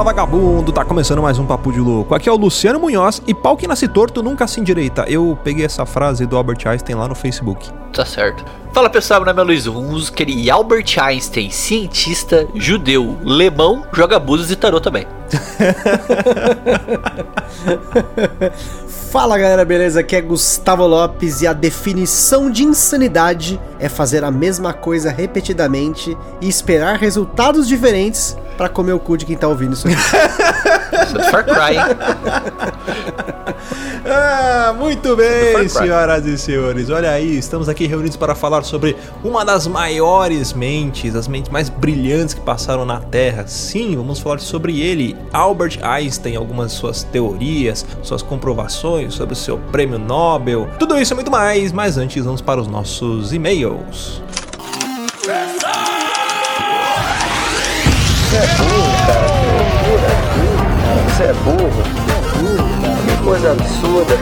Fala 0.00 0.14
vagabundo, 0.14 0.72
tá 0.72 0.82
começando 0.82 1.20
mais 1.20 1.38
um 1.38 1.44
Papo 1.44 1.70
de 1.70 1.78
Louco. 1.78 2.14
Aqui 2.14 2.26
é 2.26 2.32
o 2.32 2.36
Luciano 2.36 2.80
Munhoz 2.80 3.20
e 3.26 3.34
pau 3.34 3.54
que 3.54 3.68
nasce 3.68 3.86
torto 3.86 4.22
nunca 4.22 4.46
se 4.46 4.58
endireita. 4.58 5.04
Eu 5.06 5.38
peguei 5.44 5.66
essa 5.66 5.84
frase 5.84 6.24
do 6.24 6.38
Albert 6.38 6.66
Einstein 6.66 6.96
lá 6.96 7.06
no 7.06 7.14
Facebook. 7.14 7.70
Tá 7.92 8.04
certo. 8.04 8.44
Fala 8.72 8.88
pessoal, 8.88 9.20
meu 9.20 9.26
nome 9.26 9.40
é 9.40 9.44
Luiz 9.44 9.66
Hunziker 9.66 10.28
e 10.28 10.48
Albert 10.48 10.94
Einstein, 10.96 11.50
cientista, 11.50 12.46
judeu, 12.54 13.18
lemão, 13.24 13.84
joga 13.92 14.16
búzios 14.16 14.52
e 14.52 14.56
tarô 14.56 14.80
também. 14.80 15.08
Fala 19.10 19.36
galera, 19.36 19.64
beleza? 19.64 19.98
Aqui 19.98 20.14
é 20.14 20.20
Gustavo 20.20 20.86
Lopes 20.86 21.42
e 21.42 21.46
a 21.48 21.52
definição 21.52 22.48
de 22.48 22.62
insanidade 22.62 23.60
é 23.80 23.88
fazer 23.88 24.22
a 24.22 24.30
mesma 24.30 24.72
coisa 24.72 25.10
repetidamente 25.10 26.16
e 26.40 26.48
esperar 26.48 26.96
resultados 26.96 27.66
diferentes 27.66 28.36
para 28.56 28.68
comer 28.68 28.92
o 28.92 29.00
cu 29.00 29.16
de 29.16 29.26
quem 29.26 29.36
tá 29.36 29.48
ouvindo 29.48 29.72
isso 29.72 29.88
aqui. 29.88 29.96
Isso 31.10 31.18
é 31.18 31.30
Far 31.30 31.44
Cry. 31.44 31.76
Ah, 34.12 34.74
muito 34.76 35.14
bem, 35.14 35.68
senhoras 35.68 36.24
e 36.26 36.36
senhores. 36.38 36.90
Olha 36.90 37.10
aí, 37.10 37.36
estamos 37.36 37.68
aqui 37.68 37.86
reunidos 37.86 38.16
para 38.16 38.34
falar 38.34 38.64
sobre 38.64 38.96
uma 39.22 39.44
das 39.44 39.66
maiores 39.66 40.52
mentes, 40.52 41.14
as 41.14 41.28
mentes 41.28 41.50
mais 41.50 41.68
brilhantes 41.68 42.34
que 42.34 42.40
passaram 42.40 42.84
na 42.84 42.98
Terra. 42.98 43.46
Sim, 43.46 43.94
vamos 43.96 44.18
falar 44.18 44.40
sobre 44.40 44.80
ele, 44.80 45.16
Albert 45.32 45.78
Einstein, 45.82 46.34
algumas 46.34 46.72
suas 46.72 47.04
teorias, 47.04 47.86
suas 48.02 48.22
comprovações 48.22 49.14
sobre 49.14 49.34
o 49.34 49.36
seu 49.36 49.58
prêmio 49.70 49.98
Nobel. 49.98 50.68
Tudo 50.78 50.98
isso 50.98 51.12
e 51.12 51.14
muito 51.14 51.30
mais, 51.30 51.70
mas 51.70 51.96
antes 51.96 52.24
vamos 52.24 52.40
para 52.40 52.60
os 52.60 52.66
nossos 52.66 53.32
e-mails. 53.32 54.22
É 58.32 58.69
Você 61.20 61.26
é 61.26 61.32
burro. 61.34 61.68
Você 61.68 62.12
é 62.12 62.56
burro, 62.56 62.80
cara. 62.80 62.96
Que 63.04 63.22
coisa 63.22 63.52
absurda. 63.52 64.14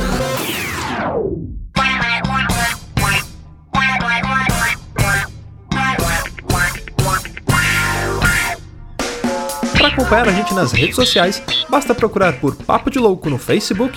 Para 9.76 9.86
acompanhar 9.86 10.28
a 10.28 10.32
gente 10.32 10.52
nas 10.54 10.72
redes 10.72 10.96
sociais, 10.96 11.40
basta 11.70 11.94
procurar 11.94 12.32
por 12.40 12.56
Papo 12.56 12.90
de 12.90 12.98
Louco 12.98 13.30
no 13.30 13.38
Facebook, 13.38 13.96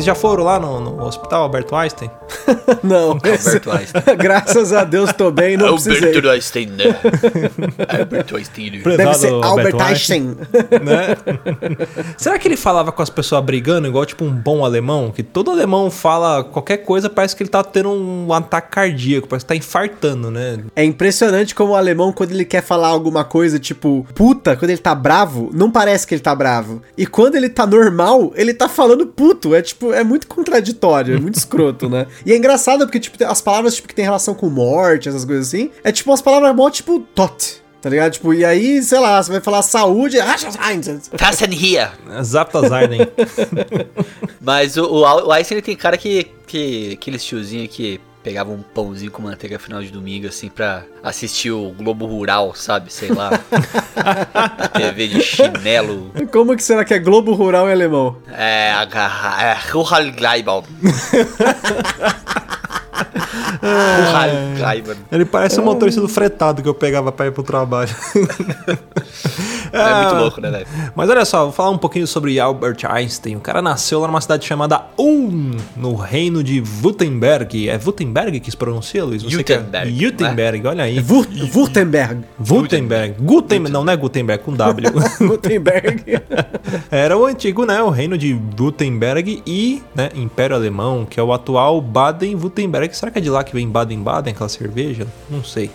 Vocês 0.00 0.06
já 0.06 0.14
foram 0.14 0.44
lá 0.44 0.58
no, 0.58 0.80
no 0.80 1.04
hospital 1.04 1.42
Alberto 1.42 1.76
Einstein? 1.76 2.10
Não, 2.82 3.18
esse- 3.22 3.56
Albert 3.56 3.68
Einstein. 3.80 4.02
graças 4.16 4.72
a 4.72 4.82
Deus 4.82 5.12
tô 5.12 5.30
bem, 5.30 5.58
não 5.58 5.74
precisei. 5.74 6.08
Albert 6.16 6.30
Einstein, 6.32 6.66
né? 6.68 6.98
Albert 7.86 8.34
Einstein. 8.34 8.70
Deve 8.70 8.82
Prezado 8.82 9.18
ser 9.18 9.28
Albert 9.28 9.44
Alberto 9.44 9.82
Einstein. 9.82 10.36
né? 10.82 11.16
Será 12.16 12.38
que 12.38 12.48
ele 12.48 12.56
falava 12.56 12.90
com 12.92 13.02
as 13.02 13.10
pessoas 13.10 13.44
brigando 13.44 13.86
igual 13.88 14.06
tipo 14.06 14.24
um 14.24 14.30
bom 14.30 14.64
alemão? 14.64 15.10
Que 15.10 15.22
todo 15.22 15.50
alemão 15.50 15.90
fala 15.90 16.44
qualquer 16.44 16.78
coisa, 16.78 17.10
parece 17.10 17.36
que 17.36 17.42
ele 17.42 17.50
tá 17.50 17.62
tendo 17.62 17.90
um 17.90 18.32
ataque 18.32 18.70
cardíaco, 18.70 19.28
parece 19.28 19.44
que 19.44 19.48
tá 19.48 19.56
infartando, 19.56 20.30
né? 20.30 20.60
É 20.74 20.82
impressionante 20.82 21.54
como 21.54 21.72
o 21.72 21.76
alemão, 21.76 22.10
quando 22.10 22.30
ele 22.32 22.46
quer 22.46 22.62
falar 22.62 22.88
alguma 22.88 23.22
coisa, 23.22 23.58
tipo, 23.58 24.06
puta, 24.14 24.56
quando 24.56 24.70
ele 24.70 24.80
tá 24.80 24.94
bravo, 24.94 25.50
não 25.52 25.70
parece 25.70 26.06
que 26.06 26.14
ele 26.14 26.22
tá 26.22 26.34
bravo. 26.34 26.80
E 26.96 27.06
quando 27.06 27.34
ele 27.34 27.50
tá 27.50 27.66
normal, 27.66 28.32
ele 28.34 28.54
tá 28.54 28.66
falando 28.66 29.06
puto. 29.06 29.54
É 29.54 29.60
tipo, 29.60 29.89
é 29.92 30.04
muito 30.04 30.26
contraditório, 30.26 31.16
é 31.16 31.20
muito 31.20 31.36
escroto, 31.38 31.88
né? 31.88 32.06
E 32.24 32.32
é 32.32 32.36
engraçado 32.36 32.86
porque, 32.86 33.00
tipo, 33.00 33.22
as 33.24 33.40
palavras 33.40 33.74
tipo, 33.74 33.88
que 33.88 33.94
tem 33.94 34.04
relação 34.04 34.34
com 34.34 34.48
morte, 34.48 35.08
essas 35.08 35.24
coisas 35.24 35.48
assim, 35.48 35.70
é 35.82 35.92
tipo 35.92 36.10
umas 36.10 36.22
palavras 36.22 36.54
mó 36.54 36.70
tipo 36.70 37.00
tot. 37.14 37.60
Tá 37.80 37.88
ligado? 37.88 38.12
Tipo, 38.12 38.34
e 38.34 38.44
aí, 38.44 38.82
sei 38.82 38.98
lá, 38.98 39.22
você 39.22 39.32
vai 39.32 39.40
falar 39.40 39.62
saúde. 39.62 40.18
Fasten 41.16 41.50
here. 41.50 41.90
Zaptazarden. 42.22 43.00
Mas 44.38 44.76
o, 44.76 44.84
o, 44.84 45.00
o 45.00 45.32
Einstein 45.32 45.56
ele 45.56 45.62
tem 45.62 45.74
cara 45.74 45.96
que, 45.96 46.24
que 46.46 46.92
aqueles 46.92 47.24
tiozinho 47.24 47.66
que 47.66 47.98
pegava 48.22 48.50
um 48.52 48.60
pãozinho 48.60 49.10
com 49.10 49.22
manteiga 49.22 49.58
final 49.58 49.82
de 49.82 49.90
domingo, 49.90 50.26
assim, 50.26 50.50
pra 50.50 50.84
assistir 51.02 51.50
o 51.50 51.70
Globo 51.70 52.04
Rural, 52.04 52.54
sabe? 52.54 52.92
Sei 52.92 53.08
lá. 53.08 53.30
TV 54.74 55.08
de 55.08 55.20
chinelo. 55.22 56.10
Como 56.32 56.56
que 56.56 56.62
será 56.62 56.84
que 56.84 56.94
é 56.94 56.98
Globo 56.98 57.32
Rural 57.34 57.68
em 57.68 57.72
alemão? 57.72 58.16
É, 58.32 58.72
a- 58.72 59.36
é 59.42 59.56
Rural 59.72 60.10
Gleibal. 60.12 60.64
Ele 65.10 65.24
parece 65.24 65.60
um 65.60 65.64
motorista 65.64 66.00
do 66.00 66.08
fretado 66.08 66.62
que 66.62 66.68
eu 66.68 66.74
pegava 66.74 67.10
pra 67.12 67.26
ir 67.26 67.32
pro 67.32 67.42
trabalho. 67.42 67.90
É 69.72 70.02
muito 70.02 70.14
louco, 70.20 70.40
né, 70.40 70.50
velho? 70.50 70.66
Mas 70.94 71.08
olha 71.08 71.24
só, 71.24 71.44
vou 71.44 71.52
falar 71.52 71.70
um 71.70 71.78
pouquinho 71.78 72.06
sobre 72.06 72.38
Albert 72.40 72.78
Einstein. 72.88 73.36
O 73.36 73.40
cara 73.40 73.60
nasceu 73.62 74.00
lá 74.00 74.06
numa 74.06 74.20
cidade 74.20 74.44
chamada 74.46 74.82
Ulm, 74.98 75.52
no 75.76 75.94
reino 75.94 76.42
de 76.42 76.62
Württemberg. 76.82 77.68
É 77.68 77.76
Württemberg 77.78 78.40
que 78.40 78.50
se 78.50 78.56
pronuncia, 78.56 79.04
Luiz? 79.04 79.22
Você 79.22 79.42
que 79.42 79.52
é- 79.52 79.56
Württemberg, 79.58 80.04
Württemberg, 80.04 80.66
olha 80.66 80.84
aí. 80.84 81.00
Württemberg. 81.00 82.24
Württemberg. 82.38 83.14
Gutenberg. 83.20 83.72
Não, 83.72 83.84
não 83.84 83.92
é 83.92 83.96
Gutenberg, 83.96 84.42
com 84.42 84.54
W. 84.54 84.90
Württemberg. 85.20 86.20
Era 86.90 87.16
o 87.16 87.24
antigo, 87.26 87.64
né? 87.64 87.82
O 87.82 87.90
reino 87.90 88.16
de 88.18 88.38
Württemberg 88.58 89.42
e, 89.46 89.82
né, 89.94 90.10
Império 90.14 90.56
Alemão, 90.56 91.06
que 91.08 91.18
é 91.18 91.22
o 91.22 91.32
atual 91.32 91.80
Baden-Württemberg. 91.80 92.94
Será 92.96 93.10
que 93.10 93.18
é 93.18 93.22
de 93.22 93.30
lá 93.30 93.44
que 93.44 93.52
vem 93.54 93.68
Baden-Baden, 93.68 94.32
aquela 94.32 94.48
cerveja? 94.48 95.06
Não 95.28 95.44
sei. 95.44 95.70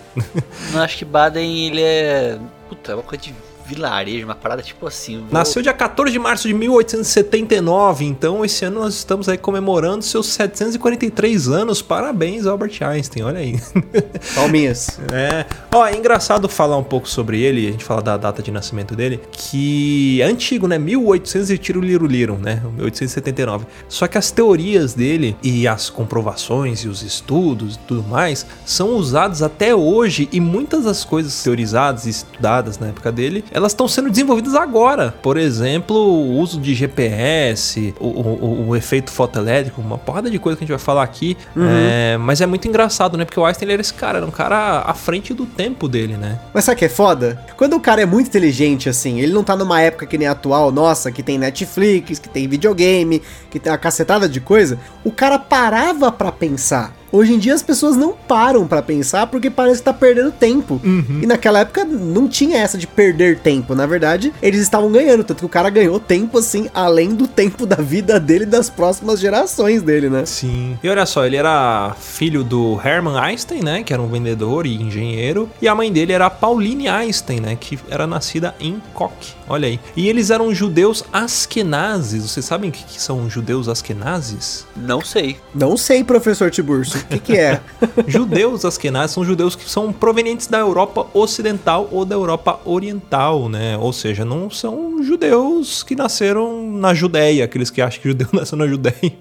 Não, 0.73 0.81
acho 0.81 0.97
que 0.97 1.05
Baden, 1.05 1.67
ele 1.67 1.81
é... 1.81 2.37
Puta, 2.69 2.91
é 2.93 2.95
uma 2.95 3.03
coisa 3.03 3.23
de 3.23 3.33
vilarejo, 3.67 4.25
uma 4.25 4.35
parada 4.35 4.61
tipo 4.61 4.85
assim. 4.87 5.19
vou- 5.19 5.27
Nasceu 5.31 5.61
dia 5.61 5.73
14 5.73 6.11
de 6.11 6.19
março 6.19 6.47
de 6.47 6.53
1879, 6.53 8.05
então 8.05 8.43
esse 8.45 8.65
ano 8.65 8.81
nós 8.81 8.95
estamos 8.95 9.27
aí 9.29 9.37
comemorando 9.37 10.03
seus 10.03 10.27
743 10.27 11.47
anos. 11.47 11.81
Parabéns, 11.81 12.45
Albert 12.45 12.77
Einstein, 12.81 13.23
olha 13.23 13.39
aí. 13.39 13.59
Palminhas. 14.35 14.99
É. 15.11 15.45
Ó, 15.73 15.85
é 15.85 15.95
engraçado 15.95 16.47
falar 16.49 16.77
um 16.77 16.83
pouco 16.83 17.07
sobre 17.07 17.41
ele, 17.41 17.67
a 17.67 17.71
gente 17.71 17.83
fala 17.83 18.01
da 18.01 18.17
data 18.17 18.41
de 18.41 18.51
nascimento 18.51 18.95
dele, 18.95 19.19
que 19.31 20.21
é 20.21 20.25
antigo, 20.25 20.67
né? 20.67 20.77
1800 20.77 21.49
e 21.51 21.57
tiro 21.57 21.81
liro 21.81 22.05
liro, 22.07 22.37
né? 22.37 22.61
1879. 22.75 23.65
Só 23.87 24.07
que 24.07 24.17
as 24.17 24.31
teorias 24.31 24.93
dele 24.93 25.35
e 25.41 25.67
as 25.67 25.89
comprovações 25.89 26.79
e 26.83 26.87
os 26.87 27.01
estudos 27.01 27.75
e 27.75 27.79
tudo 27.79 28.03
mais 28.03 28.45
são 28.65 28.95
usados 28.95 29.41
até 29.41 29.75
hoje 29.75 30.29
e 30.31 30.39
muitas 30.39 30.83
das 30.85 31.03
coisas 31.03 31.41
teorizadas 31.43 32.05
e 32.05 32.09
estudadas 32.09 32.77
na 32.79 32.87
época 32.87 33.11
dele, 33.11 33.43
elas 33.55 33.71
estão 33.71 33.87
sendo 33.87 34.09
desenvolvidas 34.09 34.53
agora. 34.53 35.13
Por 35.21 35.37
exemplo, 35.37 35.95
o 35.95 36.37
uso 36.39 36.59
de 36.59 36.75
GPS, 36.75 37.93
o, 37.99 38.05
o- 38.07 38.65
o 38.69 38.75
efeito 38.75 39.11
fotoelétrico, 39.11 39.79
uma 39.81 39.97
porrada 39.97 40.29
de 40.29 40.37
coisa 40.39 40.57
que 40.57 40.63
a 40.63 40.67
gente 40.67 40.75
vai 40.75 40.83
falar 40.83 41.03
aqui. 41.03 41.37
É, 41.57 42.17
mas 42.17 42.41
é 42.41 42.45
muito 42.45 42.67
engraçado, 42.67 43.17
né? 43.17 43.25
Porque 43.25 43.39
o 43.39 43.45
Einstein 43.45 43.71
era 43.71 43.81
esse 43.81 43.93
cara, 43.93 44.17
era 44.17 44.27
um 44.27 44.31
cara 44.31 44.81
à 44.85 44.93
frente 44.93 45.33
do 45.33 45.45
tempo 45.45 45.87
dele, 45.87 46.17
né? 46.17 46.39
Mas 46.53 46.65
sabe 46.65 46.75
o 46.75 46.79
que 46.79 46.85
é 46.85 46.89
foda? 46.89 47.39
Quando 47.55 47.75
o 47.75 47.79
cara 47.79 48.01
é 48.01 48.05
muito 48.05 48.27
inteligente, 48.27 48.89
assim, 48.89 49.19
ele 49.19 49.33
não 49.33 49.43
tá 49.43 49.55
numa 49.55 49.81
época 49.81 50.05
que 50.05 50.17
nem 50.17 50.27
a 50.27 50.31
atual, 50.31 50.71
nossa, 50.71 51.11
que 51.11 51.23
tem 51.23 51.37
Netflix, 51.37 52.19
que 52.19 52.27
tem 52.29 52.47
videogame, 52.47 53.21
que 53.49 53.59
tem 53.59 53.71
uma 53.71 53.77
cacetada 53.77 54.27
de 54.27 54.39
coisa, 54.41 54.77
o 55.03 55.11
cara 55.11 55.39
parava 55.39 56.11
pra 56.11 56.31
pensar. 56.31 56.93
Hoje 57.11 57.33
em 57.33 57.39
dia 57.39 57.53
as 57.53 57.63
pessoas 57.63 57.95
não 57.95 58.13
param 58.13 58.67
pra 58.67 58.81
pensar 58.81 59.27
porque 59.27 59.49
parece 59.49 59.79
que 59.79 59.85
tá 59.85 59.93
perdendo 59.93 60.31
tempo. 60.31 60.81
E 61.21 61.25
naquela 61.25 61.59
época 61.59 61.85
não 61.85 62.27
tinha 62.27 62.57
essa 62.57 62.77
de 62.77 62.87
perder 62.87 63.39
tempo. 63.39 63.73
Na 63.75 63.85
verdade, 63.85 64.33
eles 64.41 64.61
estavam 64.61 64.91
ganhando. 64.91 65.23
Tanto 65.23 65.39
que 65.39 65.45
o 65.45 65.49
cara 65.49 65.69
ganhou 65.69 65.99
tempo, 65.99 66.37
assim, 66.37 66.69
além 66.73 67.13
do 67.15 67.27
tempo 67.27 67.65
da 67.65 67.77
vida 67.77 68.19
dele 68.19 68.43
e 68.43 68.47
das 68.47 68.69
próximas 68.69 69.19
gerações 69.19 69.81
dele, 69.81 70.09
né? 70.09 70.25
Sim. 70.25 70.77
E 70.83 70.89
olha 70.89 71.05
só, 71.05 71.25
ele 71.25 71.35
era 71.35 71.95
filho 71.99 72.43
do 72.43 72.79
Hermann 72.83 73.17
Einstein, 73.17 73.61
né? 73.63 73.83
Que 73.83 73.93
era 73.93 74.01
um 74.01 74.07
vendedor 74.07 74.65
e 74.65 74.75
engenheiro. 74.75 75.49
E 75.61 75.67
a 75.67 75.75
mãe 75.75 75.91
dele 75.91 76.13
era 76.13 76.25
a 76.25 76.29
Pauline 76.29 76.87
Einstein, 76.87 77.39
né? 77.39 77.57
Que 77.59 77.79
era 77.89 78.05
nascida 78.05 78.53
em 78.59 78.81
Koch. 78.93 79.35
Olha 79.47 79.67
aí. 79.67 79.79
E 79.95 80.09
eles 80.09 80.29
eram 80.29 80.53
judeus 80.53 81.03
askenazes. 81.13 82.23
Vocês 82.23 82.45
sabem 82.45 82.69
o 82.69 82.73
que, 82.73 82.83
que 82.83 83.01
são 83.01 83.29
judeus 83.29 83.67
askenazes? 83.69 84.65
Não 84.75 85.01
sei. 85.01 85.37
Não 85.53 85.77
sei, 85.77 86.03
professor 86.03 86.49
Tiburcio, 86.49 86.99
o 87.05 87.07
que 87.09 87.19
que 87.19 87.37
é? 87.37 87.61
judeus 88.07 88.65
askenazes 88.65 89.13
são 89.13 89.23
judeus 89.23 89.55
que 89.55 89.69
são 89.69 89.93
provenientes 89.93 90.47
da 90.47 90.59
Europa 90.59 91.07
Ocidental 91.13 91.87
ou 91.91 92.05
da 92.05 92.15
Europa 92.15 92.59
Oriental, 92.65 93.47
né? 93.47 93.77
Ou 93.77 93.93
seja, 93.93 94.25
não 94.25 94.49
são 94.49 95.03
judeus 95.03 95.83
que 95.83 95.95
nasceram 95.95 96.71
na 96.71 96.93
Judéia, 96.93 97.45
aqueles 97.45 97.69
que 97.69 97.81
acham 97.81 98.01
que 98.01 98.09
judeu 98.09 98.27
nasceu 98.33 98.57
na 98.57 98.67
Judéia. 98.67 98.95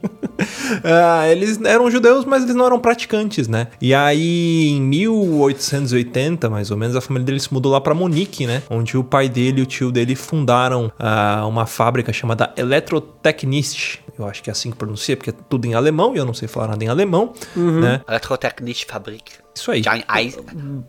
Ah, 0.82 1.28
eles 1.28 1.60
eram 1.64 1.90
judeus, 1.90 2.24
mas 2.24 2.42
eles 2.42 2.54
não 2.54 2.66
eram 2.66 2.78
praticantes, 2.78 3.46
né? 3.46 3.68
E 3.80 3.94
aí, 3.94 4.70
em 4.70 4.80
1880, 4.80 6.50
mais 6.50 6.70
ou 6.70 6.76
menos, 6.76 6.96
a 6.96 7.00
família 7.00 7.24
dele 7.24 7.38
se 7.38 7.52
mudou 7.52 7.70
lá 7.70 7.80
pra 7.80 7.94
Monique, 7.94 8.46
né? 8.46 8.62
Onde 8.68 8.96
o 8.96 9.04
pai 9.04 9.28
dele 9.28 9.60
e 9.60 9.62
o 9.62 9.66
tio 9.66 9.92
dele 9.92 10.14
fundaram 10.14 10.90
ah, 10.98 11.44
uma 11.46 11.66
fábrica 11.66 12.12
chamada 12.12 12.52
Elektrotechnisch. 12.56 14.00
Eu 14.18 14.26
acho 14.26 14.42
que 14.42 14.50
é 14.50 14.52
assim 14.52 14.70
que 14.70 14.76
pronuncia, 14.76 15.16
porque 15.16 15.30
é 15.30 15.34
tudo 15.48 15.66
em 15.66 15.74
alemão 15.74 16.14
e 16.14 16.18
eu 16.18 16.24
não 16.24 16.34
sei 16.34 16.46
falar 16.46 16.68
nada 16.68 16.84
em 16.84 16.88
alemão, 16.88 17.32
né? 17.80 18.00
Elektrotechnische 18.08 18.86
Fabrik. 18.86 19.32
Isso 19.54 19.70
aí. 19.70 19.82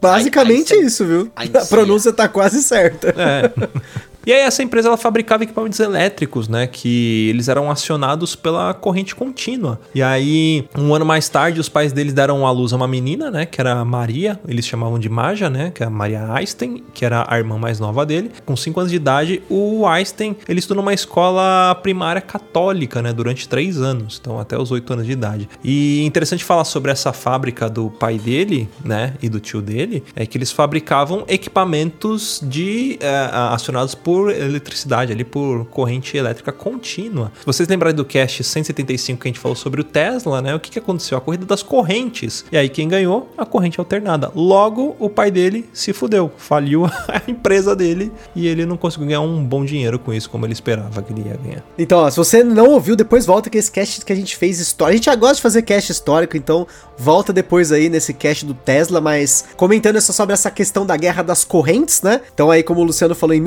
Basicamente 0.01 0.73
isso, 0.73 1.05
viu? 1.05 1.31
A 1.35 1.65
pronúncia 1.65 2.11
tá 2.11 2.27
quase 2.27 2.63
certa. 2.63 3.09
É. 3.09 3.51
E 4.25 4.33
aí 4.33 4.39
essa 4.39 4.63
empresa 4.63 4.87
ela 4.87 4.97
fabricava 4.97 5.43
equipamentos 5.43 5.79
elétricos, 5.79 6.47
né, 6.47 6.65
que 6.65 7.29
eles 7.29 7.47
eram 7.47 7.69
acionados 7.69 8.35
pela 8.35 8.73
corrente 8.73 9.13
contínua. 9.13 9.79
E 9.93 10.01
aí, 10.01 10.67
um 10.75 10.95
ano 10.95 11.05
mais 11.05 11.29
tarde, 11.29 11.59
os 11.59 11.69
pais 11.69 11.93
deles 11.93 12.13
deram 12.13 12.45
à 12.45 12.51
luz 12.51 12.73
a 12.73 12.75
uma 12.75 12.87
menina, 12.87 13.29
né, 13.29 13.45
que 13.45 13.61
era 13.61 13.85
Maria, 13.85 14.39
eles 14.47 14.65
chamavam 14.65 14.97
de 14.97 15.07
Maja, 15.09 15.49
né, 15.49 15.71
que 15.73 15.83
é 15.83 15.85
a 15.85 15.89
Maria 15.89 16.31
Einstein, 16.33 16.83
que 16.93 17.05
era 17.05 17.25
a 17.29 17.37
irmã 17.37 17.57
mais 17.57 17.79
nova 17.79 18.05
dele. 18.05 18.31
Com 18.45 18.55
5 18.55 18.79
anos 18.79 18.91
de 18.91 18.97
idade, 18.97 19.43
o 19.47 19.85
Einstein, 19.85 20.35
ele 20.47 20.59
estudou 20.59 20.81
numa 20.81 20.93
escola 20.93 21.75
primária 21.75 22.21
católica, 22.21 23.01
né, 23.03 23.13
durante 23.13 23.47
3 23.47 23.79
anos, 23.79 24.19
então 24.19 24.39
até 24.39 24.57
os 24.57 24.71
8 24.71 24.91
anos 24.93 25.05
de 25.05 25.11
idade. 25.11 25.49
E 25.63 26.03
interessante 26.03 26.43
falar 26.43 26.65
sobre 26.65 26.91
essa 26.91 27.13
fábrica 27.13 27.69
do 27.69 27.91
pai 27.91 28.17
dele, 28.17 28.67
né, 28.83 29.13
e 29.21 29.29
do 29.29 29.39
tio 29.39 29.61
dele, 29.61 30.03
é 30.15 30.25
que 30.25 30.35
eles 30.35 30.51
fabricavam 30.51 31.23
equipamentos 31.27 32.39
de 32.43 32.97
eh, 32.99 33.29
acionados 33.31 33.93
por 33.93 34.14
eletricidade, 34.31 35.11
ali 35.11 35.23
por 35.23 35.65
corrente 35.65 36.17
elétrica 36.17 36.51
contínua. 36.51 37.31
Se 37.39 37.45
vocês 37.45 37.67
lembrarem 37.67 37.95
do 37.95 38.05
cast 38.05 38.43
175 38.43 39.21
que 39.21 39.27
a 39.27 39.29
gente 39.29 39.39
falou 39.39 39.55
sobre 39.55 39.81
o 39.81 39.83
Tesla, 39.83 40.41
né, 40.41 40.55
o 40.55 40.59
que, 40.59 40.71
que 40.71 40.79
aconteceu? 40.79 41.17
A 41.17 41.21
corrida 41.21 41.45
das 41.45 41.63
correntes. 41.63 42.45
E 42.51 42.57
aí 42.57 42.69
quem 42.69 42.87
ganhou? 42.87 43.29
A 43.37 43.45
corrente 43.45 43.79
alternada. 43.79 44.31
Logo, 44.35 44.95
o 44.99 45.09
pai 45.09 45.31
dele 45.31 45.69
se 45.73 45.93
fudeu, 45.93 46.31
faliu 46.37 46.85
a 47.07 47.21
empresa 47.27 47.75
dele 47.75 48.11
e 48.35 48.47
ele 48.47 48.65
não 48.65 48.77
conseguiu 48.77 49.07
ganhar 49.07 49.21
um 49.21 49.43
bom 49.43 49.65
dinheiro 49.65 49.99
com 49.99 50.13
isso 50.13 50.29
como 50.29 50.45
ele 50.45 50.53
esperava 50.53 51.01
que 51.01 51.13
ele 51.13 51.27
ia 51.27 51.37
ganhar. 51.37 51.63
Então, 51.77 51.99
ó, 51.99 52.09
se 52.09 52.17
você 52.17 52.43
não 52.43 52.69
ouviu, 52.69 52.95
depois 52.95 53.25
volta 53.25 53.49
que 53.49 53.57
esse 53.57 53.71
cast 53.71 54.03
que 54.03 54.13
a 54.13 54.15
gente 54.15 54.35
fez 54.37 54.59
história. 54.59 54.93
A 54.93 54.95
gente 54.95 55.05
já 55.05 55.15
gosta 55.15 55.35
de 55.35 55.41
fazer 55.41 55.61
cast 55.61 55.91
histórico, 55.91 56.37
então 56.37 56.67
volta 56.97 57.33
depois 57.33 57.71
aí 57.71 57.89
nesse 57.89 58.13
cast 58.13 58.45
do 58.45 58.53
Tesla, 58.53 59.01
mas 59.01 59.45
comentando 59.55 59.99
só 60.01 60.13
sobre 60.13 60.33
essa 60.33 60.51
questão 60.51 60.85
da 60.85 60.95
guerra 60.95 61.23
das 61.23 61.43
correntes, 61.43 62.01
né? 62.01 62.21
Então 62.33 62.51
aí, 62.51 62.63
como 62.63 62.81
o 62.81 62.83
Luciano 62.83 63.15
falou, 63.15 63.35
em 63.35 63.41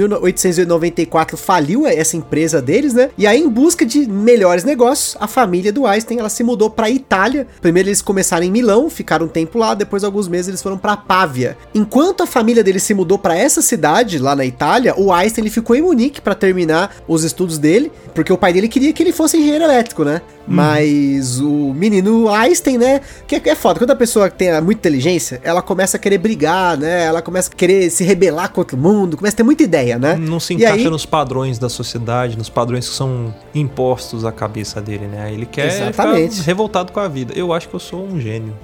1894 0.62 1.36
faliu 1.36 1.86
essa 1.86 2.16
empresa 2.16 2.60
deles, 2.60 2.94
né? 2.94 3.10
E 3.16 3.26
aí, 3.26 3.40
em 3.40 3.48
busca 3.48 3.84
de 3.84 4.08
melhores 4.08 4.64
negócios, 4.64 5.16
a 5.20 5.26
família 5.26 5.72
do 5.72 5.86
Einstein, 5.86 6.18
ela 6.18 6.28
se 6.28 6.42
mudou 6.42 6.70
pra 6.70 6.90
Itália. 6.90 7.46
Primeiro 7.60 7.88
eles 7.88 8.02
começaram 8.02 8.44
em 8.44 8.50
Milão, 8.50 8.90
ficaram 8.90 9.26
um 9.26 9.28
tempo 9.28 9.58
lá, 9.58 9.74
depois 9.74 10.04
alguns 10.04 10.28
meses 10.28 10.48
eles 10.48 10.62
foram 10.62 10.78
pra 10.78 10.96
Pávia. 10.96 11.56
Enquanto 11.74 12.22
a 12.22 12.26
família 12.26 12.62
dele 12.62 12.80
se 12.80 12.94
mudou 12.94 13.18
pra 13.18 13.36
essa 13.36 13.62
cidade, 13.62 14.18
lá 14.18 14.34
na 14.34 14.44
Itália, 14.44 14.94
o 14.96 15.12
Einstein 15.12 15.44
ele 15.44 15.50
ficou 15.50 15.76
em 15.76 15.82
Munique 15.82 16.20
pra 16.20 16.34
terminar 16.34 16.96
os 17.06 17.24
estudos 17.24 17.58
dele, 17.58 17.92
porque 18.14 18.32
o 18.32 18.38
pai 18.38 18.52
dele 18.52 18.68
queria 18.68 18.92
que 18.92 19.02
ele 19.02 19.12
fosse 19.12 19.36
engenheiro 19.36 19.64
elétrico, 19.64 20.04
né? 20.04 20.20
Mas 20.46 21.40
o 21.40 21.74
menino 21.74 22.30
Einstein, 22.30 22.78
né? 22.78 23.02
Que 23.26 23.36
é, 23.36 23.42
é 23.44 23.54
foda. 23.54 23.78
Quando 23.78 23.90
a 23.90 23.96
pessoa 23.96 24.30
tem 24.30 24.58
muita 24.62 24.80
inteligência, 24.80 25.40
ela 25.44 25.60
começa 25.60 25.98
a 25.98 26.00
querer 26.00 26.16
brigar, 26.16 26.76
né? 26.78 27.04
Ela 27.04 27.20
começa 27.20 27.50
a 27.52 27.54
querer 27.54 27.90
se 27.90 28.02
rebelar 28.02 28.50
contra 28.50 28.74
o 28.74 28.78
mundo, 28.78 29.16
começa 29.16 29.34
a 29.34 29.38
ter 29.38 29.42
muita 29.42 29.62
ideia, 29.62 29.98
né? 29.98 30.16
Não 30.16 30.40
se 30.48 30.54
encaixa 30.54 30.74
aí- 30.74 30.90
nos 30.90 31.04
padrões 31.04 31.58
da 31.58 31.68
sociedade, 31.68 32.36
nos 32.38 32.48
padrões 32.48 32.88
que 32.88 32.94
são 32.94 33.34
impostos 33.54 34.24
à 34.24 34.32
cabeça 34.32 34.80
dele, 34.80 35.06
né? 35.06 35.30
Ele 35.32 35.44
quer 35.44 35.66
Exatamente. 35.66 36.36
ficar 36.36 36.46
revoltado 36.46 36.90
com 36.92 37.00
a 37.00 37.06
vida. 37.08 37.34
Eu 37.36 37.52
acho 37.52 37.68
que 37.68 37.74
eu 37.74 37.80
sou 37.80 38.02
um 38.06 38.18
gênio. 38.18 38.56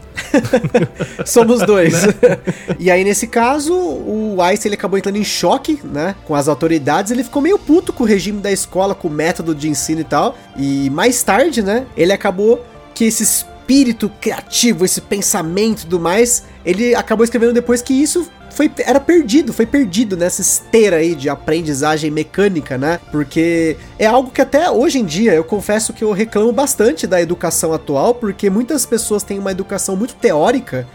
Somos 1.26 1.60
dois. 1.60 1.94
e 2.80 2.90
aí, 2.90 3.04
nesse 3.04 3.26
caso, 3.26 3.74
o 3.74 4.40
Einstein 4.40 4.70
ele 4.70 4.76
acabou 4.76 4.98
entrando 4.98 5.16
em 5.16 5.24
choque, 5.24 5.78
né? 5.84 6.14
Com 6.24 6.34
as 6.34 6.48
autoridades. 6.48 7.12
Ele 7.12 7.22
ficou 7.22 7.42
meio 7.42 7.58
puto 7.58 7.92
com 7.92 8.04
o 8.04 8.06
regime 8.06 8.40
da 8.40 8.50
escola, 8.50 8.94
com 8.94 9.08
o 9.08 9.10
método 9.10 9.54
de 9.54 9.68
ensino 9.68 10.00
e 10.00 10.04
tal. 10.04 10.36
E 10.56 10.88
mais 10.90 11.22
tarde, 11.22 11.62
né? 11.62 11.86
Ele 11.96 12.12
acabou 12.12 12.64
que 12.94 13.04
esse 13.04 13.22
espírito 13.22 14.10
criativo, 14.20 14.84
esse 14.84 15.00
pensamento 15.00 15.80
e 15.80 15.82
tudo 15.82 16.00
mais, 16.00 16.44
ele 16.64 16.94
acabou 16.94 17.24
escrevendo 17.24 17.52
depois 17.52 17.82
que 17.82 17.92
isso 17.92 18.26
foi, 18.54 18.70
era 18.78 19.00
perdido, 19.00 19.52
foi 19.52 19.66
perdido 19.66 20.16
nessa 20.16 20.40
esteira 20.40 20.96
aí 20.96 21.14
de 21.14 21.28
aprendizagem 21.28 22.10
mecânica, 22.10 22.78
né? 22.78 23.00
Porque 23.10 23.76
é 23.98 24.06
algo 24.06 24.30
que 24.30 24.40
até 24.40 24.70
hoje 24.70 24.98
em 24.98 25.04
dia 25.04 25.34
eu 25.34 25.44
confesso 25.44 25.92
que 25.92 26.02
eu 26.02 26.12
reclamo 26.12 26.52
bastante 26.52 27.06
da 27.06 27.20
educação 27.20 27.72
atual, 27.72 28.14
porque 28.14 28.48
muitas 28.48 28.86
pessoas 28.86 29.22
têm 29.22 29.38
uma 29.38 29.50
educação 29.50 29.96
muito 29.96 30.14
teórica, 30.14 30.86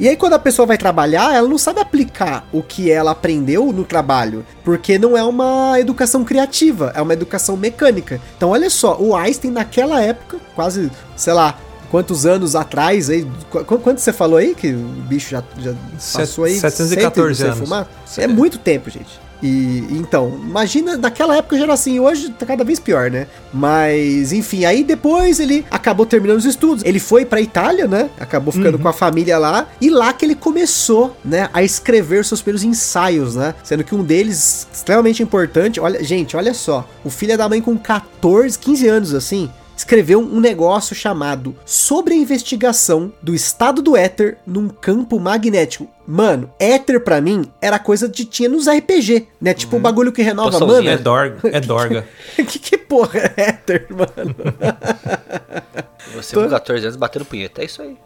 e 0.00 0.08
aí 0.08 0.16
quando 0.16 0.34
a 0.34 0.38
pessoa 0.38 0.66
vai 0.66 0.78
trabalhar, 0.78 1.34
ela 1.34 1.48
não 1.48 1.58
sabe 1.58 1.80
aplicar 1.80 2.46
o 2.52 2.62
que 2.62 2.90
ela 2.90 3.10
aprendeu 3.10 3.72
no 3.72 3.84
trabalho, 3.84 4.44
porque 4.64 4.98
não 4.98 5.16
é 5.16 5.22
uma 5.22 5.78
educação 5.78 6.24
criativa, 6.24 6.92
é 6.94 7.02
uma 7.02 7.12
educação 7.12 7.56
mecânica. 7.56 8.20
Então 8.36 8.50
olha 8.50 8.70
só, 8.70 8.96
o 8.98 9.14
Einstein 9.14 9.50
naquela 9.50 10.00
época, 10.00 10.38
quase, 10.54 10.90
sei 11.16 11.32
lá, 11.32 11.58
quantos 11.92 12.26
anos 12.26 12.56
atrás 12.56 13.08
aí, 13.08 13.24
qu- 13.50 13.64
qu- 13.64 13.78
quanto 13.78 14.00
você 14.00 14.12
falou 14.12 14.38
aí 14.38 14.52
que 14.54 14.72
o 14.72 14.78
bicho 15.06 15.30
já, 15.30 15.44
já 15.58 15.72
passou 16.14 16.42
aí? 16.44 16.58
714 16.58 17.34
100 17.36 17.44
sem 17.44 17.46
anos. 17.54 17.68
fumar? 17.68 17.88
É 18.16 18.26
muito 18.26 18.58
tempo, 18.58 18.90
gente. 18.90 19.20
E 19.44 19.84
então, 19.90 20.38
imagina, 20.40 20.96
naquela 20.96 21.36
época 21.36 21.56
já 21.56 21.64
era 21.64 21.72
assim, 21.72 21.98
hoje 21.98 22.30
tá 22.30 22.46
cada 22.46 22.62
vez 22.62 22.78
pior, 22.78 23.10
né? 23.10 23.26
Mas, 23.52 24.32
enfim, 24.32 24.64
aí 24.64 24.84
depois 24.84 25.40
ele 25.40 25.66
acabou 25.68 26.06
terminando 26.06 26.38
os 26.38 26.44
estudos. 26.44 26.84
Ele 26.84 27.00
foi 27.00 27.24
pra 27.24 27.40
Itália, 27.40 27.88
né? 27.88 28.08
Acabou 28.20 28.52
ficando 28.52 28.78
com 28.78 28.88
a 28.88 28.92
família 28.92 29.38
lá. 29.38 29.66
E 29.80 29.90
lá 29.90 30.12
que 30.12 30.24
ele 30.24 30.36
começou, 30.36 31.16
né, 31.24 31.48
a 31.52 31.60
escrever 31.62 32.24
seus 32.24 32.40
primeiros 32.40 32.62
ensaios, 32.62 33.34
né? 33.34 33.52
Sendo 33.64 33.82
que 33.82 33.94
um 33.94 34.04
deles, 34.04 34.68
extremamente 34.72 35.22
importante, 35.24 35.80
olha, 35.80 36.02
gente, 36.04 36.36
olha 36.36 36.54
só. 36.54 36.88
O 37.04 37.10
filho 37.10 37.36
da 37.36 37.48
mãe 37.48 37.60
com 37.60 37.76
14, 37.76 38.56
15 38.58 38.86
anos, 38.88 39.12
assim, 39.12 39.50
escreveu 39.76 40.20
um 40.20 40.40
negócio 40.40 40.94
chamado 40.94 41.56
Sobre 41.64 42.14
a 42.14 42.16
investigação 42.16 43.12
do 43.22 43.34
estado 43.34 43.80
do 43.82 43.96
éter 43.96 44.38
num 44.46 44.68
campo 44.68 45.18
magnético. 45.18 45.88
Mano, 46.06 46.52
éter 46.58 47.02
pra 47.02 47.20
mim 47.20 47.44
era 47.60 47.78
coisa 47.78 48.08
de 48.08 48.24
tinha 48.24 48.48
nos 48.48 48.66
RPG, 48.68 49.28
né? 49.40 49.54
Tipo 49.54 49.76
o 49.76 49.80
bagulho 49.80 50.12
que 50.12 50.22
renova 50.22 50.50
Poçãozinho, 50.50 50.90
É 50.90 50.96
dorga. 50.98 51.38
É 51.50 51.60
dorga. 51.62 52.06
que, 52.36 52.58
que 52.58 52.76
porra 52.76 53.32
é 53.36 53.42
éter, 53.48 53.86
mano? 53.90 54.34
Você 56.14 56.34
com 56.36 56.48
14 56.48 56.84
anos 56.84 56.96
batendo 56.96 57.24
punheta, 57.24 57.62
é 57.62 57.64
isso 57.64 57.80
aí. 57.82 57.96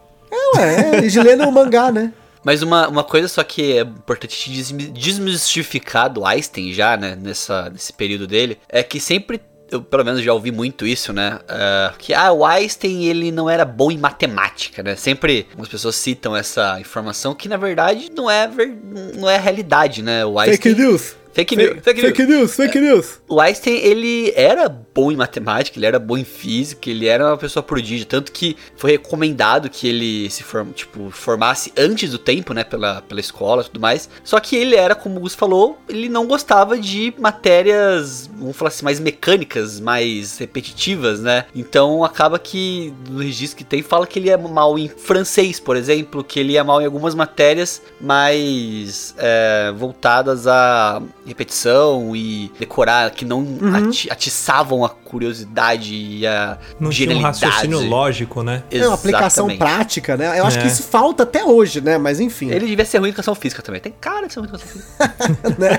Ué, 0.55 0.97
é, 0.97 1.01
de 1.01 1.19
lendo 1.21 1.43
o 1.47 1.51
mangá, 1.51 1.91
né? 1.91 2.13
Mas 2.43 2.61
uma, 2.61 2.87
uma 2.87 3.03
coisa 3.03 3.27
só 3.27 3.43
que 3.43 3.73
é 3.77 3.81
importante 3.81 4.49
desmi- 4.51 4.87
desmistificar 4.87 6.09
do 6.09 6.25
Einstein 6.25 6.71
já, 6.71 6.95
né, 6.95 7.17
nessa, 7.19 7.69
nesse 7.69 7.91
período 7.91 8.25
dele, 8.27 8.57
é 8.69 8.81
que 8.83 8.99
sempre, 8.99 9.41
eu 9.71 9.81
pelo 9.81 10.03
menos 10.03 10.21
já 10.21 10.33
ouvi 10.33 10.51
muito 10.51 10.85
isso, 10.85 11.11
né, 11.13 11.39
ah, 11.47 11.93
que 11.97 12.13
ah, 12.13 12.31
o 12.31 12.45
Einstein 12.45 13.05
ele 13.05 13.31
não 13.31 13.49
era 13.49 13.65
bom 13.65 13.91
em 13.91 13.97
matemática, 13.97 14.81
né, 14.81 14.95
sempre 14.95 15.45
algumas 15.49 15.69
pessoas 15.69 15.95
citam 15.95 16.35
essa 16.35 16.79
informação 16.79 17.33
que 17.33 17.47
na 17.49 17.57
verdade 17.57 18.09
não 18.15 18.29
é, 18.29 18.47
ver, 18.47 18.75
não 19.15 19.29
é 19.29 19.37
realidade, 19.37 20.01
né, 20.01 20.25
o 20.25 20.39
Einstein... 20.39 20.73
Fake 20.73 20.81
news. 20.81 21.15
Fake 21.37 21.55
news, 21.55 21.77
fake 21.83 22.01
news. 22.01 22.17
Fake 22.17 22.25
news, 22.25 22.55
fake 22.55 22.79
news. 22.79 23.21
O 23.27 23.39
Einstein, 23.39 23.75
ele 23.75 24.33
era 24.35 24.67
bom 24.67 25.11
em 25.11 25.15
matemática, 25.15 25.77
ele 25.77 25.85
era 25.85 25.99
bom 25.99 26.17
em 26.17 26.23
física, 26.23 26.89
ele 26.89 27.05
era 27.05 27.27
uma 27.27 27.37
pessoa 27.37 27.61
prodígio, 27.61 28.07
tanto 28.07 28.31
que 28.31 28.57
foi 28.75 28.93
recomendado 28.93 29.69
que 29.69 29.87
ele 29.87 30.31
se 30.31 30.41
form, 30.41 30.71
tipo, 30.71 31.11
formasse 31.11 31.71
antes 31.77 32.09
do 32.09 32.17
tempo, 32.17 32.55
né, 32.55 32.63
pela, 32.63 33.03
pela 33.03 33.19
escola 33.19 33.61
e 33.61 33.65
tudo 33.65 33.79
mais. 33.79 34.09
Só 34.23 34.39
que 34.39 34.55
ele 34.55 34.75
era, 34.75 34.95
como 34.95 35.17
o 35.17 35.19
Gus 35.19 35.35
falou, 35.35 35.77
ele 35.87 36.09
não 36.09 36.25
gostava 36.25 36.75
de 36.75 37.13
matérias, 37.19 38.27
vamos 38.35 38.55
falar 38.55 38.69
assim, 38.69 38.83
mais 38.83 38.99
mecânicas, 38.99 39.79
mais 39.79 40.39
repetitivas, 40.39 41.19
né? 41.19 41.45
Então 41.53 42.03
acaba 42.03 42.39
que 42.39 42.91
no 43.11 43.21
registro 43.21 43.59
que 43.59 43.63
tem 43.63 43.83
fala 43.83 44.07
que 44.07 44.17
ele 44.17 44.31
é 44.31 44.37
mal 44.37 44.79
em 44.79 44.87
francês, 44.87 45.59
por 45.59 45.77
exemplo, 45.77 46.23
que 46.23 46.39
ele 46.39 46.57
é 46.57 46.63
mal 46.63 46.81
em 46.81 46.85
algumas 46.85 47.13
matérias 47.13 47.79
mais 48.01 49.13
é, 49.19 49.71
voltadas 49.77 50.47
a 50.47 50.99
repetição 51.27 52.15
e 52.15 52.51
decorar, 52.59 53.09
que 53.11 53.23
não 53.25 53.45
ati- 53.75 54.09
atiçavam 54.11 54.83
a 54.83 54.89
curiosidade 54.89 55.93
e 55.93 56.25
a 56.27 56.57
Não 56.79 56.89
tinha 56.89 57.15
um 57.15 57.21
raciocínio 57.21 57.87
lógico, 57.87 58.43
né? 58.43 58.63
É 58.71 58.85
uma 58.85 58.95
aplicação 58.95 59.55
prática, 59.57 60.15
né? 60.17 60.39
Eu 60.39 60.45
acho 60.45 60.57
É. 60.57 60.61
que 60.61 60.67
isso 60.67 60.83
falta 60.83 61.23
até 61.23 61.43
hoje, 61.43 61.81
né? 61.81 61.97
Mas 61.97 62.19
enfim. 62.19 62.49
Ele 62.51 62.65
devia 62.67 62.85
ser 62.85 62.97
ruim 62.99 63.07
em 63.07 63.11
educação 63.11 63.35
física 63.35 63.61
também. 63.61 63.79
Tem 63.81 63.93
cara 63.99 64.27
de 64.27 64.33
ser 64.33 64.39
ruim 64.39 64.49
em 64.49 64.53
educação 64.53 64.81
física. 64.81 65.15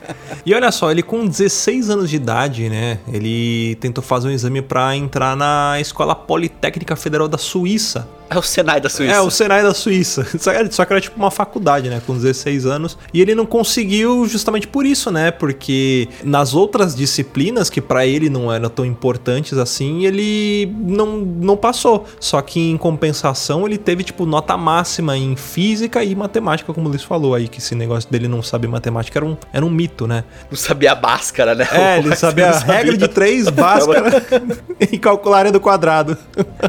E 0.43 0.55
olha 0.55 0.71
só, 0.71 0.89
ele 0.89 1.03
com 1.03 1.27
16 1.27 1.89
anos 1.91 2.09
de 2.09 2.15
idade, 2.15 2.67
né? 2.67 2.97
Ele 3.13 3.75
tentou 3.79 4.03
fazer 4.03 4.27
um 4.27 4.31
exame 4.31 4.59
pra 4.61 4.95
entrar 4.95 5.35
na 5.35 5.77
Escola 5.79 6.15
Politécnica 6.15 6.95
Federal 6.95 7.27
da 7.27 7.37
Suíça. 7.37 8.07
É 8.33 8.37
o 8.37 8.41
Senai 8.41 8.79
da 8.79 8.89
Suíça. 8.89 9.13
É, 9.13 9.19
o 9.19 9.29
Senai 9.29 9.61
da 9.61 9.73
Suíça. 9.73 10.25
Só 10.39 10.53
que- 10.53 10.71
Só 10.73 10.85
que 10.85 10.93
era 10.93 11.01
tipo 11.01 11.17
uma 11.17 11.29
faculdade, 11.29 11.89
né? 11.89 12.01
Com 12.07 12.13
16 12.15 12.65
anos. 12.65 12.97
E 13.13 13.21
ele 13.21 13.35
não 13.35 13.45
conseguiu 13.45 14.25
justamente 14.25 14.67
por 14.67 14.85
isso, 14.85 15.11
né? 15.11 15.31
Porque 15.31 16.07
nas 16.23 16.53
outras 16.53 16.95
disciplinas, 16.95 17.69
que 17.69 17.81
pra 17.81 18.05
ele 18.05 18.29
não 18.29 18.51
eram 18.51 18.69
tão 18.69 18.85
importantes 18.85 19.57
assim, 19.57 20.05
ele 20.05 20.71
não, 20.79 21.17
não 21.17 21.57
passou. 21.57 22.05
Só 22.19 22.41
que 22.41 22.59
em 22.71 22.77
compensação, 22.77 23.65
ele 23.67 23.77
teve, 23.77 24.03
tipo, 24.03 24.25
nota 24.25 24.55
máxima 24.55 25.17
em 25.17 25.35
física 25.35 26.01
e 26.03 26.15
matemática, 26.15 26.73
como 26.73 26.87
o 26.87 26.89
Luiz 26.89 27.03
falou 27.03 27.35
aí, 27.35 27.47
que 27.49 27.59
esse 27.59 27.75
negócio 27.75 28.09
dele 28.09 28.27
não 28.29 28.41
saber 28.41 28.67
matemática 28.69 29.19
era 29.19 29.25
um, 29.25 29.35
era 29.51 29.65
um 29.65 29.69
mito, 29.69 30.07
né? 30.07 30.23
Não 30.49 30.57
sabia 30.57 30.93
a 30.93 30.95
báscara, 30.95 31.53
né? 31.53 31.67
É, 31.71 31.97
ele 31.99 32.15
sabia 32.15 32.49
a 32.49 32.59
regra 32.59 32.95
de 32.95 33.07
três, 33.09 33.49
báscara 33.49 34.23
e 34.79 34.97
calcular 34.97 35.51
do 35.51 35.59
quadrado. 35.59 36.17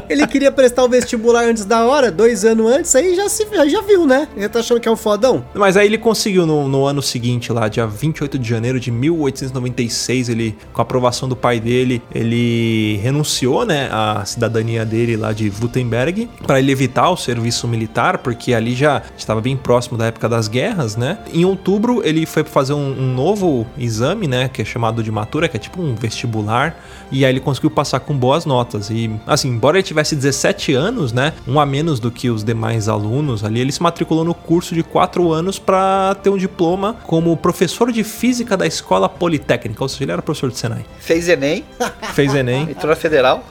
Ele 0.09 0.27
queria 0.27 0.51
prestar 0.51 0.83
o 0.83 0.89
vestibular 0.89 1.52
antes 1.53 1.65
da 1.65 1.85
hora, 1.85 2.11
dois 2.11 2.43
anos 2.43 2.65
antes, 2.65 2.95
aí 2.95 3.15
já, 3.15 3.29
se, 3.29 3.47
já, 3.53 3.67
já 3.67 3.81
viu, 3.81 4.07
né? 4.07 4.27
Ele 4.35 4.49
tá 4.49 4.59
achando 4.59 4.79
que 4.79 4.87
é 4.87 4.91
um 4.91 4.95
fodão. 4.95 5.45
Mas 5.53 5.77
aí 5.77 5.85
ele 5.85 5.99
conseguiu 5.99 6.47
no, 6.47 6.67
no 6.67 6.85
ano 6.85 6.99
seguinte, 6.99 7.53
lá, 7.53 7.67
dia 7.67 7.85
28 7.85 8.39
de 8.39 8.49
janeiro 8.49 8.79
de 8.79 8.89
1896, 8.89 10.29
ele, 10.29 10.57
com 10.73 10.81
a 10.81 10.83
aprovação 10.83 11.29
do 11.29 11.35
pai 11.35 11.59
dele, 11.59 12.01
ele 12.13 12.99
renunciou, 13.03 13.65
né, 13.65 13.87
à 13.91 14.25
cidadania 14.25 14.83
dele 14.83 15.15
lá 15.15 15.31
de 15.31 15.47
Württemberg, 15.47 16.27
para 16.41 16.57
ele 16.57 16.71
evitar 16.71 17.11
o 17.11 17.15
serviço 17.15 17.67
militar, 17.67 18.17
porque 18.17 18.51
ali 18.55 18.73
já 18.73 19.03
estava 19.15 19.39
bem 19.39 19.55
próximo 19.55 19.95
da 19.95 20.07
época 20.07 20.27
das 20.27 20.47
guerras, 20.47 20.97
né? 20.97 21.19
Em 21.31 21.45
outubro 21.45 22.01
ele 22.03 22.25
foi 22.25 22.43
fazer 22.43 22.73
um, 22.73 22.99
um 22.99 23.13
novo 23.13 23.67
exame, 23.77 24.27
né, 24.27 24.49
que 24.51 24.63
é 24.63 24.65
chamado 24.65 25.03
de 25.03 25.11
matura, 25.11 25.47
que 25.47 25.55
é 25.55 25.59
tipo 25.59 25.79
um 25.79 25.93
vestibular, 25.93 26.75
e 27.11 27.23
aí 27.23 27.31
ele 27.31 27.39
conseguiu 27.39 27.69
passar 27.69 27.99
com 27.99 28.17
boas 28.17 28.43
notas. 28.43 28.89
E 28.89 29.11
assim, 29.27 29.49
embora 29.49 29.77
ele 29.77 29.83
tivesse 29.83 30.15
17 30.15 30.73
anos, 30.73 31.13
né, 31.13 31.31
um 31.47 31.59
a 31.59 31.65
menos 31.65 31.99
do 31.99 32.09
que 32.11 32.29
os 32.29 32.43
demais 32.43 32.87
alunos 32.87 33.43
ali, 33.43 33.59
ele 33.59 33.71
se 33.71 33.81
matriculou 33.81 34.23
no 34.23 34.33
curso 34.33 34.73
de 34.73 34.81
4 34.83 35.31
anos 35.31 35.59
para 35.59 36.15
ter 36.23 36.29
um 36.29 36.37
diploma 36.37 36.95
como 37.03 37.35
professor 37.35 37.91
de 37.91 38.03
física 38.03 38.55
da 38.55 38.65
Escola 38.65 39.09
Politécnica, 39.09 39.83
ou 39.83 39.89
seja, 39.89 40.03
ele 40.05 40.11
era 40.13 40.21
professor 40.21 40.49
de 40.49 40.57
Senai. 40.57 40.85
Fez 40.99 41.27
Enem, 41.27 41.65
Fez 42.13 42.33
ENEM. 42.33 42.69
entrou 42.71 42.89
na 42.89 42.95
Federal. 42.95 43.43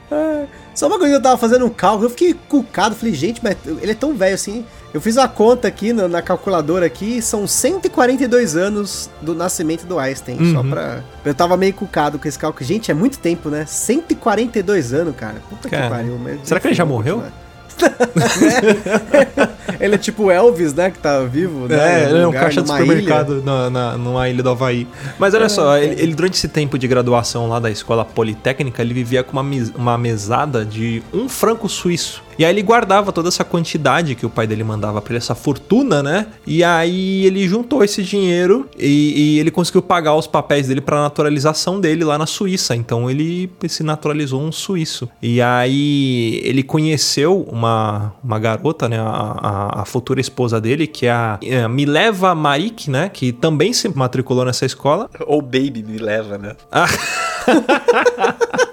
Só 0.74 0.86
uma 0.86 0.98
coisa 0.98 1.12
que 1.12 1.18
eu 1.18 1.22
tava 1.22 1.36
fazendo 1.36 1.66
um 1.66 1.68
cálculo, 1.70 2.06
eu 2.06 2.10
fiquei 2.10 2.34
cucado, 2.48 2.94
falei, 2.94 3.12
gente, 3.14 3.42
mas 3.44 3.56
ele 3.82 3.92
é 3.92 3.94
tão 3.94 4.14
velho 4.14 4.34
assim. 4.34 4.64
Eu 4.94 5.00
fiz 5.00 5.16
a 5.18 5.28
conta 5.28 5.68
aqui 5.68 5.92
na, 5.92 6.08
na 6.08 6.22
calculadora 6.22 6.84
aqui, 6.86 7.20
são 7.20 7.46
142 7.46 8.56
anos 8.56 9.10
do 9.20 9.34
nascimento 9.34 9.86
do 9.86 9.98
Einstein, 9.98 10.52
só 10.52 10.60
Uhum. 10.60 10.70
pra... 10.70 11.02
Eu 11.24 11.34
tava 11.34 11.56
meio 11.58 11.72
cucado 11.74 12.18
com 12.18 12.26
esse 12.26 12.38
cálculo. 12.38 12.64
Gente, 12.64 12.90
é 12.90 12.94
muito 12.94 13.18
tempo, 13.18 13.48
né? 13.50 13.64
142 13.66 14.92
anos, 14.94 15.14
cara. 15.16 15.36
Puta 15.48 15.68
Cara, 15.68 15.84
que 15.84 15.90
pariu. 15.90 16.18
mas 16.18 16.40
será 16.44 16.58
que 16.60 16.66
ele 16.68 16.74
já 16.74 16.84
morreu? 16.84 17.16
continuar. 17.16 17.41
ele 19.80 19.94
é 19.94 19.98
tipo 19.98 20.30
Elvis, 20.30 20.74
né? 20.74 20.90
Que 20.90 20.98
tá 20.98 21.20
vivo, 21.20 21.66
né? 21.68 22.02
É, 22.04 22.08
ele 22.10 22.18
é 22.18 22.26
um 22.26 22.32
caixa 22.32 22.62
de 22.62 22.68
supermercado 22.68 23.42
na, 23.42 23.70
na- 23.70 23.98
numa 23.98 24.28
ilha 24.28 24.42
do 24.42 24.50
Havaí. 24.50 24.86
Mas 25.18 25.34
olha 25.34 25.48
só, 25.48 25.76
ele, 25.78 26.00
ele, 26.00 26.14
durante 26.14 26.34
esse 26.34 26.48
tempo 26.48 26.78
de 26.78 26.86
graduação 26.86 27.48
lá 27.48 27.58
da 27.58 27.70
escola 27.70 28.04
politécnica, 28.04 28.82
ele 28.82 28.94
vivia 28.94 29.22
com 29.22 29.32
uma, 29.38 29.44
uma 29.76 29.98
mesada 29.98 30.64
de 30.64 31.02
um 31.12 31.28
franco 31.28 31.68
suíço. 31.68 32.22
E 32.38 32.44
aí 32.44 32.52
ele 32.52 32.62
guardava 32.62 33.12
toda 33.12 33.28
essa 33.28 33.44
quantidade 33.44 34.14
que 34.14 34.24
o 34.26 34.30
pai 34.30 34.46
dele 34.46 34.64
mandava 34.64 35.00
pra 35.00 35.12
ele, 35.12 35.18
essa 35.18 35.34
fortuna, 35.34 36.02
né? 36.02 36.26
E 36.46 36.64
aí 36.64 37.24
ele 37.26 37.46
juntou 37.46 37.84
esse 37.84 38.02
dinheiro 38.02 38.68
e, 38.78 39.36
e 39.36 39.40
ele 39.40 39.50
conseguiu 39.50 39.82
pagar 39.82 40.14
os 40.14 40.26
papéis 40.26 40.68
dele 40.68 40.80
pra 40.80 41.00
naturalização 41.02 41.80
dele 41.80 42.04
lá 42.04 42.18
na 42.18 42.26
Suíça. 42.26 42.74
Então 42.74 43.10
ele 43.10 43.50
se 43.68 43.82
naturalizou 43.82 44.42
um 44.42 44.52
suíço. 44.52 45.08
E 45.20 45.40
aí 45.40 46.40
ele 46.44 46.62
conheceu 46.62 47.42
uma, 47.50 48.14
uma 48.22 48.38
garota, 48.38 48.88
né? 48.88 48.98
A, 48.98 49.02
a- 49.06 49.82
a 49.82 49.84
futura 49.84 50.20
esposa 50.20 50.60
dele, 50.60 50.86
que 50.86 51.06
é 51.06 51.10
a 51.12 51.38
é, 51.42 51.66
Mileva 51.68 52.34
Marik, 52.34 52.90
né? 52.90 53.08
Que 53.08 53.32
também 53.32 53.72
se 53.72 53.88
matriculou 53.88 54.44
nessa 54.44 54.64
escola. 54.66 55.08
Ou 55.26 55.40
Baby 55.42 55.84
me 55.86 55.98
leva, 55.98 56.38
né? 56.38 56.54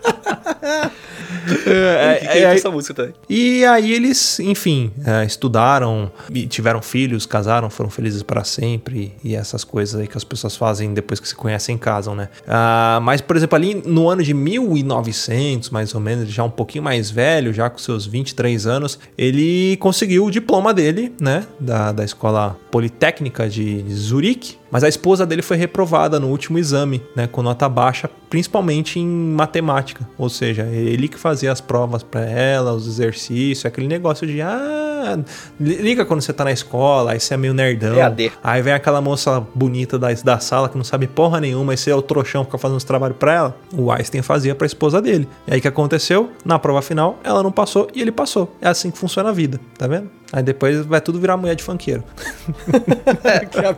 É, 1.69 2.23
E 2.23 2.27
é, 2.27 2.39
é, 2.39 2.55
essa 2.55 2.71
música 2.71 2.93
também. 2.93 3.13
E 3.29 3.65
aí 3.65 3.93
eles, 3.93 4.39
enfim, 4.39 4.91
é, 5.05 5.25
estudaram, 5.25 6.11
tiveram 6.47 6.81
filhos, 6.81 7.25
casaram, 7.25 7.69
foram 7.69 7.89
felizes 7.89 8.23
para 8.23 8.43
sempre 8.43 9.13
e 9.23 9.35
essas 9.35 9.63
coisas 9.63 9.99
aí 9.99 10.07
que 10.07 10.17
as 10.17 10.23
pessoas 10.23 10.55
fazem 10.55 10.93
depois 10.93 11.19
que 11.19 11.27
se 11.27 11.35
conhecem 11.35 11.75
e 11.75 11.79
casam, 11.79 12.15
né? 12.15 12.29
Ah, 12.47 12.99
mas, 13.01 13.21
por 13.21 13.35
exemplo, 13.35 13.55
ali 13.55 13.81
no 13.85 14.09
ano 14.09 14.23
de 14.23 14.33
1900, 14.33 15.69
mais 15.69 15.93
ou 15.93 16.01
menos, 16.01 16.29
já 16.29 16.43
um 16.43 16.49
pouquinho 16.49 16.83
mais 16.83 17.09
velho, 17.09 17.53
já 17.53 17.69
com 17.69 17.77
seus 17.77 18.05
23 18.05 18.67
anos, 18.67 18.99
ele 19.17 19.77
conseguiu 19.77 20.25
o 20.25 20.31
diploma 20.31 20.73
dele, 20.73 21.13
né? 21.19 21.45
Da, 21.59 21.91
da 21.91 22.03
Escola 22.03 22.57
Politécnica 22.71 23.49
de 23.49 23.83
Zurique. 23.93 24.57
Mas 24.71 24.83
a 24.83 24.89
esposa 24.89 25.25
dele 25.25 25.41
foi 25.41 25.57
reprovada 25.57 26.19
no 26.19 26.27
último 26.27 26.57
exame, 26.57 27.01
né, 27.15 27.27
com 27.27 27.41
nota 27.41 27.67
baixa, 27.67 28.09
principalmente 28.29 28.99
em 28.99 29.07
matemática. 29.07 30.07
Ou 30.17 30.29
seja, 30.29 30.63
ele 30.63 31.07
que 31.07 31.17
fazia 31.17 31.51
as 31.51 31.59
provas 31.59 32.03
pra 32.03 32.21
ela, 32.21 32.73
os 32.73 32.87
exercícios, 32.87 33.65
aquele 33.65 33.87
negócio 33.87 34.27
de 34.27 34.41
ah, 34.41 35.19
liga 35.59 36.05
quando 36.05 36.21
você 36.21 36.33
tá 36.33 36.43
na 36.43 36.51
escola, 36.51 37.13
aí 37.13 37.19
você 37.19 37.33
é 37.33 37.37
meio 37.37 37.53
nerdão. 37.53 37.95
EAD. 37.95 38.31
Aí 38.43 38.61
vem 38.61 38.73
aquela 38.73 39.01
moça 39.01 39.41
bonita 39.55 39.97
da, 39.97 40.11
da 40.11 40.39
sala 40.39 40.69
que 40.69 40.77
não 40.77 40.83
sabe 40.83 41.07
porra 41.07 41.39
nenhuma, 41.39 41.73
e 41.73 41.77
você 41.77 41.91
é 41.91 41.95
o 41.95 42.01
trouxão 42.01 42.43
que 42.43 42.49
fica 42.49 42.57
fazendo 42.57 42.77
os 42.77 42.83
trabalhos 42.83 43.17
pra 43.17 43.33
ela. 43.33 43.57
O 43.73 43.91
Einstein 43.91 44.21
fazia 44.21 44.53
pra 44.53 44.67
esposa 44.67 45.01
dele. 45.01 45.27
E 45.47 45.53
aí 45.53 45.59
o 45.59 45.61
que 45.61 45.67
aconteceu? 45.67 46.31
Na 46.45 46.59
prova 46.59 46.81
final, 46.81 47.19
ela 47.23 47.41
não 47.41 47.51
passou 47.51 47.87
e 47.93 48.01
ele 48.01 48.11
passou. 48.11 48.55
É 48.61 48.67
assim 48.67 48.91
que 48.91 48.97
funciona 48.97 49.29
a 49.29 49.33
vida, 49.33 49.59
tá 49.77 49.87
vendo? 49.87 50.09
Aí 50.31 50.43
depois 50.43 50.85
vai 50.85 51.01
tudo 51.01 51.19
virar 51.19 51.37
mulher 51.37 51.55
de 51.55 51.63
funkeiro. 51.63 52.03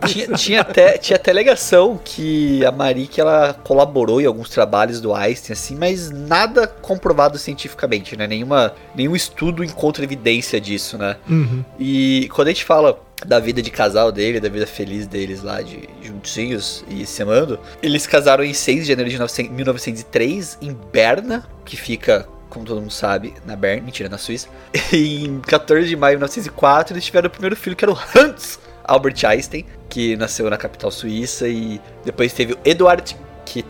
Tinha, 0.08 0.28
tinha 0.36 0.62
até, 0.62 0.81
tinha 0.98 1.18
até 1.18 1.32
alegação 1.32 2.00
que 2.04 2.66
a 2.66 2.72
Marik 2.72 3.20
ela 3.20 3.54
colaborou 3.64 4.22
em 4.22 4.26
alguns 4.26 4.50
trabalhos 4.50 5.02
do 5.02 5.14
Einstein, 5.14 5.54
assim, 5.54 5.76
mas 5.76 6.10
nada 6.10 6.68
comprovado 6.68 7.38
cientificamente, 7.38 8.16
né? 8.16 8.28
Nenhuma, 8.28 8.74
nenhum 8.96 9.16
estudo 9.16 9.64
encontra 9.64 10.04
evidência 10.04 10.60
disso, 10.62 10.98
né? 10.98 11.18
Uhum. 11.30 11.64
E 11.80 12.30
quando 12.34 12.48
a 12.48 12.52
gente 12.52 12.64
fala 12.64 13.00
da 13.26 13.40
vida 13.40 13.62
de 13.62 13.70
casal 13.70 14.12
dele, 14.12 14.40
da 14.40 14.50
vida 14.50 14.66
feliz 14.66 15.08
deles 15.08 15.44
lá, 15.44 15.62
de 15.62 15.88
juntinhos 16.02 16.84
e 16.90 17.06
se 17.06 17.22
amando, 17.22 17.60
eles 17.82 18.08
casaram 18.08 18.44
em 18.44 18.54
6 18.54 18.82
de 18.82 18.88
janeiro 18.90 19.10
de 19.10 19.18
900 19.18 19.52
1903 19.52 20.58
em 20.62 20.76
Berna, 20.92 21.48
que 21.64 21.78
fica, 21.78 22.28
como 22.50 22.66
todo 22.66 22.82
mundo 22.82 22.92
sabe, 22.92 23.34
na 23.46 23.56
Berna, 23.56 23.84
mentira, 23.84 24.10
na 24.10 24.18
Suíça. 24.18 24.48
E 24.92 25.26
em 25.26 25.40
14 25.42 25.88
de 25.88 25.96
maio 25.96 26.16
de 26.16 26.20
1904 26.20 26.94
eles 26.94 27.06
tiveram 27.06 27.28
o 27.28 27.32
primeiro 27.32 27.56
filho, 27.56 27.76
que 27.76 27.86
era 27.86 27.92
o 27.92 27.98
Hans 28.16 28.60
Albert 28.84 29.24
Einstein, 29.26 29.66
que 29.90 30.16
nasceu 30.16 30.50
na 30.50 30.58
capital 30.58 30.92
suíça, 30.92 31.48
e 31.48 31.80
depois 32.06 32.34
teve 32.34 32.54
o 32.54 32.58
Eduard 32.64 33.16
que, 33.46 33.64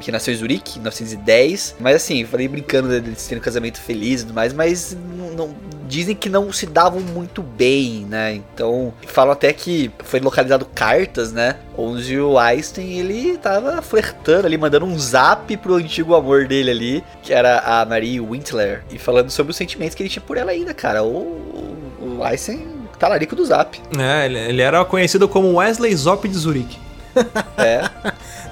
que 0.00 0.10
nasceu 0.10 0.32
em 0.32 0.36
Zurique 0.36 0.78
em 0.78 0.80
1910. 0.80 1.76
Mas 1.78 1.96
assim, 1.96 2.24
falei 2.24 2.48
brincando 2.48 2.88
deles 2.88 3.26
terem 3.26 3.40
um 3.40 3.44
casamento 3.44 3.78
feliz 3.78 4.22
e 4.22 4.24
tudo 4.24 4.34
mais, 4.34 4.52
mas 4.52 4.96
não, 5.16 5.30
não- 5.32 5.54
dizem 5.86 6.16
que 6.16 6.28
não 6.28 6.52
se 6.52 6.66
davam 6.66 7.00
muito 7.00 7.42
bem, 7.42 8.06
né? 8.08 8.32
Então, 8.34 8.92
falam 9.06 9.32
até 9.32 9.52
que 9.52 9.90
foi 10.04 10.18
localizado 10.20 10.64
cartas, 10.74 11.32
né? 11.32 11.56
Onde 11.76 12.18
o 12.18 12.38
Einstein 12.38 12.98
ele 12.98 13.36
tava 13.38 13.80
flertando 13.82 14.46
ali, 14.46 14.56
mandando 14.58 14.86
um 14.86 14.98
zap 14.98 15.54
pro 15.58 15.74
antigo 15.74 16.14
amor 16.14 16.46
dele 16.46 16.70
ali, 16.70 17.04
que 17.22 17.32
era 17.32 17.58
a 17.60 17.84
Marie 17.84 18.18
Wintler, 18.20 18.82
e 18.90 18.98
falando 18.98 19.30
sobre 19.30 19.50
os 19.50 19.56
sentimentos 19.56 19.94
que 19.94 20.02
ele 20.02 20.10
tinha 20.10 20.22
por 20.22 20.36
ela 20.36 20.50
ainda, 20.50 20.72
cara. 20.74 21.04
O, 21.04 21.76
o 22.00 22.24
Einstein 22.24 22.66
talarico 22.98 23.36
do 23.36 23.44
zap. 23.44 23.80
É, 23.98 24.26
ele, 24.26 24.38
ele 24.38 24.62
era 24.62 24.84
conhecido 24.84 25.28
como 25.28 25.54
Wesley 25.54 25.94
Zop 25.94 26.26
de 26.28 26.36
Zurique. 26.36 26.78
É. 27.56 27.88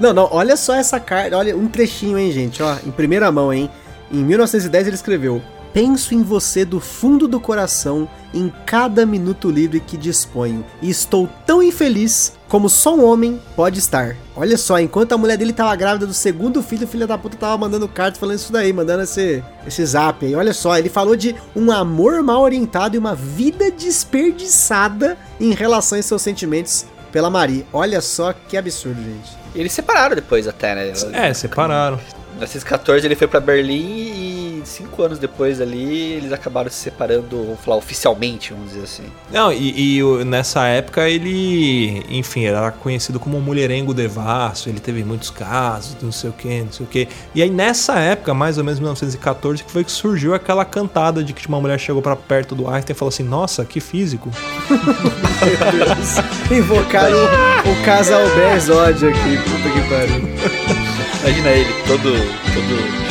Não, 0.00 0.14
não, 0.14 0.26
olha 0.32 0.56
só 0.56 0.74
essa 0.74 0.98
carta, 0.98 1.36
olha 1.36 1.54
um 1.54 1.68
trechinho, 1.68 2.18
hein, 2.18 2.32
gente, 2.32 2.62
ó, 2.62 2.76
em 2.84 2.90
primeira 2.90 3.30
mão, 3.30 3.52
hein. 3.52 3.70
Em 4.10 4.24
1910 4.24 4.86
ele 4.86 4.96
escreveu: 4.96 5.42
Penso 5.75 6.14
em 6.14 6.23
você 6.23 6.64
do 6.64 6.78
fundo 6.78 7.26
do 7.26 7.40
coração 7.40 8.09
em 8.33 8.49
cada 8.64 9.04
minuto 9.04 9.50
livre 9.50 9.81
que 9.81 9.97
disponho, 9.97 10.64
e 10.81 10.88
estou 10.88 11.28
tão 11.45 11.61
infeliz 11.61 12.33
como 12.49 12.69
só 12.69 12.95
um 12.95 13.04
homem 13.04 13.43
pode 13.57 13.81
estar. 13.81 14.14
Olha 14.37 14.57
só, 14.57 14.78
enquanto 14.78 15.12
a 15.12 15.19
mulher 15.19 15.37
dele 15.37 15.52
tava 15.52 15.75
grávida 15.75 16.07
do 16.07 16.14
segundo 16.14 16.62
filho, 16.62 16.85
o 16.85 16.88
filho 16.88 17.09
da 17.09 17.19
puta 17.19 17.37
tava 17.37 17.59
mandando 17.59 17.88
cartas 17.88 18.21
falando 18.21 18.38
isso 18.38 18.52
daí, 18.52 18.73
mandando 18.73 19.02
esse, 19.02 19.43
esse 19.66 19.85
zap 19.85 20.25
aí. 20.25 20.37
Olha 20.37 20.54
só, 20.54 20.78
ele 20.78 20.88
falou 20.88 21.16
de 21.16 21.35
um 21.57 21.73
amor 21.73 22.23
mal 22.23 22.40
orientado 22.40 22.95
e 22.95 22.99
uma 22.99 23.16
vida 23.16 23.69
desperdiçada 23.73 25.19
em 25.40 25.52
relação 25.52 25.99
aos 25.99 26.07
seus 26.07 26.23
sentimentos 26.23 26.87
pela 27.11 27.28
Marie. 27.28 27.66
Olha 27.73 28.00
só 28.00 28.33
que 28.33 28.57
absurdo, 28.57 29.02
gente. 29.02 29.37
E 29.57 29.59
eles 29.59 29.73
separaram 29.73 30.14
depois 30.14 30.47
até, 30.47 30.75
né? 30.76 30.93
É, 31.12 31.35
separaram. 31.35 31.97
Em 31.97 32.35
1914 32.35 33.04
ele 33.04 33.16
foi 33.16 33.26
pra 33.26 33.40
Berlim 33.40 33.75
e 33.75 34.34
cinco 34.64 35.02
anos 35.02 35.18
depois 35.18 35.61
ali 35.61 36.12
eles 36.12 36.33
acabaram 36.33 36.71
se 36.71 36.76
separando, 36.76 37.44
vamos 37.44 37.61
falar, 37.61 37.76
oficialmente, 37.76 38.52
vamos 38.52 38.71
dizer 38.71 38.85
assim. 38.85 39.04
Não, 39.30 39.52
e, 39.52 39.99
e 39.99 40.25
nessa 40.25 40.66
época 40.66 41.09
ele, 41.09 42.04
enfim, 42.09 42.44
era 42.44 42.71
conhecido 42.71 43.18
como 43.21 43.38
um 43.38 43.40
mulherengo 43.40 43.94
devasso, 43.94 44.68
ele 44.68 44.80
teve 44.80 45.04
muitos 45.04 45.30
casos, 45.30 45.97
não 46.00 46.12
sei 46.12 46.30
o 46.30 46.33
que, 46.33 46.62
não 46.62 46.73
sei 46.73 46.87
o 46.87 46.88
que. 46.88 47.09
E 47.35 47.42
aí 47.42 47.50
nessa 47.50 47.99
época, 47.99 48.35
mais 48.35 48.59
ou 48.59 48.64
menos 48.64 48.80
1914, 48.80 49.64
que 49.64 49.71
foi 49.71 49.85
que 49.85 49.92
surgiu 49.92 50.35
aquela 50.35 50.64
cantada 50.64 51.23
de 51.23 51.33
que 51.33 51.47
uma 51.49 51.61
mulher 51.61 51.78
chegou 51.78 52.02
pra 52.02 52.16
perto 52.16 52.54
do 52.54 52.68
Einstein 52.68 52.94
e 52.94 52.99
falou 52.99 53.11
assim, 53.11 53.23
nossa, 53.23 53.64
que 53.64 53.80
físico. 53.80 54.30
Meu 54.71 55.87
Deus. 55.87 56.18
Invocaram 56.50 57.16
o, 57.16 57.71
o 57.71 57.85
casal 57.85 58.23
Berzod 58.35 59.06
aqui, 59.06 59.37
puta 59.38 59.71
que 59.71 59.88
pariu. 59.88 60.85
Imagina 61.23 61.49
ele 61.50 61.73
todo, 61.87 62.12
todo 62.52 63.03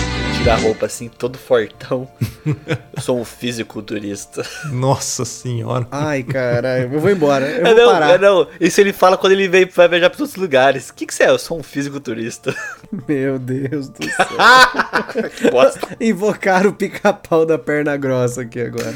tira 0.43 0.55
a 0.55 0.57
roupa 0.57 0.85
assim, 0.88 1.07
todo 1.07 1.38
fortão. 1.38 2.05
Eu 2.45 3.01
sou 3.01 3.17
um 3.17 3.23
fisiculturista. 3.23 4.45
Nossa 4.71 5.23
senhora. 5.23 5.88
Ai, 5.89 6.21
caralho, 6.21 6.93
eu 6.93 7.00
vou 7.00 7.09
embora, 7.09 7.45
eu 7.45 7.65
É 7.65 7.73
vou 7.73 7.85
não, 7.85 7.91
parar. 7.93 8.09
é 8.12 8.17
não. 8.17 8.47
Isso 8.59 8.81
ele 8.81 8.91
fala 8.91 9.17
quando 9.17 9.31
ele 9.31 9.47
vem, 9.47 9.65
vai 9.65 9.88
viajar 9.88 10.09
pra 10.09 10.19
outros 10.21 10.35
lugares. 10.35 10.89
O 10.89 10.93
que, 10.93 11.05
que 11.05 11.13
você 11.13 11.23
é? 11.23 11.29
Eu 11.29 11.39
sou 11.39 11.57
um 11.59 11.63
fisiculturista. 11.63 12.53
Meu 13.07 13.39
Deus 13.39 13.88
do 13.88 14.03
céu. 14.03 14.27
que 15.38 15.50
bosta. 15.50 15.79
Invocaram 16.01 16.71
o 16.71 16.73
pica-pau 16.73 17.45
da 17.45 17.57
perna 17.57 17.95
grossa 17.95 18.41
aqui 18.41 18.59
agora. 18.59 18.93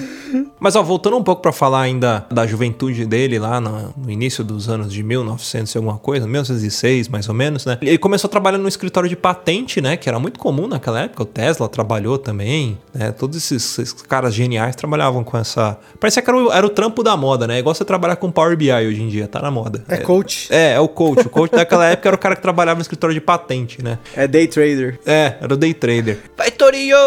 Mas 0.60 0.76
ó, 0.76 0.84
voltando 0.84 1.16
um 1.16 1.24
pouco 1.24 1.42
pra 1.42 1.54
falar 1.54 1.82
ainda 1.82 2.26
da 2.30 2.46
juventude 2.46 3.06
dele 3.06 3.40
lá 3.40 3.62
no, 3.62 3.94
no 3.96 4.12
início 4.12 4.44
dos 4.44 4.68
anos 4.68 4.92
de 4.92 5.02
1900 5.02 5.74
e 5.74 5.78
alguma 5.78 5.98
coisa, 5.98 6.28
1906 6.28 7.08
mais 7.08 7.30
ou 7.30 7.34
menos, 7.34 7.66
né? 7.66 7.78
Ele 7.82 7.98
começou 7.98 8.30
trabalhando 8.30 8.64
no 8.64 8.68
escritório 8.68 9.08
de 9.08 9.16
patente, 9.16 9.80
né? 9.80 9.96
Que 9.96 10.10
era 10.10 10.20
muito 10.20 10.40
comum 10.40 10.68
naquela 10.68 11.02
época. 11.02 11.26
Tesla 11.38 11.70
trabalhou 11.70 12.18
também, 12.18 12.80
né? 12.92 13.12
Todos 13.12 13.38
esses, 13.38 13.78
esses 13.78 14.02
caras 14.02 14.34
geniais 14.34 14.76
trabalhavam 14.76 15.24
com 15.24 15.38
essa... 15.38 15.78
Parecia 16.00 16.20
que 16.20 16.28
era 16.28 16.36
o, 16.36 16.52
era 16.52 16.66
o 16.66 16.70
trampo 16.70 17.04
da 17.04 17.16
moda, 17.16 17.46
né? 17.46 17.60
Igual 17.60 17.76
você 17.76 17.86
trabalhar 17.86 18.16
com 18.16 18.32
Power 18.32 18.58
BI 18.58 18.72
hoje 18.72 19.04
em 19.04 19.08
dia, 19.08 19.28
tá 19.28 19.40
na 19.40 19.52
moda. 19.52 19.86
É 19.88 19.98
coach, 19.98 20.48
É, 20.50 20.74
é 20.74 20.80
o 20.80 20.88
coach. 20.88 21.28
O 21.28 21.30
coach 21.30 21.52
daquela 21.52 21.86
época 21.90 22.10
era 22.10 22.16
o 22.16 22.20
cara 22.20 22.36
que 22.36 22.42
trabalhava 22.42 22.80
no 22.80 22.82
escritório 22.82 23.14
de 23.14 23.22
patente, 23.22 23.84
né? 23.84 24.00
é 24.16 24.28
day 24.28 24.48
trader. 24.48 25.00
É, 25.06 25.36
era 25.40 25.54
o 25.54 25.58
day 25.58 25.76
trader. 25.76 26.18
Vai, 26.36 26.50
Torinho! 26.50 26.98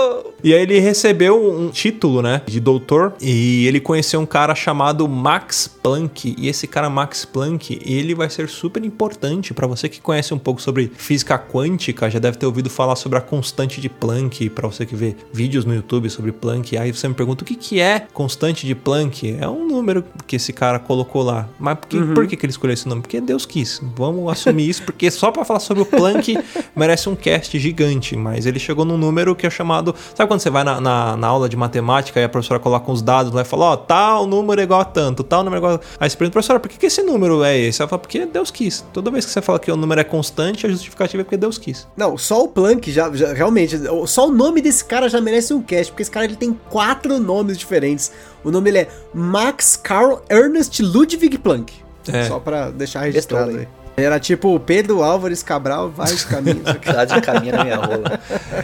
E 0.44 0.54
aí 0.54 0.62
ele 0.62 0.78
recebeu 0.78 1.52
um 1.52 1.68
título, 1.70 2.22
né, 2.22 2.40
de 2.46 2.60
doutor, 2.60 3.14
e 3.20 3.66
ele 3.66 3.80
conheceu 3.80 4.20
um 4.20 4.26
cara 4.26 4.54
chamado 4.54 5.06
Max 5.08 5.68
Planck. 5.68 6.34
E 6.38 6.48
esse 6.48 6.66
cara 6.66 6.88
Max 6.88 7.24
Planck, 7.24 7.80
ele 7.84 8.14
vai 8.14 8.30
ser 8.30 8.48
super 8.48 8.84
importante 8.84 9.52
para 9.52 9.66
você 9.66 9.88
que 9.88 10.00
conhece 10.00 10.32
um 10.32 10.38
pouco 10.38 10.62
sobre 10.62 10.90
física 10.96 11.36
quântica, 11.36 12.08
já 12.08 12.18
deve 12.18 12.38
ter 12.38 12.46
ouvido 12.46 12.70
falar 12.70 12.96
sobre 12.96 13.18
a 13.18 13.20
constante 13.20 13.80
de 13.80 13.88
Planck, 13.88 14.19
para 14.28 14.68
você 14.68 14.84
que 14.84 14.94
vê 14.94 15.16
vídeos 15.32 15.64
no 15.64 15.74
YouTube 15.74 16.10
sobre 16.10 16.32
Planck. 16.32 16.76
Aí 16.76 16.92
você 16.92 17.08
me 17.08 17.14
pergunta 17.14 17.42
o 17.42 17.46
que 17.46 17.54
que 17.54 17.80
é 17.80 18.06
constante 18.12 18.66
de 18.66 18.74
Planck? 18.74 19.36
É 19.40 19.48
um 19.48 19.66
número 19.66 20.04
que 20.26 20.36
esse 20.36 20.52
cara 20.52 20.78
colocou 20.78 21.22
lá. 21.22 21.48
Mas 21.58 21.78
por 21.78 21.86
que, 21.88 22.02
por 22.14 22.26
que 22.26 22.36
que 22.36 22.44
ele 22.46 22.50
escolheu 22.50 22.74
esse 22.74 22.88
nome? 22.88 23.00
Porque 23.02 23.20
Deus 23.20 23.46
quis. 23.46 23.80
Vamos 23.96 24.30
assumir 24.30 24.68
isso, 24.68 24.82
porque 24.82 25.10
só 25.10 25.30
para 25.30 25.44
falar 25.44 25.60
sobre 25.60 25.82
o 25.82 25.86
Planck 25.86 26.36
merece 26.76 27.08
um 27.08 27.14
cast 27.16 27.58
gigante, 27.58 28.16
mas 28.16 28.46
ele 28.46 28.58
chegou 28.58 28.84
num 28.84 28.98
número 28.98 29.34
que 29.34 29.46
é 29.46 29.50
chamado. 29.50 29.94
Sabe 30.14 30.28
quando 30.28 30.40
você 30.40 30.50
vai 30.50 30.64
na, 30.64 30.80
na, 30.80 31.16
na 31.16 31.26
aula 31.26 31.48
de 31.48 31.56
matemática 31.56 32.20
e 32.20 32.24
a 32.24 32.28
professora 32.28 32.60
coloca 32.60 32.90
uns 32.90 33.02
dados 33.02 33.32
lá 33.32 33.42
e 33.42 33.44
fala: 33.44 33.66
Ó, 33.66 33.76
tal 33.76 34.26
número 34.26 34.60
é 34.60 34.64
igual 34.64 34.80
a 34.80 34.84
tanto, 34.84 35.22
tal 35.22 35.42
número 35.44 35.56
é 35.56 35.60
igual 35.66 35.74
a. 35.98 36.04
Aí 36.04 36.10
você 36.10 36.16
pergunta, 36.16 36.32
professora, 36.34 36.60
por 36.60 36.68
que, 36.68 36.78
que 36.78 36.86
esse 36.86 37.02
número 37.02 37.42
é 37.44 37.58
esse? 37.58 37.80
Ela 37.80 37.88
fala: 37.88 38.00
porque 38.00 38.26
Deus 38.26 38.50
quis. 38.50 38.84
Toda 38.92 39.10
vez 39.10 39.24
que 39.24 39.30
você 39.32 39.40
fala 39.42 39.58
que 39.58 39.70
o 39.70 39.76
número 39.76 40.00
é 40.00 40.04
constante, 40.04 40.66
a 40.66 40.68
justificativa 40.70 41.20
é 41.22 41.24
porque 41.24 41.36
Deus 41.36 41.58
quis. 41.58 41.86
Não, 41.96 42.16
só 42.18 42.42
o 42.44 42.48
Planck 42.48 42.90
já, 42.90 43.10
já- 43.12 43.32
realmente, 43.32 43.76
só 44.10 44.28
o 44.28 44.32
nome 44.32 44.60
desse 44.60 44.84
cara 44.84 45.08
já 45.08 45.20
merece 45.20 45.54
um 45.54 45.62
cast, 45.62 45.92
porque 45.92 46.02
esse 46.02 46.10
cara 46.10 46.26
ele 46.26 46.36
tem 46.36 46.58
quatro 46.68 47.18
nomes 47.18 47.56
diferentes. 47.58 48.12
O 48.44 48.50
nome 48.50 48.64
dele 48.66 48.78
é 48.84 48.88
Max 49.14 49.76
Carl 49.76 50.20
Ernest 50.28 50.82
Ludwig 50.82 51.38
Planck. 51.38 51.72
É. 52.12 52.24
Só 52.24 52.38
pra 52.38 52.70
deixar 52.70 53.00
registrado 53.02 53.50
aí. 53.56 53.68
Era 53.96 54.18
tipo 54.18 54.58
Pedro 54.60 55.02
Álvares 55.02 55.42
Cabral, 55.42 55.90
vários 55.90 56.24
caminhos. 56.24 56.62
Dá 56.86 57.04
de 57.04 57.20
caminho 57.20 57.54
na 57.54 57.64
minha 57.64 57.76
rola. 57.76 58.18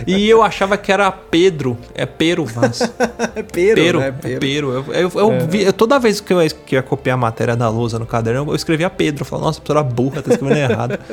E 0.06 0.26
eu 0.30 0.42
achava 0.42 0.78
que 0.78 0.90
era 0.90 1.12
Pedro, 1.12 1.76
é 1.94 2.06
Pero 2.06 2.46
Vaz. 2.46 2.80
É 3.35 3.42
Pero, 3.44 3.74
Pero, 3.74 4.00
né? 4.00 4.14
é 4.24 4.38
Pero. 4.38 4.72
Eu, 4.72 4.85
eu, 4.94 5.11
eu 5.14 5.46
vi- 5.46 5.64
eu- 5.64 5.72
toda 5.74 5.98
vez 5.98 6.20
que 6.22 6.32
eu, 6.32 6.38
que 6.64 6.74
eu 6.74 6.78
ia 6.78 6.82
copiar 6.82 7.14
a 7.14 7.20
matéria 7.20 7.54
da 7.54 7.68
lousa 7.68 7.98
no 7.98 8.06
caderno, 8.06 8.50
eu 8.50 8.54
escrevia 8.56 8.88
Pedro. 8.88 9.22
Eu 9.22 9.26
falava, 9.26 9.48
nossa, 9.48 9.59
a 9.59 9.62
professora 9.62 9.82
burra, 9.82 10.22
tá 10.22 10.32
escrevendo 10.32 10.59
errado. 10.59 10.98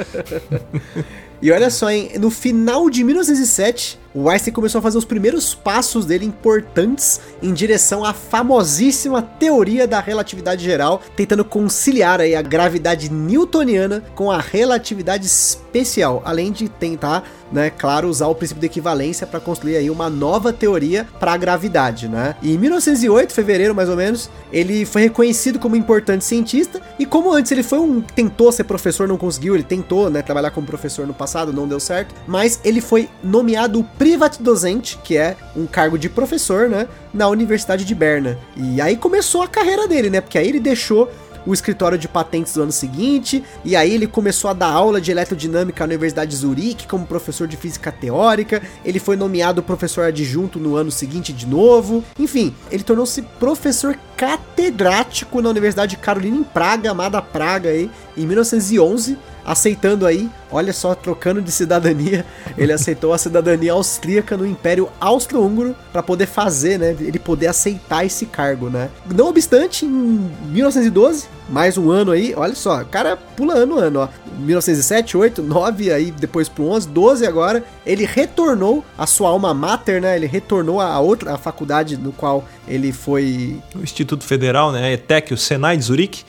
E 1.42 1.52
olha 1.52 1.70
só, 1.70 1.90
hein? 1.90 2.12
No 2.22 2.30
final 2.32 2.90
de 2.90 3.04
1907, 3.04 4.00
o 4.14 4.30
Einstein 4.30 4.54
começou 4.54 4.80
a 4.80 4.82
fazer 4.82 4.98
os 4.98 5.06
primeiros 5.06 5.56
passos 5.56 6.06
dele 6.06 6.26
importantes 6.26 7.20
em 7.42 7.54
direção 7.54 8.06
à 8.06 8.14
famosíssima 8.14 9.22
teoria 9.22 9.88
da 9.88 10.00
relatividade 10.00 10.64
geral, 10.64 11.02
tentando 11.16 11.44
conciliar 11.44 12.22
aí 12.22 12.36
a 12.36 12.42
gravidade 12.42 13.12
newtoniana 13.12 14.04
com 14.14 14.30
a 14.30 14.40
relatividade 14.40 15.26
especial, 15.26 16.22
além 16.26 16.52
de 16.52 16.70
tentar, 16.70 17.24
né, 17.52 17.70
claro, 17.70 18.08
usar 18.08 18.28
o 18.28 18.36
princípio 18.36 18.62
de 18.62 18.68
equivalência 18.68 19.26
para 19.26 19.40
construir 19.40 19.78
aí 19.78 19.90
uma 19.90 20.10
nova 20.10 20.54
teoria 20.54 21.08
para 21.20 21.34
a 21.34 21.38
gravidade, 21.38 22.08
né? 22.08 22.36
E 22.42 22.54
em 22.54 22.58
1908, 22.58 23.34
fevereiro 23.34 23.74
mais 23.74 23.90
ou 23.90 23.96
menos, 23.96 24.30
ele 24.52 24.86
foi 24.86 25.04
reconhecido 25.04 25.58
como 25.58 25.76
importante 25.76 26.24
cientista 26.24 26.80
e 27.00 27.06
como 27.06 27.34
antes 27.34 27.52
ele 27.52 27.64
foi 27.64 27.80
um 27.80 28.02
tentou 28.02 28.52
ser 28.52 28.64
professor, 28.66 29.08
não 29.08 29.18
conseguiu, 29.18 29.56
ele 29.56 29.64
tentou, 29.64 30.10
né, 30.10 30.22
trabalhar 30.22 30.52
como 30.52 30.68
professor 30.68 31.08
no 31.08 31.14
passado, 31.14 31.52
não 31.52 31.68
deu 31.68 31.80
certo, 31.80 32.14
mas 32.28 32.60
ele 32.64 32.82
foi 32.82 33.10
nomeado 33.24 33.84
privatdozente, 34.04 35.00
que 35.02 35.16
é 35.16 35.38
um 35.56 35.66
cargo 35.66 35.98
de 35.98 36.10
professor, 36.10 36.68
né, 36.68 36.90
na 37.14 37.30
Universidade 37.30 37.86
de 37.86 37.96
Berna. 37.96 38.38
E 38.58 38.82
aí 38.82 38.98
começou 38.98 39.42
a 39.42 39.48
carreira 39.48 39.88
dele, 39.88 40.10
né? 40.10 40.20
Porque 40.20 40.38
aí 40.38 40.46
ele 40.46 40.60
deixou 40.60 41.10
o 41.46 41.54
escritório 41.54 41.98
de 41.98 42.10
patentes 42.10 42.54
do 42.54 42.64
ano 42.64 42.72
seguinte, 42.72 43.42
e 43.64 43.78
aí 43.78 43.94
ele 43.94 44.06
começou 44.06 44.50
a 44.50 44.54
dar 44.54 44.68
aula 44.68 45.00
de 45.00 45.10
eletrodinâmica 45.10 45.86
na 45.86 45.92
Universidade 45.92 46.32
de 46.32 46.38
Zurique 46.38 46.86
como 46.86 47.06
professor 47.06 47.48
de 47.48 47.56
física 47.56 47.94
teórica, 47.94 48.62
ele 48.84 49.00
foi 49.00 49.16
nomeado 49.16 49.64
professor 49.64 50.04
adjunto 50.04 50.60
no 50.60 50.76
ano 50.76 50.92
seguinte 50.92 51.32
de 51.32 51.46
novo, 51.46 52.04
enfim, 52.20 52.54
ele 52.70 52.84
tornou-se 52.84 53.22
professor 53.22 53.98
catedrático 54.18 55.42
na 55.42 55.50
Universidade 55.50 55.96
de 55.96 56.02
Carolina 56.02 56.38
em 56.38 56.44
Praga, 56.44 56.92
amada 56.92 57.22
Praga 57.22 57.70
aí, 57.70 57.90
em 58.18 58.26
1911, 58.26 59.18
aceitando 59.46 60.06
aí, 60.06 60.30
olha 60.52 60.74
só, 60.74 60.96
trocando 60.96 61.42
de 61.42 61.52
cidadania, 61.52 62.26
ele 62.58 62.72
aceitou 62.72 63.14
a 63.14 63.18
cidadania 63.18 63.74
austríaca 63.74 64.38
no 64.38 64.46
Império 64.46 64.90
Austro-Húngaro 65.00 65.76
para 65.92 66.04
poder 66.04 66.26
fazer, 66.26 66.80
né, 66.80 66.96
ele 67.00 67.20
poder 67.20 67.48
aceitar 67.48 68.06
esse 68.06 68.26
cargo, 68.26 68.70
né. 68.70 68.90
Não 69.14 69.28
obstante, 69.28 69.86
em 69.86 70.32
1912, 70.50 71.28
mais 71.50 71.78
um 71.78 71.92
ano 71.92 72.12
aí, 72.12 72.34
olha 72.36 72.56
só, 72.56 72.82
o 72.82 72.86
cara 72.86 73.18
pula 73.18 73.56
ano 73.56 73.78
ano, 73.78 74.00
ó. 74.02 74.24
1907, 74.40 75.16
8, 75.16 75.42
9, 75.44 75.92
aí 75.92 76.12
depois 76.12 76.50
pro 76.50 76.66
11, 76.66 76.88
12 76.90 77.26
agora, 77.26 77.64
ele 77.86 78.06
retornou 78.06 78.84
a 78.98 79.06
sua 79.06 79.30
alma 79.30 79.54
mater, 79.54 80.02
né? 80.02 80.16
Ele 80.16 80.26
retornou 80.26 80.82
a 80.82 81.00
outra 81.00 81.36
a 81.36 81.38
faculdade 81.38 81.98
no 81.98 82.12
qual 82.12 82.44
ele 82.68 82.92
foi 82.92 83.60
O 83.76 83.84
Instituto 83.84 84.24
Federal, 84.24 84.72
né? 84.72 84.94
ETEC, 84.94 85.34
o 85.34 85.38
Senai 85.38 85.78
de 85.78 85.84
Zurique. 85.84 86.24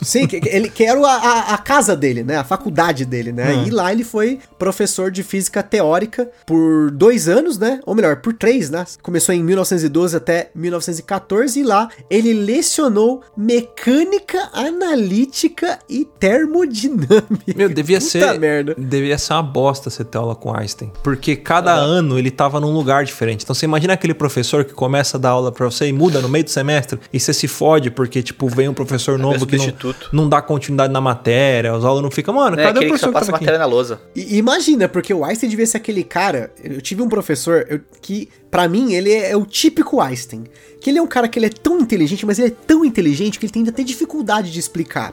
Sim, 0.00 0.26
que, 0.26 0.40
que 0.40 0.48
ele 0.48 0.70
que 0.70 0.84
era 0.84 0.98
a, 0.98 1.14
a, 1.14 1.54
a 1.54 1.58
casa 1.58 1.96
dele, 1.96 2.22
né? 2.22 2.35
A 2.36 2.44
faculdade 2.44 3.04
dele, 3.04 3.32
né? 3.32 3.52
Hum. 3.52 3.64
E 3.66 3.70
lá 3.70 3.92
ele 3.92 4.04
foi 4.04 4.38
professor 4.58 5.10
de 5.10 5.22
física 5.22 5.62
teórica 5.62 6.28
por 6.44 6.90
dois 6.90 7.28
anos, 7.28 7.58
né? 7.58 7.80
Ou 7.84 7.94
melhor, 7.94 8.16
por 8.16 8.32
três, 8.32 8.70
né? 8.70 8.84
Começou 9.02 9.34
em 9.34 9.42
1912 9.42 10.16
até 10.16 10.50
1914 10.54 11.60
e 11.60 11.62
lá 11.62 11.88
ele 12.10 12.32
lecionou 12.32 13.22
mecânica 13.36 14.50
analítica 14.52 15.78
e 15.88 16.04
termodinâmica. 16.04 17.54
Meu, 17.56 17.68
devia 17.68 17.98
Puta 17.98 18.10
ser. 18.10 18.38
merda. 18.38 18.74
Devia 18.76 19.18
ser 19.18 19.32
uma 19.34 19.42
bosta 19.42 19.90
você 19.90 20.04
ter 20.04 20.18
aula 20.18 20.34
com 20.34 20.54
Einstein. 20.56 20.92
Porque 21.02 21.36
cada 21.36 21.74
ano 21.74 22.18
ele 22.18 22.30
tava 22.30 22.60
num 22.60 22.72
lugar 22.72 23.04
diferente. 23.04 23.44
Então 23.44 23.54
você 23.54 23.66
imagina 23.66 23.92
aquele 23.92 24.14
professor 24.14 24.64
que 24.64 24.72
começa 24.72 25.16
a 25.16 25.20
dar 25.20 25.30
aula 25.30 25.52
pra 25.52 25.66
você 25.66 25.86
e 25.86 25.92
muda 25.92 26.20
no 26.20 26.28
meio 26.28 26.44
do 26.44 26.50
semestre 26.50 26.98
e 27.12 27.20
você 27.20 27.32
se 27.32 27.48
fode 27.48 27.90
porque, 27.90 28.22
tipo, 28.22 28.48
vem 28.48 28.68
um 28.68 28.74
professor 28.74 29.18
novo 29.18 29.46
que 29.46 29.56
não, 29.56 29.94
não 30.12 30.28
dá 30.28 30.42
continuidade 30.42 30.92
na 30.92 31.00
matéria, 31.00 31.74
os 31.74 31.84
alunos 31.84 32.14
ficam, 32.14 32.25
mano, 32.32 32.56
Não 32.56 32.62
é 32.62 32.66
cadê 32.66 32.80
o 32.80 32.88
professor 32.88 33.08
que 33.08 33.12
passa 33.14 33.32
matéria 33.32 33.58
na 33.58 33.64
lousa. 33.66 34.00
E 34.14 34.36
imagina, 34.38 34.88
porque 34.88 35.12
o 35.12 35.24
Einstein 35.24 35.48
devia 35.50 35.66
ser 35.66 35.76
aquele 35.78 36.04
cara. 36.04 36.50
Eu 36.62 36.80
tive 36.80 37.02
um 37.02 37.08
professor 37.08 37.66
eu- 37.68 37.80
que, 38.00 38.28
pra 38.50 38.68
mim, 38.68 38.92
ele 38.94 39.12
é, 39.12 39.30
é 39.30 39.36
o 39.36 39.44
típico 39.44 40.00
Einstein. 40.00 40.44
Que 40.80 40.90
ele 40.90 40.98
é 40.98 41.02
um 41.02 41.06
cara 41.06 41.26
que 41.28 41.38
ele 41.38 41.46
é 41.46 41.50
tão 41.50 41.78
inteligente, 41.80 42.24
mas 42.26 42.38
ele 42.38 42.48
é 42.48 42.54
tão 42.66 42.84
inteligente 42.84 43.38
que 43.38 43.46
ele 43.46 43.52
tem 43.52 43.66
até 43.68 43.82
dificuldade 43.82 44.52
de 44.52 44.58
explicar. 44.60 45.12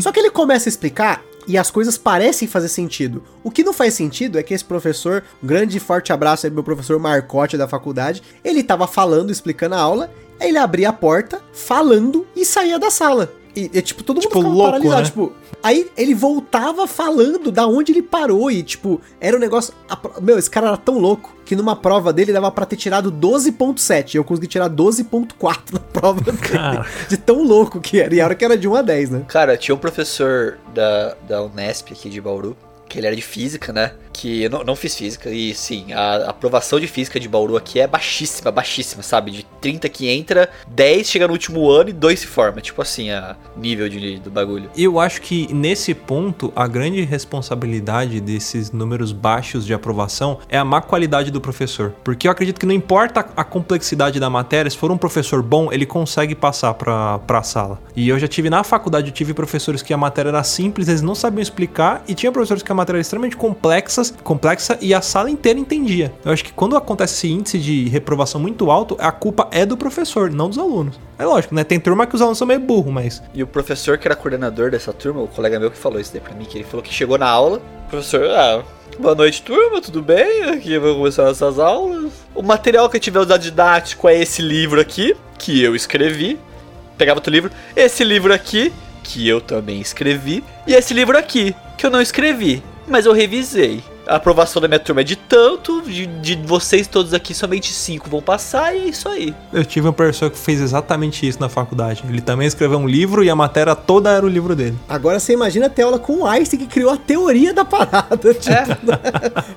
Só 0.00 0.10
que 0.12 0.20
ele 0.20 0.30
começa 0.30 0.68
a 0.68 0.70
explicar 0.70 1.22
e 1.46 1.56
as 1.58 1.70
coisas 1.70 1.96
parecem 1.96 2.48
fazer 2.48 2.68
sentido. 2.68 3.22
O 3.42 3.50
que 3.50 3.62
não 3.64 3.72
faz 3.72 3.94
sentido 3.94 4.38
é 4.38 4.42
que 4.42 4.52
esse 4.54 4.64
professor, 4.64 5.22
um 5.42 5.46
grande 5.46 5.76
e 5.76 5.80
forte 5.80 6.12
abraço 6.12 6.46
aí 6.46 6.50
pro 6.50 6.56
meu 6.56 6.64
professor 6.64 6.98
Marcote 6.98 7.56
da 7.56 7.68
faculdade, 7.68 8.22
ele 8.44 8.62
tava 8.62 8.86
falando, 8.86 9.30
explicando 9.30 9.74
a 9.74 9.78
aula, 9.80 10.10
aí 10.40 10.48
ele 10.48 10.58
abria 10.58 10.88
a 10.88 10.92
porta, 10.92 11.40
falando 11.52 12.26
e 12.34 12.44
saía 12.44 12.78
da 12.78 12.90
sala. 12.90 13.32
E, 13.56 13.70
e, 13.72 13.82
tipo, 13.82 14.02
todo 14.02 14.16
mundo 14.16 14.22
Tipo, 14.24 14.36
ficava 14.38 14.54
louco, 14.54 14.70
paralisado, 14.70 15.00
né? 15.00 15.06
tipo, 15.06 15.32
Aí 15.62 15.90
ele 15.96 16.14
voltava 16.14 16.86
falando 16.86 17.50
da 17.50 17.66
onde 17.66 17.92
ele 17.92 18.02
parou 18.02 18.50
e, 18.50 18.62
tipo, 18.62 19.00
era 19.20 19.36
um 19.36 19.40
negócio. 19.40 19.72
a 19.88 19.98
meu, 20.20 20.38
esse 20.38 20.50
cara 20.50 20.66
era 20.68 20.76
tão 20.76 20.98
louco 20.98 21.34
que 21.44 21.56
numa 21.56 21.74
prova 21.76 22.12
dele 22.12 22.32
dava 22.32 22.50
pra 22.50 22.66
ter 22.66 22.76
tirado 22.76 23.10
12,7. 23.10 24.14
E 24.14 24.16
eu 24.18 24.24
consegui 24.24 24.46
tirar 24.46 24.68
12,4 24.68 25.72
na 25.72 25.78
prova 25.80 26.20
dele. 26.20 26.38
De 27.08 27.16
tão 27.16 27.42
louco 27.42 27.80
que 27.80 28.00
era. 28.00 28.14
E 28.14 28.20
a 28.20 28.24
hora 28.24 28.34
que 28.34 28.44
era 28.44 28.58
de 28.58 28.68
1 28.68 28.74
a 28.74 28.82
10, 28.82 29.10
né? 29.10 29.22
Cara, 29.28 29.56
tinha 29.56 29.74
um 29.74 29.78
professor 29.78 30.58
da, 30.74 31.14
da 31.28 31.42
Unesp 31.42 31.92
aqui 31.92 32.10
de 32.10 32.20
Bauru, 32.20 32.56
que 32.88 32.98
ele 32.98 33.06
era 33.06 33.16
de 33.16 33.22
física, 33.22 33.72
né? 33.72 33.92
Que 34.14 34.44
eu 34.44 34.50
não, 34.50 34.64
não 34.64 34.76
fiz 34.76 34.96
física, 34.96 35.28
e 35.28 35.52
sim, 35.54 35.92
a 35.92 36.30
aprovação 36.30 36.80
de 36.80 36.86
física 36.86 37.20
de 37.20 37.28
Bauru 37.28 37.56
aqui 37.56 37.80
é 37.80 37.86
baixíssima, 37.86 38.50
baixíssima, 38.50 39.02
sabe? 39.02 39.30
De 39.30 39.44
30 39.60 39.88
que 39.88 40.08
entra, 40.08 40.48
10 40.68 41.06
chega 41.06 41.26
no 41.26 41.32
último 41.32 41.68
ano 41.70 41.90
e 41.90 41.92
2 41.92 42.20
se 42.20 42.26
forma. 42.26 42.60
Tipo 42.60 42.80
assim, 42.80 43.10
a 43.10 43.36
nível 43.56 43.88
de, 43.88 44.18
do 44.20 44.30
bagulho. 44.30 44.70
Eu 44.76 44.98
acho 45.00 45.20
que 45.20 45.52
nesse 45.52 45.92
ponto 45.94 46.52
a 46.54 46.66
grande 46.66 47.02
responsabilidade 47.02 48.20
desses 48.20 48.70
números 48.70 49.12
baixos 49.12 49.66
de 49.66 49.74
aprovação 49.74 50.38
é 50.48 50.56
a 50.56 50.64
má 50.64 50.80
qualidade 50.80 51.30
do 51.30 51.40
professor. 51.40 51.92
Porque 52.04 52.28
eu 52.28 52.32
acredito 52.32 52.60
que 52.60 52.66
não 52.66 52.74
importa 52.74 53.26
a 53.36 53.44
complexidade 53.44 54.20
da 54.20 54.30
matéria, 54.30 54.70
se 54.70 54.76
for 54.76 54.90
um 54.90 54.98
professor 54.98 55.42
bom, 55.42 55.72
ele 55.72 55.86
consegue 55.86 56.34
passar 56.34 56.74
pra, 56.74 57.18
pra 57.20 57.42
sala. 57.42 57.80
E 57.96 58.08
eu 58.08 58.18
já 58.18 58.28
tive 58.28 58.48
na 58.48 58.62
faculdade, 58.62 59.08
eu 59.08 59.14
tive 59.14 59.34
professores 59.34 59.82
que 59.82 59.92
a 59.92 59.96
matéria 59.96 60.28
era 60.28 60.44
simples, 60.44 60.88
eles 60.88 61.02
não 61.02 61.14
sabiam 61.14 61.42
explicar, 61.42 62.02
e 62.06 62.14
tinha 62.14 62.30
professores 62.30 62.62
que 62.62 62.70
a 62.70 62.74
matéria 62.74 62.98
era 62.98 63.02
extremamente 63.02 63.36
complexa, 63.36 64.03
complexa 64.10 64.78
e 64.80 64.94
a 64.94 65.00
sala 65.00 65.30
inteira 65.30 65.58
entendia. 65.58 66.12
Eu 66.24 66.32
acho 66.32 66.44
que 66.44 66.52
quando 66.52 66.76
acontece 66.76 67.14
esse 67.14 67.32
índice 67.32 67.58
de 67.58 67.88
reprovação 67.88 68.40
muito 68.40 68.70
alto, 68.70 68.96
a 68.98 69.12
culpa 69.12 69.48
é 69.50 69.64
do 69.64 69.76
professor, 69.76 70.30
não 70.30 70.48
dos 70.48 70.58
alunos. 70.58 70.98
É 71.18 71.24
lógico, 71.24 71.54
né? 71.54 71.64
Tem 71.64 71.78
turma 71.78 72.06
que 72.06 72.14
os 72.14 72.20
alunos 72.20 72.38
são 72.38 72.46
meio 72.46 72.60
burros, 72.60 72.92
mas 72.92 73.22
E 73.34 73.42
o 73.42 73.46
professor 73.46 73.98
que 73.98 74.08
era 74.08 74.16
coordenador 74.16 74.70
dessa 74.70 74.92
turma, 74.92 75.22
o 75.22 75.28
colega 75.28 75.60
meu 75.60 75.70
que 75.70 75.78
falou 75.78 76.00
isso 76.00 76.12
daí 76.12 76.20
pra 76.20 76.34
mim, 76.34 76.44
que 76.44 76.58
ele 76.58 76.64
falou 76.64 76.82
que 76.82 76.92
chegou 76.92 77.16
na 77.18 77.28
aula, 77.28 77.60
professor, 77.88 78.24
ah, 78.30 78.62
boa 78.98 79.14
noite 79.14 79.42
turma, 79.42 79.80
tudo 79.80 80.02
bem? 80.02 80.44
Aqui 80.44 80.78
vou 80.78 80.96
começar 80.96 81.28
essas 81.30 81.58
aulas. 81.58 82.12
O 82.34 82.42
material 82.42 82.88
que 82.88 82.96
eu 82.96 83.00
tiver 83.00 83.20
usado 83.20 83.40
didático 83.40 84.08
é 84.08 84.20
esse 84.20 84.42
livro 84.42 84.80
aqui, 84.80 85.16
que 85.38 85.62
eu 85.62 85.74
escrevi. 85.74 86.38
Pegava 86.96 87.18
outro 87.18 87.32
livro, 87.32 87.50
esse 87.74 88.04
livro 88.04 88.32
aqui, 88.32 88.72
que 89.02 89.28
eu 89.28 89.40
também 89.40 89.80
escrevi, 89.80 90.42
e 90.66 90.74
esse 90.74 90.94
livro 90.94 91.18
aqui, 91.18 91.54
que 91.76 91.84
eu 91.84 91.90
não 91.90 92.00
escrevi, 92.00 92.62
mas 92.86 93.04
eu 93.04 93.12
revisei. 93.12 93.82
A 94.06 94.16
aprovação 94.16 94.60
da 94.60 94.68
minha 94.68 94.78
turma 94.78 95.00
é 95.00 95.04
de 95.04 95.16
tanto, 95.16 95.80
de, 95.82 96.06
de 96.06 96.36
vocês 96.36 96.86
todos 96.86 97.14
aqui, 97.14 97.34
somente 97.34 97.72
cinco 97.72 98.08
vão 98.10 98.20
passar, 98.20 98.74
e 98.74 98.80
é 98.80 98.84
isso 98.88 99.08
aí. 99.08 99.34
Eu 99.52 99.64
tive 99.64 99.88
um 99.88 99.92
professor 99.92 100.30
que 100.30 100.36
fez 100.36 100.60
exatamente 100.60 101.26
isso 101.26 101.40
na 101.40 101.48
faculdade. 101.48 102.04
Ele 102.08 102.20
também 102.20 102.46
escreveu 102.46 102.78
um 102.78 102.86
livro 102.86 103.24
e 103.24 103.30
a 103.30 103.36
matéria 103.36 103.74
toda 103.74 104.10
era 104.10 104.24
o 104.24 104.28
livro 104.28 104.54
dele. 104.54 104.76
Agora 104.88 105.18
você 105.18 105.32
imagina 105.32 105.70
ter 105.70 105.82
aula 105.82 105.98
com 105.98 106.20
o 106.20 106.26
Einstein 106.26 106.60
que 106.60 106.66
criou 106.66 106.92
a 106.92 106.96
teoria 106.96 107.54
da 107.54 107.64
parada. 107.64 108.34
Tipo, 108.34 108.92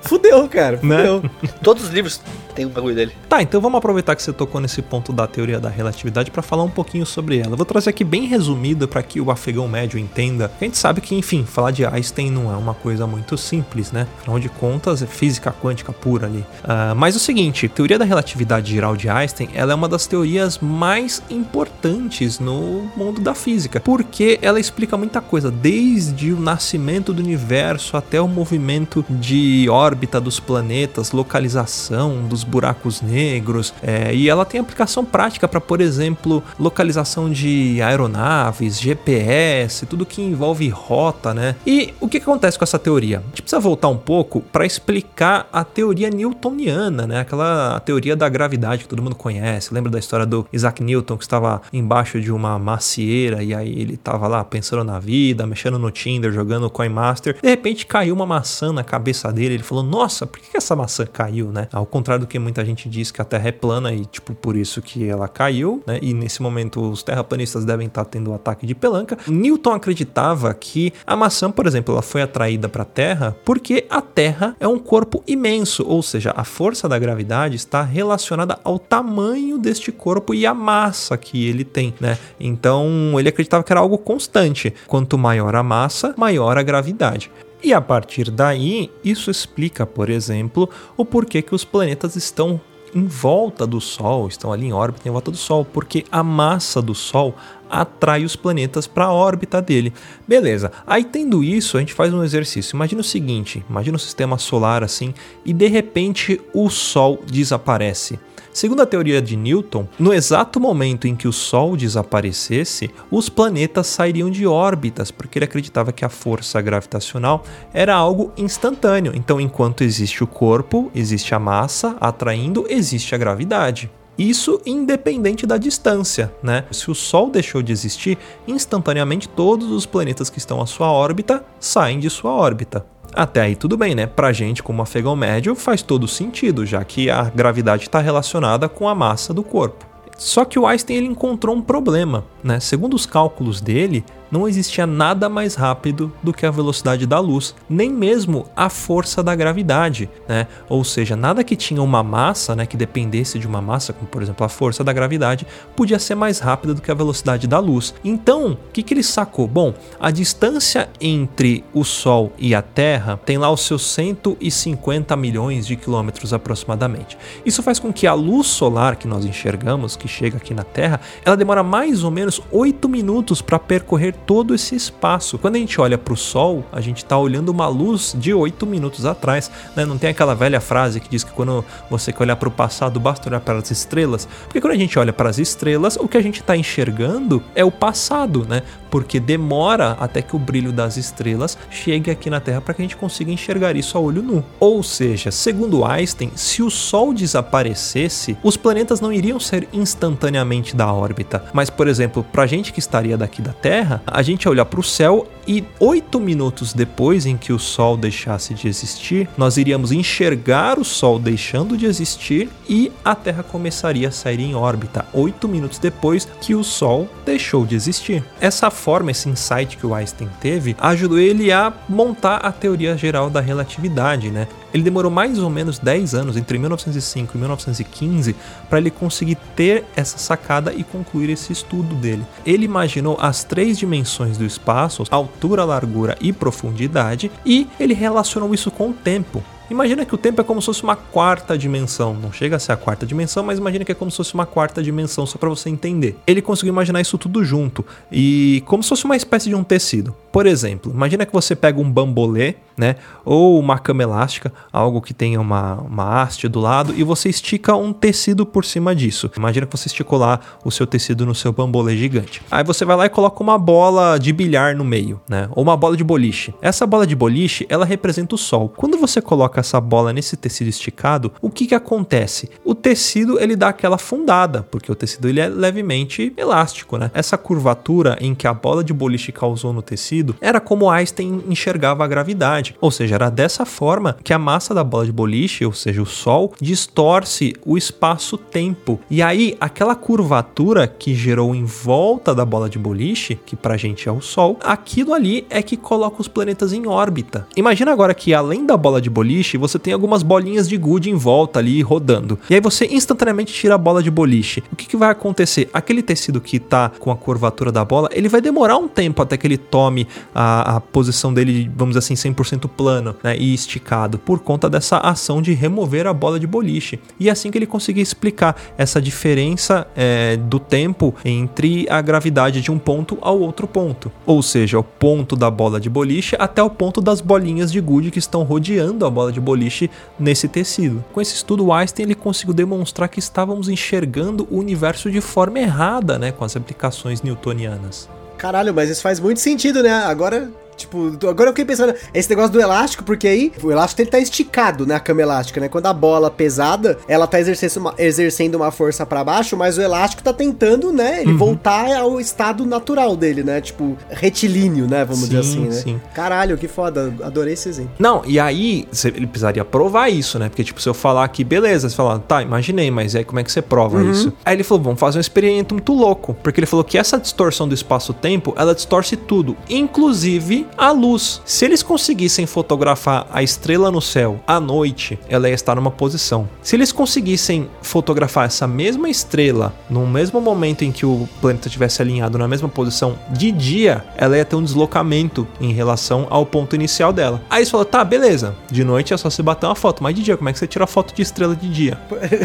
fudeu, 0.02 0.48
cara. 0.48 0.80
Né? 0.82 1.04
Fudeu. 1.04 1.30
Todos 1.62 1.84
os 1.84 1.90
livros 1.90 2.20
têm 2.54 2.64
um 2.66 2.70
bagulho 2.70 2.94
dele. 2.94 3.12
Tá, 3.28 3.42
então 3.42 3.60
vamos 3.60 3.78
aproveitar 3.78 4.16
que 4.16 4.22
você 4.22 4.32
tocou 4.32 4.60
nesse 4.60 4.80
ponto 4.80 5.12
da 5.12 5.26
teoria 5.26 5.60
da 5.60 5.68
relatividade 5.68 6.30
para 6.30 6.42
falar 6.42 6.62
um 6.62 6.70
pouquinho 6.70 7.04
sobre 7.04 7.38
ela. 7.38 7.52
Eu 7.52 7.56
vou 7.56 7.66
trazer 7.66 7.90
aqui 7.90 8.02
bem 8.02 8.26
resumido 8.26 8.88
para 8.88 9.02
que 9.02 9.20
o 9.20 9.30
afegão 9.30 9.68
médio 9.68 9.98
entenda. 9.98 10.50
A 10.60 10.64
gente 10.64 10.78
sabe 10.78 11.00
que, 11.00 11.14
enfim, 11.14 11.44
falar 11.44 11.70
de 11.70 11.84
Einstein 11.84 12.30
não 12.30 12.52
é 12.52 12.56
uma 12.56 12.74
coisa 12.74 13.06
muito 13.06 13.36
simples, 13.36 13.92
né? 13.92 14.06
Afinal 14.18 14.37
de 14.38 14.48
contas, 14.48 15.02
é 15.02 15.06
física 15.06 15.52
quântica 15.52 15.92
pura 15.92 16.26
ali. 16.26 16.44
Ah, 16.64 16.94
mas 16.96 17.16
o 17.16 17.18
seguinte, 17.18 17.66
a 17.66 17.68
teoria 17.68 17.98
da 17.98 18.04
relatividade 18.04 18.72
geral 18.72 18.96
de 18.96 19.08
Einstein, 19.08 19.48
ela 19.54 19.72
é 19.72 19.74
uma 19.74 19.88
das 19.88 20.06
teorias 20.06 20.58
mais 20.58 21.22
importantes 21.30 22.38
no 22.38 22.90
mundo 22.96 23.20
da 23.20 23.34
física, 23.34 23.80
porque 23.80 24.38
ela 24.42 24.60
explica 24.60 24.96
muita 24.96 25.20
coisa, 25.20 25.50
desde 25.50 26.32
o 26.32 26.40
nascimento 26.40 27.12
do 27.12 27.22
universo 27.22 27.96
até 27.96 28.20
o 28.20 28.28
movimento 28.28 29.04
de 29.08 29.68
órbita 29.68 30.20
dos 30.20 30.38
planetas, 30.38 31.12
localização 31.12 32.26
dos 32.28 32.44
buracos 32.44 33.00
negros, 33.00 33.72
é, 33.82 34.14
e 34.14 34.28
ela 34.28 34.44
tem 34.44 34.60
aplicação 34.60 35.04
prática 35.04 35.48
para, 35.48 35.60
por 35.60 35.80
exemplo, 35.80 36.42
localização 36.58 37.30
de 37.30 37.80
aeronaves, 37.82 38.80
GPS, 38.80 39.86
tudo 39.86 40.04
que 40.06 40.22
envolve 40.22 40.68
rota, 40.68 41.32
né? 41.32 41.54
E 41.66 41.94
o 42.00 42.08
que 42.08 42.18
acontece 42.18 42.58
com 42.58 42.64
essa 42.64 42.78
teoria? 42.78 43.18
A 43.18 43.28
gente 43.28 43.42
precisa 43.42 43.60
voltar 43.60 43.88
um 43.88 43.96
pouco 43.96 44.27
para 44.52 44.66
explicar 44.66 45.48
a 45.52 45.64
teoria 45.64 46.10
newtoniana, 46.10 47.06
né? 47.06 47.20
Aquela 47.20 47.80
teoria 47.80 48.14
da 48.14 48.28
gravidade 48.28 48.82
que 48.82 48.88
todo 48.88 49.02
mundo 49.02 49.14
conhece. 49.14 49.72
Lembra 49.72 49.90
da 49.90 49.98
história 49.98 50.26
do 50.26 50.46
Isaac 50.52 50.82
Newton 50.82 51.16
que 51.16 51.24
estava 51.24 51.62
embaixo 51.72 52.20
de 52.20 52.32
uma 52.32 52.58
macieira 52.58 53.42
e 53.42 53.54
aí 53.54 53.80
ele 53.80 53.94
estava 53.94 54.26
lá 54.28 54.44
pensando 54.44 54.84
na 54.84 54.98
vida, 54.98 55.46
mexendo 55.46 55.78
no 55.78 55.90
Tinder, 55.90 56.32
jogando 56.32 56.70
Coin 56.70 56.88
Master. 56.88 57.36
De 57.42 57.48
repente 57.48 57.86
caiu 57.86 58.14
uma 58.14 58.26
maçã 58.26 58.72
na 58.72 58.84
cabeça 58.84 59.32
dele. 59.32 59.54
Ele 59.54 59.62
falou: 59.62 59.82
Nossa, 59.82 60.26
por 60.26 60.38
que 60.38 60.56
essa 60.56 60.76
maçã 60.76 61.06
caiu, 61.06 61.50
né? 61.50 61.68
Ao 61.72 61.86
contrário 61.86 62.24
do 62.24 62.28
que 62.28 62.38
muita 62.38 62.64
gente 62.64 62.88
diz 62.88 63.10
que 63.10 63.20
a 63.20 63.24
Terra 63.24 63.48
é 63.48 63.52
plana 63.52 63.92
e, 63.92 64.04
tipo, 64.04 64.34
por 64.34 64.56
isso 64.56 64.82
que 64.82 65.08
ela 65.08 65.28
caiu, 65.28 65.82
né? 65.86 65.98
E 66.02 66.12
nesse 66.12 66.42
momento 66.42 66.80
os 66.80 67.02
terraplanistas 67.02 67.64
devem 67.64 67.86
estar 67.86 68.04
tendo 68.04 68.30
um 68.30 68.34
ataque 68.34 68.66
de 68.66 68.74
pelanca. 68.74 69.18
Newton 69.26 69.72
acreditava 69.72 70.52
que 70.54 70.92
a 71.06 71.16
maçã, 71.16 71.50
por 71.50 71.66
exemplo, 71.66 71.94
ela 71.94 72.02
foi 72.02 72.22
atraída 72.22 72.68
para 72.68 72.82
a 72.82 72.86
Terra 72.86 73.36
porque 73.44 73.86
a 73.88 74.00
Terra 74.18 74.56
é 74.58 74.66
um 74.66 74.80
corpo 74.80 75.22
imenso, 75.28 75.84
ou 75.86 76.02
seja, 76.02 76.34
a 76.36 76.42
força 76.42 76.88
da 76.88 76.98
gravidade 76.98 77.54
está 77.54 77.82
relacionada 77.82 78.58
ao 78.64 78.76
tamanho 78.76 79.58
deste 79.58 79.92
corpo 79.92 80.34
e 80.34 80.44
à 80.44 80.52
massa 80.52 81.16
que 81.16 81.46
ele 81.46 81.62
tem, 81.62 81.94
né? 82.00 82.18
Então 82.40 83.14
ele 83.16 83.28
acreditava 83.28 83.62
que 83.62 83.72
era 83.72 83.78
algo 83.78 83.96
constante. 83.96 84.74
Quanto 84.88 85.16
maior 85.16 85.54
a 85.54 85.62
massa, 85.62 86.16
maior 86.16 86.58
a 86.58 86.64
gravidade. 86.64 87.30
E 87.62 87.72
a 87.72 87.80
partir 87.80 88.28
daí, 88.28 88.90
isso 89.04 89.30
explica, 89.30 89.86
por 89.86 90.10
exemplo, 90.10 90.68
o 90.96 91.04
porquê 91.04 91.40
que 91.40 91.54
os 91.54 91.64
planetas 91.64 92.16
estão 92.16 92.60
em 92.92 93.06
volta 93.06 93.66
do 93.66 93.80
Sol, 93.80 94.26
estão 94.26 94.52
ali 94.52 94.66
em 94.66 94.72
órbita 94.72 95.08
em 95.08 95.12
volta 95.12 95.30
do 95.30 95.36
Sol, 95.36 95.64
porque 95.64 96.04
a 96.10 96.24
massa 96.24 96.82
do 96.82 96.94
Sol 96.94 97.36
atrai 97.70 98.24
os 98.24 98.36
planetas 98.36 98.86
para 98.86 99.06
a 99.06 99.12
órbita 99.12 99.60
dele. 99.60 99.92
Beleza. 100.26 100.72
Aí 100.86 101.04
tendo 101.04 101.42
isso, 101.42 101.76
a 101.76 101.80
gente 101.80 101.94
faz 101.94 102.12
um 102.12 102.22
exercício. 102.24 102.74
Imagina 102.74 103.00
o 103.00 103.04
seguinte, 103.04 103.64
imagina 103.68 103.96
o 103.96 104.00
sistema 104.00 104.38
solar 104.38 104.82
assim 104.82 105.14
e 105.44 105.52
de 105.52 105.66
repente 105.66 106.40
o 106.52 106.68
Sol 106.68 107.22
desaparece. 107.26 108.18
Segundo 108.58 108.82
a 108.82 108.86
teoria 108.86 109.22
de 109.22 109.36
Newton, 109.36 109.86
no 110.00 110.12
exato 110.12 110.58
momento 110.58 111.06
em 111.06 111.14
que 111.14 111.28
o 111.28 111.32
Sol 111.32 111.76
desaparecesse, 111.76 112.90
os 113.08 113.28
planetas 113.28 113.86
sairiam 113.86 114.28
de 114.28 114.48
órbitas, 114.48 115.12
porque 115.12 115.38
ele 115.38 115.44
acreditava 115.44 115.92
que 115.92 116.04
a 116.04 116.08
força 116.08 116.60
gravitacional 116.60 117.44
era 117.72 117.94
algo 117.94 118.32
instantâneo. 118.36 119.12
Então, 119.14 119.40
enquanto 119.40 119.84
existe 119.84 120.24
o 120.24 120.26
corpo, 120.26 120.90
existe 120.92 121.36
a 121.36 121.38
massa 121.38 121.96
atraindo, 122.00 122.66
existe 122.68 123.14
a 123.14 123.18
gravidade. 123.18 123.88
Isso 124.18 124.60
independente 124.66 125.46
da 125.46 125.56
distância, 125.56 126.34
né? 126.42 126.64
Se 126.72 126.90
o 126.90 126.94
Sol 126.94 127.30
deixou 127.30 127.62
de 127.62 127.70
existir, 127.70 128.18
instantaneamente 128.48 129.28
todos 129.28 129.70
os 129.70 129.86
planetas 129.86 130.28
que 130.28 130.38
estão 130.38 130.60
à 130.60 130.66
sua 130.66 130.90
órbita 130.90 131.44
saem 131.60 132.00
de 132.00 132.10
sua 132.10 132.32
órbita. 132.32 132.84
Até 133.14 133.42
aí 133.42 133.54
tudo 133.54 133.76
bem, 133.76 133.94
né? 133.94 134.06
Pra 134.06 134.32
gente, 134.32 134.62
como 134.62 134.82
afegão 134.82 135.14
médio, 135.14 135.54
faz 135.54 135.82
todo 135.82 136.08
sentido, 136.08 136.66
já 136.66 136.84
que 136.84 137.08
a 137.08 137.30
gravidade 137.30 137.84
está 137.84 138.00
relacionada 138.00 138.68
com 138.68 138.88
a 138.88 138.94
massa 138.94 139.32
do 139.32 139.44
corpo. 139.44 139.86
Só 140.16 140.44
que 140.44 140.58
o 140.58 140.66
Einstein 140.66 140.96
ele 140.96 141.06
encontrou 141.06 141.54
um 141.54 141.62
problema, 141.62 142.24
né? 142.42 142.58
Segundo 142.58 142.94
os 142.94 143.06
cálculos 143.06 143.60
dele, 143.60 144.04
não 144.30 144.48
existia 144.48 144.86
nada 144.86 145.28
mais 145.28 145.54
rápido 145.54 146.12
do 146.22 146.32
que 146.32 146.46
a 146.46 146.50
velocidade 146.50 147.06
da 147.06 147.18
luz, 147.18 147.54
nem 147.68 147.90
mesmo 147.90 148.46
a 148.54 148.68
força 148.68 149.22
da 149.22 149.34
gravidade, 149.34 150.08
né? 150.28 150.46
Ou 150.68 150.84
seja, 150.84 151.16
nada 151.16 151.44
que 151.44 151.56
tinha 151.56 151.82
uma 151.82 152.02
massa, 152.02 152.54
né, 152.54 152.66
que 152.66 152.76
dependesse 152.76 153.38
de 153.38 153.46
uma 153.46 153.60
massa, 153.60 153.92
como 153.92 154.06
por 154.06 154.22
exemplo 154.22 154.44
a 154.44 154.48
força 154.48 154.84
da 154.84 154.92
gravidade, 154.92 155.46
podia 155.76 155.98
ser 155.98 156.14
mais 156.14 156.38
rápida 156.38 156.74
do 156.74 156.82
que 156.82 156.90
a 156.90 156.94
velocidade 156.94 157.46
da 157.46 157.58
luz. 157.58 157.94
Então, 158.04 158.52
o 158.52 158.72
que, 158.72 158.82
que 158.82 158.94
ele 158.94 159.02
sacou? 159.02 159.46
Bom, 159.46 159.74
a 160.00 160.10
distância 160.10 160.88
entre 161.00 161.64
o 161.72 161.84
Sol 161.84 162.32
e 162.38 162.54
a 162.54 162.62
Terra 162.62 163.18
tem 163.24 163.38
lá 163.38 163.50
os 163.50 163.62
seus 163.62 163.86
150 163.90 165.16
milhões 165.16 165.66
de 165.66 165.76
quilômetros 165.76 166.32
aproximadamente. 166.32 167.16
Isso 167.44 167.62
faz 167.62 167.78
com 167.78 167.92
que 167.92 168.06
a 168.06 168.14
luz 168.14 168.46
solar 168.46 168.96
que 168.96 169.08
nós 169.08 169.24
enxergamos, 169.24 169.96
que 169.96 170.08
chega 170.08 170.36
aqui 170.36 170.54
na 170.54 170.64
Terra, 170.64 171.00
ela 171.24 171.36
demora 171.36 171.62
mais 171.62 172.04
ou 172.04 172.10
menos 172.10 172.40
8 172.50 172.88
minutos 172.88 173.40
para 173.40 173.58
percorrer 173.58 174.14
todo 174.26 174.54
esse 174.54 174.74
espaço. 174.74 175.38
Quando 175.38 175.56
a 175.56 175.58
gente 175.58 175.80
olha 175.80 175.96
para 175.96 176.12
o 176.12 176.16
Sol, 176.16 176.64
a 176.72 176.80
gente 176.80 176.98
está 176.98 177.16
olhando 177.16 177.48
uma 177.48 177.68
luz 177.68 178.14
de 178.18 178.34
8 178.34 178.66
minutos 178.66 179.04
atrás. 179.04 179.50
Né? 179.74 179.84
Não 179.84 179.98
tem 179.98 180.10
aquela 180.10 180.34
velha 180.34 180.60
frase 180.60 181.00
que 181.00 181.08
diz 181.08 181.24
que 181.24 181.32
quando 181.32 181.64
você 181.90 182.12
quer 182.12 182.22
olhar 182.22 182.36
para 182.36 182.48
o 182.48 182.52
passado 182.52 183.00
basta 183.00 183.28
olhar 183.28 183.40
para 183.40 183.58
as 183.58 183.70
estrelas? 183.70 184.28
Porque 184.44 184.60
quando 184.60 184.74
a 184.74 184.78
gente 184.78 184.98
olha 184.98 185.12
para 185.12 185.30
as 185.30 185.38
estrelas, 185.38 185.96
o 185.96 186.08
que 186.08 186.16
a 186.16 186.22
gente 186.22 186.40
está 186.40 186.56
enxergando 186.56 187.42
é 187.54 187.64
o 187.64 187.70
passado, 187.70 188.46
né? 188.48 188.62
Porque 188.90 189.20
demora 189.20 189.96
até 190.00 190.22
que 190.22 190.34
o 190.34 190.38
brilho 190.38 190.72
das 190.72 190.96
estrelas 190.96 191.58
chegue 191.70 192.10
aqui 192.10 192.30
na 192.30 192.40
Terra 192.40 192.60
para 192.60 192.74
que 192.74 192.82
a 192.82 192.84
gente 192.84 192.96
consiga 192.96 193.30
enxergar 193.30 193.76
isso 193.76 193.96
a 193.96 194.00
olho 194.00 194.22
nu. 194.22 194.44
Ou 194.58 194.82
seja, 194.82 195.30
segundo 195.30 195.84
Einstein, 195.84 196.30
se 196.34 196.62
o 196.62 196.70
Sol 196.70 197.12
desaparecesse, 197.12 198.36
os 198.42 198.56
planetas 198.56 199.00
não 199.00 199.12
iriam 199.12 199.38
ser 199.38 199.68
instantaneamente 199.72 200.74
da 200.74 200.92
órbita. 200.92 201.44
Mas, 201.52 201.70
por 201.70 201.86
exemplo, 201.88 202.24
para 202.24 202.44
a 202.44 202.46
gente 202.46 202.72
que 202.72 202.78
estaria 202.78 203.16
daqui 203.16 203.42
da 203.42 203.52
Terra, 203.52 204.02
a 204.12 204.22
gente 204.22 204.44
ia 204.44 204.50
olhar 204.50 204.64
para 204.64 204.80
o 204.80 204.84
céu 204.84 205.26
e 205.46 205.64
oito 205.80 206.20
minutos 206.20 206.74
depois 206.74 207.24
em 207.24 207.36
que 207.36 207.52
o 207.52 207.58
Sol 207.58 207.96
deixasse 207.96 208.52
de 208.52 208.68
existir, 208.68 209.28
nós 209.36 209.56
iríamos 209.56 209.92
enxergar 209.92 210.78
o 210.78 210.84
Sol 210.84 211.18
deixando 211.18 211.76
de 211.76 211.86
existir 211.86 212.50
e 212.68 212.92
a 213.04 213.14
Terra 213.14 213.42
começaria 213.42 214.08
a 214.08 214.12
sair 214.12 214.40
em 214.40 214.54
órbita 214.54 215.06
oito 215.12 215.48
minutos 215.48 215.78
depois 215.78 216.28
que 216.40 216.54
o 216.54 216.62
Sol 216.62 217.08
deixou 217.24 217.64
de 217.64 217.74
existir. 217.74 218.22
Essa 218.40 218.70
forma, 218.70 219.10
esse 219.10 219.28
insight 219.28 219.76
que 219.76 219.86
o 219.86 219.94
Einstein 219.94 220.28
teve, 220.40 220.76
ajudou 220.78 221.18
ele 221.18 221.50
a 221.50 221.72
montar 221.88 222.36
a 222.36 222.52
teoria 222.52 222.96
geral 222.96 223.30
da 223.30 223.40
relatividade, 223.40 224.30
né? 224.30 224.46
Ele 224.72 224.82
demorou 224.82 225.10
mais 225.10 225.38
ou 225.38 225.50
menos 225.50 225.78
10 225.78 226.14
anos, 226.14 226.36
entre 226.36 226.58
1905 226.58 227.36
e 227.36 227.38
1915, 227.38 228.36
para 228.68 228.78
ele 228.78 228.90
conseguir 228.90 229.36
ter 229.56 229.84
essa 229.96 230.18
sacada 230.18 230.72
e 230.72 230.84
concluir 230.84 231.30
esse 231.30 231.52
estudo 231.52 231.94
dele. 231.94 232.24
Ele 232.44 232.64
imaginou 232.64 233.16
as 233.20 233.44
três 233.44 233.78
dimensões 233.78 234.36
do 234.36 234.44
espaço, 234.44 235.04
altura, 235.10 235.64
largura 235.64 236.16
e 236.20 236.32
profundidade, 236.32 237.30
e 237.44 237.66
ele 237.78 237.94
relacionou 237.94 238.52
isso 238.54 238.70
com 238.70 238.90
o 238.90 238.94
tempo. 238.94 239.42
Imagina 239.70 240.06
que 240.06 240.14
o 240.14 240.18
tempo 240.18 240.40
é 240.40 240.44
como 240.44 240.62
se 240.62 240.66
fosse 240.66 240.82
uma 240.82 240.96
quarta 240.96 241.56
dimensão. 241.56 242.14
Não 242.14 242.32
chega 242.32 242.56
a 242.56 242.58
ser 242.58 242.72
a 242.72 242.76
quarta 242.76 243.04
dimensão, 243.04 243.44
mas 243.44 243.58
imagina 243.58 243.84
que 243.84 243.92
é 243.92 243.94
como 243.94 244.10
se 244.10 244.16
fosse 244.16 244.32
uma 244.32 244.46
quarta 244.46 244.82
dimensão, 244.82 245.26
só 245.26 245.36
para 245.38 245.48
você 245.48 245.68
entender. 245.68 246.16
Ele 246.26 246.40
conseguiu 246.40 246.72
imaginar 246.72 247.00
isso 247.00 247.18
tudo 247.18 247.44
junto 247.44 247.84
e 248.10 248.62
como 248.66 248.82
se 248.82 248.88
fosse 248.88 249.04
uma 249.04 249.16
espécie 249.16 249.50
de 249.50 249.54
um 249.54 249.62
tecido. 249.62 250.14
Por 250.32 250.46
exemplo, 250.46 250.92
imagina 250.92 251.26
que 251.26 251.32
você 251.32 251.54
pega 251.54 251.80
um 251.80 251.90
bambolê, 251.90 252.54
né? 252.76 252.96
Ou 253.24 253.58
uma 253.58 253.78
cama 253.78 254.02
elástica, 254.02 254.52
algo 254.72 255.02
que 255.02 255.12
tenha 255.12 255.40
uma, 255.40 255.74
uma 255.74 256.22
haste 256.22 256.48
do 256.48 256.60
lado, 256.60 256.94
e 256.96 257.02
você 257.02 257.28
estica 257.28 257.74
um 257.74 257.92
tecido 257.92 258.46
por 258.46 258.64
cima 258.64 258.94
disso. 258.94 259.30
Imagina 259.36 259.66
que 259.66 259.76
você 259.76 259.88
esticou 259.88 260.18
lá 260.18 260.40
o 260.64 260.70
seu 260.70 260.86
tecido 260.86 261.26
no 261.26 261.34
seu 261.34 261.52
bambolê 261.52 261.96
gigante. 261.96 262.40
Aí 262.50 262.62
você 262.62 262.84
vai 262.84 262.96
lá 262.96 263.06
e 263.06 263.08
coloca 263.08 263.42
uma 263.42 263.58
bola 263.58 264.16
de 264.18 264.32
bilhar 264.32 264.76
no 264.76 264.84
meio, 264.84 265.20
né? 265.28 265.48
Ou 265.52 265.62
uma 265.62 265.76
bola 265.76 265.96
de 265.96 266.04
boliche. 266.04 266.54
Essa 266.62 266.86
bola 266.86 267.06
de 267.06 267.16
boliche, 267.16 267.66
ela 267.68 267.84
representa 267.84 268.34
o 268.34 268.38
sol. 268.38 268.72
Quando 268.76 268.96
você 268.96 269.20
coloca 269.20 269.57
essa 269.58 269.80
bola 269.80 270.12
nesse 270.12 270.36
tecido 270.36 270.68
esticado, 270.68 271.32
o 271.40 271.50
que 271.50 271.66
que 271.66 271.74
acontece? 271.74 272.50
O 272.64 272.74
tecido, 272.74 273.38
ele 273.40 273.56
dá 273.56 273.68
aquela 273.68 273.98
fundada, 273.98 274.62
porque 274.70 274.90
o 274.90 274.94
tecido 274.94 275.28
ele 275.28 275.40
é 275.40 275.48
levemente 275.48 276.32
elástico, 276.36 276.96
né? 276.96 277.10
Essa 277.14 277.36
curvatura 277.36 278.16
em 278.20 278.34
que 278.34 278.46
a 278.46 278.54
bola 278.54 278.84
de 278.84 278.92
boliche 278.92 279.32
causou 279.32 279.72
no 279.72 279.82
tecido 279.82 280.36
era 280.40 280.60
como 280.60 280.90
Einstein 280.90 281.42
enxergava 281.48 282.04
a 282.04 282.06
gravidade. 282.06 282.76
Ou 282.80 282.90
seja, 282.90 283.14
era 283.14 283.30
dessa 283.30 283.64
forma 283.64 284.16
que 284.22 284.32
a 284.32 284.38
massa 284.38 284.74
da 284.74 284.84
bola 284.84 285.06
de 285.06 285.12
boliche, 285.12 285.64
ou 285.64 285.72
seja, 285.72 286.02
o 286.02 286.06
Sol, 286.06 286.52
distorce 286.60 287.54
o 287.64 287.76
espaço-tempo. 287.76 289.00
E 289.10 289.22
aí, 289.22 289.56
aquela 289.60 289.94
curvatura 289.94 290.86
que 290.86 291.14
gerou 291.14 291.54
em 291.54 291.64
volta 291.64 292.34
da 292.34 292.44
bola 292.44 292.68
de 292.68 292.78
boliche, 292.78 293.38
que 293.46 293.56
pra 293.56 293.76
gente 293.76 294.08
é 294.08 294.12
o 294.12 294.20
Sol, 294.20 294.58
aquilo 294.62 295.14
ali 295.14 295.46
é 295.48 295.62
que 295.62 295.76
coloca 295.76 296.20
os 296.20 296.28
planetas 296.28 296.72
em 296.72 296.86
órbita. 296.86 297.46
Imagina 297.56 297.92
agora 297.92 298.14
que 298.14 298.34
além 298.34 298.66
da 298.66 298.76
bola 298.76 299.00
de 299.00 299.08
boliche, 299.08 299.47
você 299.56 299.78
tem 299.78 299.92
algumas 299.92 300.22
bolinhas 300.22 300.68
de 300.68 300.76
gude 300.76 301.10
em 301.10 301.14
volta 301.14 301.58
ali 301.58 301.80
rodando. 301.80 302.38
E 302.50 302.54
aí 302.54 302.60
você 302.60 302.86
instantaneamente 302.86 303.52
tira 303.52 303.74
a 303.74 303.78
bola 303.78 304.02
de 304.02 304.10
boliche. 304.10 304.62
O 304.72 304.76
que, 304.76 304.86
que 304.86 304.96
vai 304.96 305.10
acontecer? 305.10 305.70
Aquele 305.72 306.02
tecido 306.02 306.40
que 306.40 306.58
tá 306.58 306.90
com 306.98 307.10
a 307.10 307.16
curvatura 307.16 307.70
da 307.70 307.84
bola, 307.84 308.08
ele 308.12 308.28
vai 308.28 308.40
demorar 308.40 308.76
um 308.76 308.88
tempo 308.88 309.22
até 309.22 309.36
que 309.36 309.46
ele 309.46 309.56
tome 309.56 310.06
a, 310.34 310.76
a 310.76 310.80
posição 310.80 311.32
dele, 311.32 311.70
vamos 311.74 311.94
dizer 311.94 312.12
assim, 312.12 312.30
100% 312.30 312.68
plano 312.68 313.16
né, 313.22 313.36
e 313.36 313.54
esticado, 313.54 314.18
por 314.18 314.40
conta 314.40 314.68
dessa 314.68 314.98
ação 314.98 315.40
de 315.40 315.52
remover 315.52 316.06
a 316.06 316.12
bola 316.12 316.38
de 316.38 316.46
boliche. 316.46 316.98
E 317.18 317.28
é 317.28 317.32
assim 317.32 317.50
que 317.50 317.58
ele 317.58 317.66
conseguia 317.66 318.02
explicar 318.02 318.56
essa 318.76 319.00
diferença 319.00 319.86
é, 319.96 320.36
do 320.36 320.58
tempo 320.58 321.14
entre 321.24 321.86
a 321.88 322.00
gravidade 322.00 322.60
de 322.60 322.70
um 322.70 322.78
ponto 322.78 323.18
ao 323.20 323.38
outro 323.38 323.66
ponto. 323.66 324.10
Ou 324.26 324.42
seja, 324.42 324.78
o 324.78 324.82
ponto 324.82 325.36
da 325.36 325.50
bola 325.50 325.80
de 325.80 325.88
boliche 325.88 326.36
até 326.38 326.62
o 326.62 326.70
ponto 326.70 327.00
das 327.00 327.20
bolinhas 327.20 327.70
de 327.70 327.80
gude 327.80 328.10
que 328.10 328.18
estão 328.18 328.42
rodeando 328.42 329.04
a 329.04 329.10
bola 329.10 329.32
de 329.32 329.37
boliche 329.40 329.90
nesse 330.18 330.48
tecido. 330.48 331.04
Com 331.12 331.20
esse 331.20 331.34
estudo, 331.34 331.72
Einstein 331.72 332.06
ele 332.06 332.14
conseguiu 332.14 332.54
demonstrar 332.54 333.08
que 333.08 333.18
estávamos 333.18 333.68
enxergando 333.68 334.46
o 334.50 334.58
universo 334.58 335.10
de 335.10 335.20
forma 335.20 335.58
errada, 335.58 336.18
né, 336.18 336.32
com 336.32 336.44
as 336.44 336.56
aplicações 336.56 337.22
newtonianas. 337.22 338.08
Caralho, 338.36 338.72
mas 338.72 338.88
isso 338.88 339.02
faz 339.02 339.18
muito 339.18 339.40
sentido, 339.40 339.82
né? 339.82 339.92
Agora 339.92 340.48
Tipo, 340.78 341.12
agora 341.28 341.50
eu 341.50 341.52
fiquei 341.52 341.64
pensando, 341.64 341.94
esse 342.14 342.30
negócio 342.30 342.52
do 342.52 342.60
elástico, 342.60 343.02
porque 343.02 343.26
aí 343.26 343.52
o 343.62 343.70
elástico 343.70 344.02
ele 344.02 344.10
tá 344.10 344.18
esticado, 344.18 344.86
né? 344.86 344.94
A 344.94 345.00
cama 345.00 345.22
elástica, 345.22 345.60
né? 345.60 345.68
Quando 345.68 345.86
a 345.86 345.92
bola 345.92 346.30
pesada, 346.30 346.98
ela 347.08 347.26
tá 347.26 347.40
exercendo 347.40 347.76
uma, 347.78 347.94
exercendo 347.98 348.54
uma 348.54 348.70
força 348.70 349.04
para 349.04 349.24
baixo, 349.24 349.56
mas 349.56 349.76
o 349.76 349.82
elástico 349.82 350.22
tá 350.22 350.32
tentando, 350.32 350.92
né? 350.92 351.22
Ele 351.22 351.32
uhum. 351.32 351.38
voltar 351.38 351.96
ao 351.96 352.20
estado 352.20 352.64
natural 352.64 353.16
dele, 353.16 353.42
né? 353.42 353.60
Tipo, 353.60 353.96
retilíneo, 354.08 354.86
né? 354.86 355.04
Vamos 355.04 355.22
sim, 355.22 355.28
dizer 355.28 355.40
assim, 355.40 355.60
né? 355.66 355.72
Sim. 355.72 356.00
Caralho, 356.14 356.56
que 356.56 356.68
foda. 356.68 357.12
Adorei 357.22 357.54
esse 357.54 357.68
exemplo. 357.68 357.92
Não, 357.98 358.22
e 358.24 358.38
aí 358.38 358.86
ele 359.04 359.26
precisaria 359.26 359.64
provar 359.64 360.08
isso, 360.08 360.38
né? 360.38 360.48
Porque, 360.48 360.62
tipo, 360.62 360.80
se 360.80 360.88
eu 360.88 360.94
falar 360.94 361.24
aqui, 361.24 361.42
beleza, 361.42 361.88
você 361.88 361.96
fala, 361.96 362.18
tá, 362.20 362.40
imaginei, 362.42 362.90
mas 362.90 363.16
aí 363.16 363.24
como 363.24 363.40
é 363.40 363.44
que 363.44 363.50
você 363.50 363.60
prova 363.60 363.98
uhum. 363.98 364.10
isso? 364.10 364.32
Aí 364.44 364.54
ele 364.54 364.62
falou, 364.62 364.84
vamos 364.84 365.00
fazer 365.00 365.18
um 365.18 365.20
experimento 365.20 365.74
muito 365.74 365.92
louco. 365.92 366.36
Porque 366.42 366.60
ele 366.60 366.66
falou 366.66 366.84
que 366.84 366.96
essa 366.96 367.18
distorção 367.18 367.66
do 367.66 367.74
espaço-tempo, 367.74 368.54
ela 368.56 368.74
distorce 368.74 369.16
tudo, 369.16 369.56
inclusive 369.68 370.66
a 370.76 370.90
luz. 370.90 371.40
Se 371.44 371.64
eles 371.64 371.82
conseguissem 371.82 372.46
fotografar 372.46 373.26
a 373.32 373.42
estrela 373.42 373.90
no 373.90 374.00
céu 374.00 374.40
à 374.46 374.60
noite, 374.60 375.18
ela 375.28 375.48
ia 375.48 375.54
estar 375.54 375.74
numa 375.74 375.90
posição. 375.90 376.48
Se 376.62 376.76
eles 376.76 376.92
conseguissem 376.92 377.68
fotografar 377.82 378.46
essa 378.46 378.66
mesma 378.66 379.08
estrela 379.08 379.74
no 379.88 380.06
mesmo 380.06 380.40
momento 380.40 380.84
em 380.84 380.92
que 380.92 381.06
o 381.06 381.28
planeta 381.40 381.68
estivesse 381.68 382.02
alinhado 382.02 382.38
na 382.38 382.48
mesma 382.48 382.68
posição 382.68 383.18
de 383.30 383.50
dia, 383.50 384.04
ela 384.16 384.36
ia 384.36 384.44
ter 384.44 384.56
um 384.56 384.62
deslocamento 384.62 385.46
em 385.60 385.72
relação 385.72 386.26
ao 386.30 386.44
ponto 386.44 386.74
inicial 386.74 387.12
dela. 387.12 387.42
Aí 387.48 387.64
você 387.64 387.70
falou, 387.70 387.86
tá, 387.86 388.04
beleza. 388.04 388.54
De 388.70 388.84
noite 388.84 389.14
é 389.14 389.16
só 389.16 389.30
você 389.30 389.42
bater 389.42 389.66
uma 389.66 389.74
foto, 389.74 390.02
mas 390.02 390.14
de 390.14 390.22
dia, 390.22 390.36
como 390.36 390.48
é 390.48 390.52
que 390.52 390.58
você 390.58 390.66
tira 390.66 390.86
foto 390.86 391.14
de 391.14 391.22
estrela 391.22 391.54
de 391.54 391.68
dia? 391.68 391.98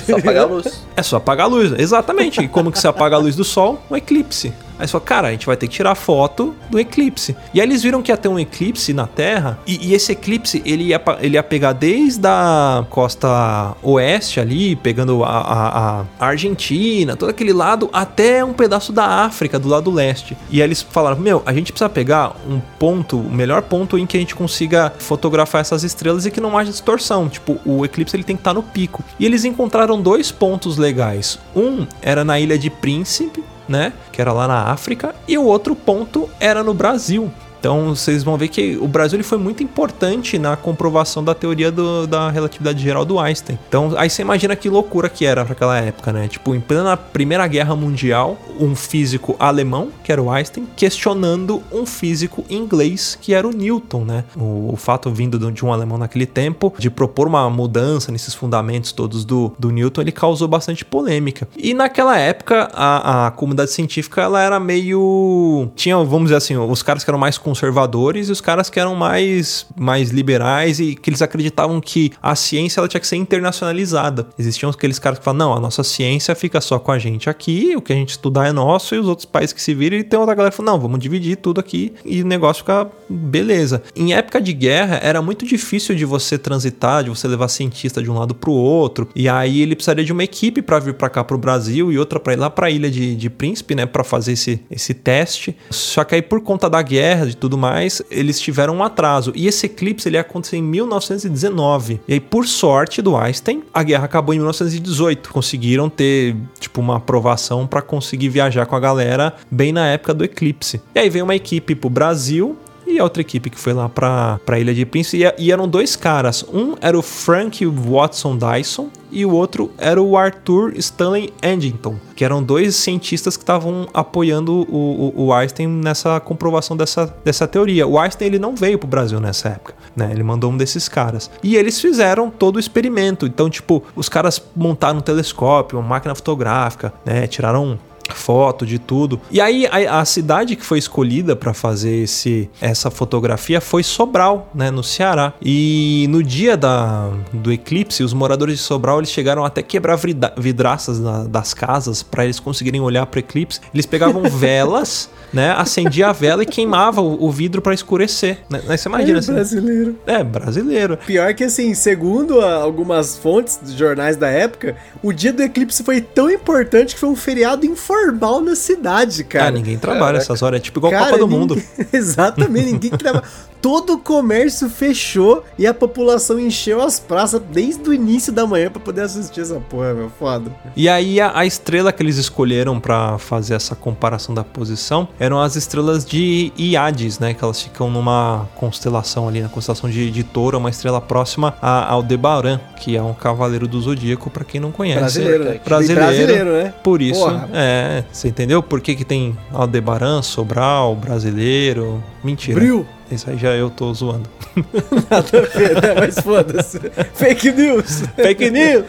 Só 0.05 0.17
apagar 0.17 0.43
a 0.43 0.47
luz. 0.47 0.83
É 0.95 1.03
só 1.03 1.17
apagar 1.17 1.45
a 1.45 1.49
luz, 1.49 1.73
exatamente. 1.77 2.41
E 2.41 2.47
como 2.47 2.71
que 2.71 2.79
você 2.79 2.87
apaga 2.87 3.15
a 3.15 3.19
luz 3.19 3.35
do 3.35 3.43
sol? 3.43 3.81
Um 3.89 3.95
eclipse. 3.95 4.53
Aí 4.79 4.87
fala, 4.87 5.03
cara, 5.03 5.27
a 5.27 5.31
gente 5.31 5.45
vai 5.45 5.55
ter 5.55 5.67
que 5.67 5.73
tirar 5.73 5.95
foto 5.95 6.53
do 6.69 6.79
eclipse. 6.79 7.35
E 7.53 7.61
aí 7.61 7.67
eles 7.67 7.83
viram 7.83 8.01
que 8.01 8.11
ia 8.11 8.17
ter 8.17 8.27
um 8.27 8.39
eclipse 8.39 8.93
na 8.93 9.07
Terra, 9.07 9.59
e, 9.65 9.89
e 9.89 9.93
esse 9.93 10.11
eclipse 10.11 10.61
ele 10.65 10.85
ia, 10.85 11.01
ele 11.19 11.35
ia 11.35 11.43
pegar 11.43 11.73
desde 11.73 12.27
a 12.27 12.85
costa 12.89 13.75
oeste 13.81 14.39
ali, 14.39 14.75
pegando 14.75 15.23
a, 15.23 15.29
a, 15.29 16.05
a, 16.19 16.25
Argentina, 16.25 17.15
todo 17.15 17.29
aquele 17.29 17.53
lado, 17.53 17.89
até 17.93 18.43
um 18.43 18.53
pedaço 18.53 18.91
da 18.91 19.05
África, 19.05 19.59
do 19.59 19.67
lado 19.67 19.91
leste. 19.91 20.35
E 20.49 20.61
aí 20.61 20.67
eles 20.67 20.81
falaram, 20.81 21.19
meu, 21.19 21.41
a 21.45 21.53
gente 21.53 21.71
precisa 21.71 21.89
pegar 21.89 22.35
um 22.47 22.59
ponto, 22.79 23.17
o 23.17 23.31
melhor 23.31 23.61
ponto 23.63 23.97
em 23.97 24.05
que 24.05 24.17
a 24.17 24.19
gente 24.19 24.35
consiga 24.35 24.91
fotografar 24.99 25.61
essas 25.61 25.83
estrelas 25.83 26.25
e 26.25 26.31
que 26.31 26.41
não 26.41 26.57
haja 26.57 26.71
distorção. 26.71 27.29
Tipo, 27.29 27.59
o 27.65 27.85
eclipse 27.85 28.15
ele 28.15 28.23
tem 28.23 28.35
que 28.35 28.41
estar 28.41 28.53
no 28.53 28.63
pico. 28.63 29.03
E 29.19 29.25
eles 29.25 29.45
encontraram 29.45 30.01
dois 30.01 30.31
pontos 30.31 30.77
legais. 30.77 31.39
Um 31.55 31.85
era 32.01 32.23
na 32.23 32.39
ilha 32.39 32.57
de 32.57 32.69
Príncipe, 32.69 33.43
né? 33.67 33.93
Que 34.11 34.21
era 34.21 34.31
lá 34.31 34.47
na 34.47 34.71
África, 34.71 35.15
e 35.27 35.37
o 35.37 35.43
outro 35.43 35.75
ponto 35.75 36.29
era 36.39 36.63
no 36.63 36.73
Brasil. 36.73 37.31
Então 37.63 37.95
vocês 37.95 38.25
vão 38.25 38.35
ver 38.37 38.49
que 38.49 38.77
o 38.81 38.89
Brasil 38.89 39.15
ele 39.15 39.23
foi 39.23 39.37
muito 39.37 39.63
importante 39.63 40.37
na 40.37 40.57
comprovação 40.57 41.23
da 41.23 41.33
teoria 41.33 41.71
do- 41.71 42.05
da 42.05 42.29
relatividade 42.29 42.83
geral 42.83 43.05
do 43.05 43.17
Einstein. 43.17 43.57
Então 43.69 43.93
aí 43.95 44.09
você 44.09 44.21
imagina 44.21 44.53
que 44.53 44.67
loucura 44.67 45.07
que 45.07 45.23
era 45.25 45.45
para 45.45 45.53
aquela 45.53 45.79
época, 45.79 46.11
né? 46.11 46.27
Tipo, 46.27 46.53
em 46.53 46.59
plena 46.59 46.97
Primeira 46.97 47.47
Guerra 47.47 47.73
Mundial, 47.73 48.37
um 48.59 48.75
físico 48.75 49.37
alemão, 49.39 49.87
que 50.03 50.11
era 50.11 50.21
o 50.21 50.29
Einstein, 50.29 50.67
questionando 50.75 51.63
um 51.71 51.85
físico 51.85 52.43
inglês, 52.49 53.17
que 53.21 53.33
era 53.33 53.47
o 53.47 53.51
Newton, 53.51 54.03
né? 54.03 54.25
O, 54.35 54.73
o 54.73 54.75
fato 54.75 55.09
vindo 55.09 55.39
de- 55.49 55.63
um 55.63 55.71
alemão 55.71 55.97
naquele 55.97 56.25
tempo 56.25 56.73
de 56.77 56.89
propor 56.89 57.27
uma 57.27 57.49
mudança 57.49 58.11
nesses 58.11 58.33
fundamentos 58.33 58.91
todos 58.91 59.23
do, 59.23 59.53
do 59.57 59.69
Newton, 59.71 60.01
ele 60.01 60.11
causou 60.11 60.49
bastante 60.49 60.83
polêmica. 60.83 61.47
E 61.57 61.73
naquela 61.73 62.17
época, 62.17 62.69
a, 62.73 63.27
a 63.27 63.31
comunidade 63.31 63.71
científica 63.71 64.21
ela 64.21 64.41
era 64.41 64.59
meio. 64.59 65.69
Tinha, 65.77 65.95
vamos 66.03 66.23
dizer 66.23 66.35
assim, 66.35 66.57
os 66.57 66.83
caras 66.83 67.05
que 67.05 67.09
eram 67.09 67.17
mais 67.19 67.37
conservadores 67.53 68.29
e 68.29 68.31
os 68.31 68.41
caras 68.41 68.67
que 68.67 68.79
eram 68.79 68.95
mais, 68.95 69.67
mais 69.77 70.09
liberais 70.09 70.79
e 70.79 70.95
que 70.95 71.11
eles 71.11 71.21
acreditavam 71.21 71.79
que 71.79 72.11
a 72.19 72.35
ciência 72.35 72.79
ela 72.79 72.87
tinha 72.87 72.99
que 72.99 73.05
ser 73.05 73.17
internacionalizada. 73.17 74.27
Existiam 74.39 74.71
aqueles 74.71 74.97
caras 74.97 75.19
que 75.19 75.25
falavam, 75.25 75.49
não, 75.49 75.55
a 75.55 75.59
nossa 75.59 75.83
ciência 75.83 76.33
fica 76.33 76.59
só 76.59 76.79
com 76.79 76.91
a 76.91 76.97
gente 76.97 77.29
aqui, 77.29 77.75
o 77.75 77.81
que 77.81 77.93
a 77.93 77.95
gente 77.95 78.09
estudar 78.09 78.47
é 78.47 78.51
nosso 78.51 78.95
e 78.95 78.97
os 78.97 79.07
outros 79.07 79.25
países 79.25 79.53
que 79.53 79.61
se 79.61 79.75
viram. 79.75 79.97
E 79.97 80.03
tem 80.03 80.19
outra 80.19 80.33
galera 80.33 80.49
que 80.49 80.57
falou, 80.57 80.73
não, 80.73 80.81
vamos 80.81 80.99
dividir 80.99 81.37
tudo 81.37 81.59
aqui 81.59 81.93
e 82.03 82.23
o 82.23 82.25
negócio 82.25 82.63
fica 82.63 82.89
beleza. 83.07 83.83
Em 83.95 84.13
época 84.15 84.41
de 84.41 84.51
guerra, 84.51 84.99
era 85.03 85.21
muito 85.21 85.45
difícil 85.45 85.93
de 85.95 86.05
você 86.05 86.37
transitar, 86.39 87.03
de 87.03 87.11
você 87.11 87.27
levar 87.27 87.49
cientista 87.49 88.01
de 88.01 88.09
um 88.09 88.17
lado 88.17 88.33
pro 88.33 88.51
outro. 88.51 89.07
E 89.15 89.29
aí 89.29 89.61
ele 89.61 89.75
precisaria 89.75 90.03
de 90.03 90.11
uma 90.11 90.23
equipe 90.23 90.61
para 90.61 90.79
vir 90.79 90.95
para 90.95 91.09
cá 91.09 91.23
pro 91.23 91.37
Brasil 91.37 91.91
e 91.91 91.99
outra 91.99 92.19
para 92.19 92.33
ir 92.33 92.37
lá 92.37 92.49
pra 92.49 92.71
ilha 92.71 92.89
de, 92.89 93.15
de 93.15 93.29
Príncipe, 93.29 93.75
né, 93.75 93.85
para 93.85 94.03
fazer 94.03 94.31
esse, 94.31 94.59
esse 94.71 94.93
teste. 94.93 95.55
Só 95.69 96.03
que 96.03 96.15
aí 96.15 96.21
por 96.21 96.41
conta 96.41 96.67
da 96.67 96.81
guerra 96.81 97.27
e 97.27 97.35
tudo 97.43 97.57
mais, 97.57 98.01
eles 98.09 98.39
tiveram 98.39 98.77
um 98.77 98.83
atraso. 98.83 99.33
E 99.35 99.47
esse 99.47 99.65
eclipse 99.65 100.07
ele 100.07 100.15
ia 100.15 100.21
acontecer 100.21 100.55
em 100.55 100.63
1919. 100.63 101.99
E 102.07 102.13
aí 102.13 102.19
por 102.21 102.47
sorte 102.47 103.01
do 103.01 103.17
Einstein, 103.17 103.63
a 103.73 103.83
guerra 103.83 104.05
acabou 104.05 104.33
em 104.33 104.37
1918. 104.37 105.29
Conseguiram 105.29 105.89
ter 105.89 106.37
tipo 106.57 106.79
uma 106.79 106.97
aprovação 106.97 107.67
para 107.67 107.81
conseguir 107.81 108.29
viajar 108.29 108.65
com 108.65 108.77
a 108.77 108.79
galera 108.79 109.35
bem 109.51 109.73
na 109.73 109.85
época 109.87 110.13
do 110.13 110.23
eclipse. 110.23 110.81
E 110.95 110.99
aí 110.99 111.09
veio 111.09 111.25
uma 111.25 111.35
equipe 111.35 111.75
pro 111.75 111.89
Brasil 111.89 112.57
e 112.85 112.99
a 112.99 113.03
outra 113.03 113.21
equipe 113.21 113.49
que 113.49 113.59
foi 113.59 113.73
lá 113.73 113.89
pra, 113.89 114.39
pra 114.45 114.59
Ilha 114.59 114.73
de 114.73 114.85
Príncipe. 114.85 115.23
E, 115.23 115.45
e 115.45 115.51
eram 115.51 115.67
dois 115.67 115.95
caras. 115.95 116.45
Um 116.53 116.75
era 116.81 116.97
o 116.97 117.01
Frank 117.01 117.65
Watson 117.65 118.37
Dyson 118.37 118.89
e 119.11 119.25
o 119.25 119.31
outro 119.31 119.71
era 119.77 120.01
o 120.01 120.17
Arthur 120.17 120.73
Stanley 120.75 121.31
Eddington, 121.41 121.97
que 122.15 122.25
eram 122.25 122.41
dois 122.41 122.75
cientistas 122.75 123.37
que 123.37 123.43
estavam 123.43 123.87
apoiando 123.93 124.65
o, 124.69 125.13
o, 125.15 125.25
o 125.25 125.33
Einstein 125.33 125.67
nessa 125.67 126.19
comprovação 126.19 126.75
dessa, 126.75 127.15
dessa 127.23 127.47
teoria. 127.47 127.85
O 127.87 127.99
Einstein 127.99 128.27
ele 128.27 128.39
não 128.39 128.55
veio 128.55 128.79
pro 128.79 128.87
Brasil 128.87 129.19
nessa 129.19 129.49
época, 129.49 129.75
né? 129.95 130.09
Ele 130.11 130.23
mandou 130.23 130.51
um 130.51 130.57
desses 130.57 130.89
caras. 130.89 131.29
E 131.43 131.55
eles 131.55 131.79
fizeram 131.79 132.29
todo 132.29 132.55
o 132.55 132.59
experimento. 132.59 133.27
Então, 133.27 133.49
tipo, 133.49 133.83
os 133.95 134.09
caras 134.09 134.41
montaram 134.55 134.97
um 134.97 135.01
telescópio, 135.01 135.77
uma 135.77 135.87
máquina 135.87 136.15
fotográfica, 136.15 136.91
né? 137.05 137.27
Tiraram 137.27 137.77
foto 138.11 138.65
de 138.65 138.79
tudo. 138.79 139.19
E 139.31 139.39
aí 139.39 139.65
a, 139.67 139.99
a 139.99 140.05
cidade 140.05 140.55
que 140.55 140.65
foi 140.65 140.77
escolhida 140.79 141.35
para 141.35 141.53
fazer 141.53 142.03
esse 142.03 142.49
essa 142.61 142.91
fotografia 142.91 143.61
foi 143.61 143.83
Sobral, 143.83 144.49
né, 144.53 144.69
no 144.71 144.83
Ceará. 144.83 145.33
E 145.41 146.05
no 146.09 146.21
dia 146.23 146.57
da, 146.57 147.09
do 147.31 147.51
eclipse, 147.51 148.03
os 148.03 148.13
moradores 148.13 148.57
de 148.57 148.61
Sobral 148.63 148.99
eles 148.99 149.11
chegaram 149.11 149.45
até 149.45 149.61
quebrar 149.61 149.97
vidraças 150.37 150.99
na- 150.99 151.23
das 151.23 151.53
casas 151.53 152.03
para 152.03 152.23
eles 152.25 152.39
conseguirem 152.39 152.81
olhar 152.81 153.05
para 153.05 153.17
o 153.17 153.19
eclipse. 153.19 153.59
Eles 153.73 153.85
pegavam 153.85 154.23
velas, 154.29 155.09
né, 155.33 155.51
acendia 155.57 156.07
a 156.09 156.11
vela 156.13 156.43
e 156.43 156.45
queimava 156.45 157.01
o, 157.01 157.25
o 157.25 157.31
vidro 157.31 157.61
para 157.61 157.73
escurecer. 157.73 158.39
Né? 158.49 158.61
Aí 158.67 158.77
você 158.77 158.87
imagina 158.87 159.17
É 159.17 159.19
assim, 159.19 159.33
brasileiro. 159.33 159.99
é 160.05 160.23
brasileiro. 160.23 160.97
Pior 161.05 161.33
que 161.33 161.43
assim, 161.43 161.73
segundo 161.73 162.39
algumas 162.41 163.17
fontes 163.17 163.57
dos 163.57 163.73
jornais 163.73 164.15
da 164.15 164.27
época, 164.29 164.75
o 165.01 165.11
dia 165.11 165.33
do 165.33 165.41
eclipse 165.41 165.83
foi 165.83 165.99
tão 166.01 166.29
importante 166.29 166.93
que 166.93 166.99
foi 166.99 167.09
um 167.09 167.15
feriado 167.15 167.65
informal 167.65 168.41
na 168.41 168.55
cidade, 168.55 169.23
cara. 169.23 169.47
Ah, 169.47 169.51
ninguém 169.51 169.77
trabalha 169.77 170.17
essas 170.17 170.41
horas, 170.41 170.59
é 170.59 170.61
tipo 170.63 170.79
igual 170.79 170.93
a 170.93 170.95
Cara, 170.95 171.05
Copa 171.11 171.17
do 171.19 171.25
ninguém- 171.27 171.39
Mundo. 171.39 171.63
Exatamente, 171.91 172.71
ninguém 172.73 172.91
trabalha. 172.91 173.23
Todo 173.63 173.93
o 173.93 173.97
comércio 173.97 174.69
fechou 174.69 175.41
e 175.57 175.65
a 175.65 175.73
população 175.73 176.37
encheu 176.37 176.81
as 176.81 176.99
praças 176.99 177.41
desde 177.49 177.89
o 177.89 177.93
início 177.93 178.31
da 178.33 178.45
manhã 178.45 178.69
pra 178.69 178.81
poder 178.81 179.01
assistir 179.03 179.39
essa 179.39 179.55
porra, 179.55 179.93
meu. 179.93 180.09
Foda. 180.19 180.51
E 180.75 180.89
aí 180.89 181.21
a, 181.21 181.31
a 181.39 181.45
estrela 181.45 181.93
que 181.93 182.03
eles 182.03 182.17
escolheram 182.17 182.77
pra 182.77 183.17
fazer 183.17 183.53
essa 183.53 183.73
comparação 183.73 184.35
da 184.35 184.43
posição 184.43 185.07
eram 185.17 185.39
as 185.41 185.55
estrelas 185.55 186.03
de 186.03 186.51
Iades, 186.57 187.19
né? 187.19 187.33
Que 187.33 187.41
elas 187.41 187.61
ficam 187.61 187.89
numa 187.89 188.49
constelação 188.57 189.29
ali, 189.29 189.39
na 189.41 189.47
constelação 189.47 189.89
de, 189.89 190.11
de 190.11 190.23
Touro, 190.25 190.57
uma 190.57 190.69
estrela 190.69 190.99
próxima 190.99 191.55
a- 191.61 191.89
ao 191.89 192.03
Debaran, 192.03 192.59
que 192.81 192.97
é 192.97 193.01
um 193.01 193.13
cavaleiro 193.13 193.65
do 193.65 193.79
zodíaco, 193.81 194.29
pra 194.29 194.43
quem 194.43 194.59
não 194.59 194.73
conhece. 194.73 194.99
Brasileiro, 194.99 195.43
né? 195.45 195.59
Brasileiro. 195.63 196.01
Brasileiro, 196.01 196.51
né? 196.51 196.73
Por 196.83 197.01
isso, 197.01 197.21
Porra. 197.21 197.49
é, 197.53 198.03
você 198.11 198.27
entendeu? 198.27 198.61
Por 198.61 198.81
que, 198.81 198.93
que 198.93 199.05
tem 199.05 199.37
Aldebaran, 199.53 200.21
Sobral, 200.21 200.93
brasileiro? 200.97 202.03
Mentira. 202.21 202.59
Bril. 202.59 202.85
Isso 203.11 203.29
aí 203.29 203.37
já 203.37 203.49
eu 203.49 203.69
tô 203.69 203.93
zoando. 203.93 204.29
Nada 205.09 205.37
a 205.37 205.57
ver, 205.57 205.81
né? 205.81 205.95
Mas 205.99 206.19
foda-se. 206.19 206.79
Fake 207.13 207.51
news. 207.51 208.03
Fake 208.15 208.49
news! 208.49 208.85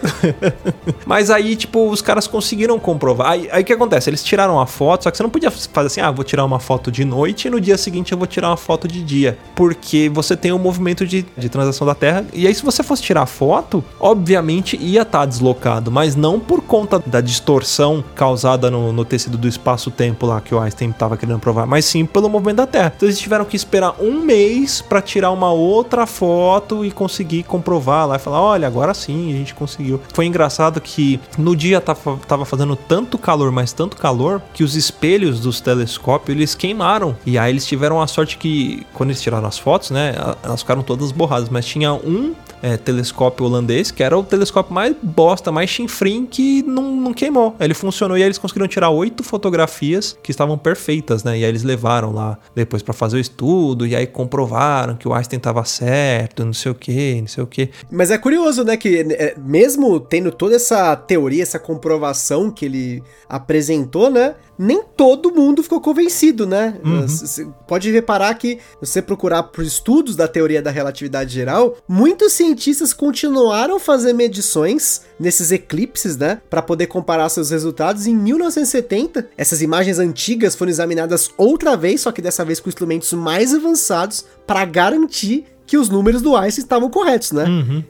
Mas 1.06 1.30
aí, 1.30 1.56
tipo, 1.56 1.88
os 1.88 2.00
caras 2.00 2.26
conseguiram 2.26 2.78
comprovar. 2.78 3.32
Aí 3.32 3.62
o 3.62 3.64
que 3.64 3.72
acontece? 3.72 4.10
Eles 4.10 4.22
tiraram 4.22 4.60
a 4.60 4.66
foto, 4.66 5.04
só 5.04 5.10
que 5.10 5.16
você 5.16 5.22
não 5.22 5.30
podia 5.30 5.50
fazer 5.50 5.86
assim, 5.86 6.00
ah, 6.00 6.10
vou 6.10 6.24
tirar 6.24 6.44
uma 6.44 6.58
foto 6.58 6.90
de 6.90 7.04
noite 7.04 7.48
e 7.48 7.50
no 7.50 7.60
dia 7.60 7.76
seguinte 7.76 8.12
eu 8.12 8.18
vou 8.18 8.26
tirar 8.26 8.48
uma 8.48 8.56
foto 8.56 8.86
de 8.88 9.02
dia. 9.02 9.38
Porque 9.54 10.10
você 10.12 10.36
tem 10.36 10.52
o 10.52 10.58
movimento 10.58 11.06
de, 11.06 11.24
de 11.36 11.48
transação 11.48 11.86
da 11.86 11.94
Terra. 11.94 12.24
E 12.32 12.46
aí, 12.46 12.54
se 12.54 12.64
você 12.64 12.82
fosse 12.82 13.02
tirar 13.02 13.22
a 13.22 13.26
foto, 13.26 13.84
obviamente 14.00 14.76
ia 14.76 15.02
estar 15.02 15.26
deslocado, 15.26 15.90
mas 15.90 16.16
não 16.16 16.40
por 16.40 16.62
conta 16.62 17.02
da 17.04 17.20
distorção 17.20 18.02
causada 18.14 18.70
no, 18.70 18.92
no 18.92 19.04
tecido 19.04 19.36
do 19.36 19.48
espaço-tempo 19.48 20.26
lá 20.26 20.40
que 20.40 20.54
o 20.54 20.60
Einstein 20.60 20.90
estava 20.90 21.16
querendo 21.16 21.38
provar, 21.38 21.66
mas 21.66 21.84
sim 21.84 22.04
pelo 22.04 22.28
movimento 22.28 22.56
da 22.56 22.66
Terra. 22.66 22.92
Então 22.94 23.08
eles 23.08 23.18
tiveram 23.18 23.44
que 23.44 23.56
esperar 23.56 23.94
um 24.04 24.20
mês 24.20 24.82
para 24.82 25.00
tirar 25.00 25.30
uma 25.30 25.52
outra 25.52 26.06
foto 26.06 26.84
e 26.84 26.90
conseguir 26.90 27.42
comprovar 27.44 28.06
lá 28.06 28.16
e 28.16 28.18
falar: 28.18 28.40
olha, 28.40 28.66
agora 28.66 28.92
sim 28.94 29.32
a 29.32 29.36
gente 29.36 29.54
conseguiu. 29.54 30.00
Foi 30.12 30.26
engraçado 30.26 30.80
que 30.80 31.20
no 31.38 31.56
dia 31.56 31.80
tava, 31.80 32.44
fazendo 32.44 32.76
tanto 32.76 33.18
calor, 33.18 33.50
mas 33.50 33.72
tanto 33.72 33.96
calor, 33.96 34.42
que 34.52 34.62
os 34.62 34.74
espelhos 34.74 35.40
dos 35.40 35.60
telescópios 35.60 36.36
eles 36.36 36.54
queimaram. 36.54 37.16
E 37.24 37.38
aí 37.38 37.50
eles 37.50 37.66
tiveram 37.66 38.00
a 38.00 38.06
sorte 38.06 38.36
que, 38.36 38.86
quando 38.92 39.10
eles 39.10 39.22
tiraram 39.22 39.46
as 39.46 39.58
fotos, 39.58 39.90
né, 39.90 40.14
elas 40.42 40.60
ficaram 40.60 40.82
todas 40.82 41.12
borradas, 41.12 41.48
mas 41.48 41.64
tinha 41.64 41.92
um 41.92 42.34
é, 42.64 42.78
telescópio 42.78 43.44
holandês, 43.44 43.90
que 43.90 44.02
era 44.02 44.16
o 44.16 44.24
telescópio 44.24 44.72
mais 44.72 44.96
bosta, 45.02 45.52
mais 45.52 45.68
chinfrim, 45.68 46.24
que 46.24 46.62
não, 46.62 46.96
não 46.96 47.12
queimou. 47.12 47.54
Ele 47.60 47.74
funcionou 47.74 48.16
e 48.16 48.22
aí 48.22 48.26
eles 48.26 48.38
conseguiram 48.38 48.66
tirar 48.66 48.88
oito 48.88 49.22
fotografias 49.22 50.16
que 50.22 50.30
estavam 50.30 50.56
perfeitas, 50.56 51.22
né? 51.22 51.38
E 51.38 51.44
aí 51.44 51.50
eles 51.50 51.62
levaram 51.62 52.10
lá 52.10 52.38
depois 52.54 52.82
pra 52.82 52.94
fazer 52.94 53.18
o 53.18 53.20
estudo, 53.20 53.86
e 53.86 53.94
aí 53.94 54.06
comprovaram 54.06 54.96
que 54.96 55.06
o 55.06 55.12
Einstein 55.12 55.38
tava 55.38 55.62
certo, 55.66 56.42
não 56.42 56.54
sei 56.54 56.72
o 56.72 56.74
que, 56.74 57.20
não 57.20 57.28
sei 57.28 57.44
o 57.44 57.46
que. 57.46 57.68
Mas 57.90 58.10
é 58.10 58.16
curioso, 58.16 58.64
né, 58.64 58.78
que 58.78 59.06
é, 59.10 59.34
mesmo 59.36 60.00
tendo 60.00 60.32
toda 60.32 60.56
essa 60.56 60.96
teoria, 60.96 61.42
essa 61.42 61.58
comprovação 61.58 62.50
que 62.50 62.64
ele 62.64 63.02
apresentou, 63.28 64.10
né, 64.10 64.36
nem 64.58 64.82
todo 64.96 65.34
mundo 65.34 65.62
ficou 65.62 65.80
convencido, 65.80 66.46
né? 66.46 66.78
Você 67.06 67.46
pode 67.66 67.90
reparar 67.90 68.34
que 68.34 68.58
se 68.82 68.92
você 68.92 69.02
procurar 69.02 69.42
por 69.44 69.64
estudos 69.64 70.16
da 70.16 70.28
teoria 70.28 70.62
da 70.62 70.70
relatividade 70.70 71.32
geral, 71.32 71.76
muitos 71.88 72.32
cientistas 72.32 72.92
continuaram 72.92 73.76
a 73.76 73.80
fazer 73.80 74.12
medições 74.12 75.02
nesses 75.18 75.52
eclipses, 75.52 76.16
né, 76.16 76.40
para 76.50 76.62
poder 76.62 76.86
comparar 76.86 77.28
seus 77.28 77.50
resultados. 77.50 78.06
Em 78.06 78.14
1970, 78.14 79.28
essas 79.36 79.62
imagens 79.62 79.98
antigas 79.98 80.54
foram 80.54 80.70
examinadas 80.70 81.30
outra 81.36 81.76
vez, 81.76 82.02
só 82.02 82.12
que 82.12 82.22
dessa 82.22 82.44
vez 82.44 82.60
com 82.60 82.68
instrumentos 82.68 83.12
mais 83.12 83.54
avançados 83.54 84.24
para 84.46 84.64
garantir 84.64 85.46
que 85.66 85.78
os 85.78 85.88
números 85.88 86.20
do 86.20 86.36
Einstein 86.36 86.62
estavam 86.62 86.90
corretos, 86.90 87.32
né? 87.32 87.46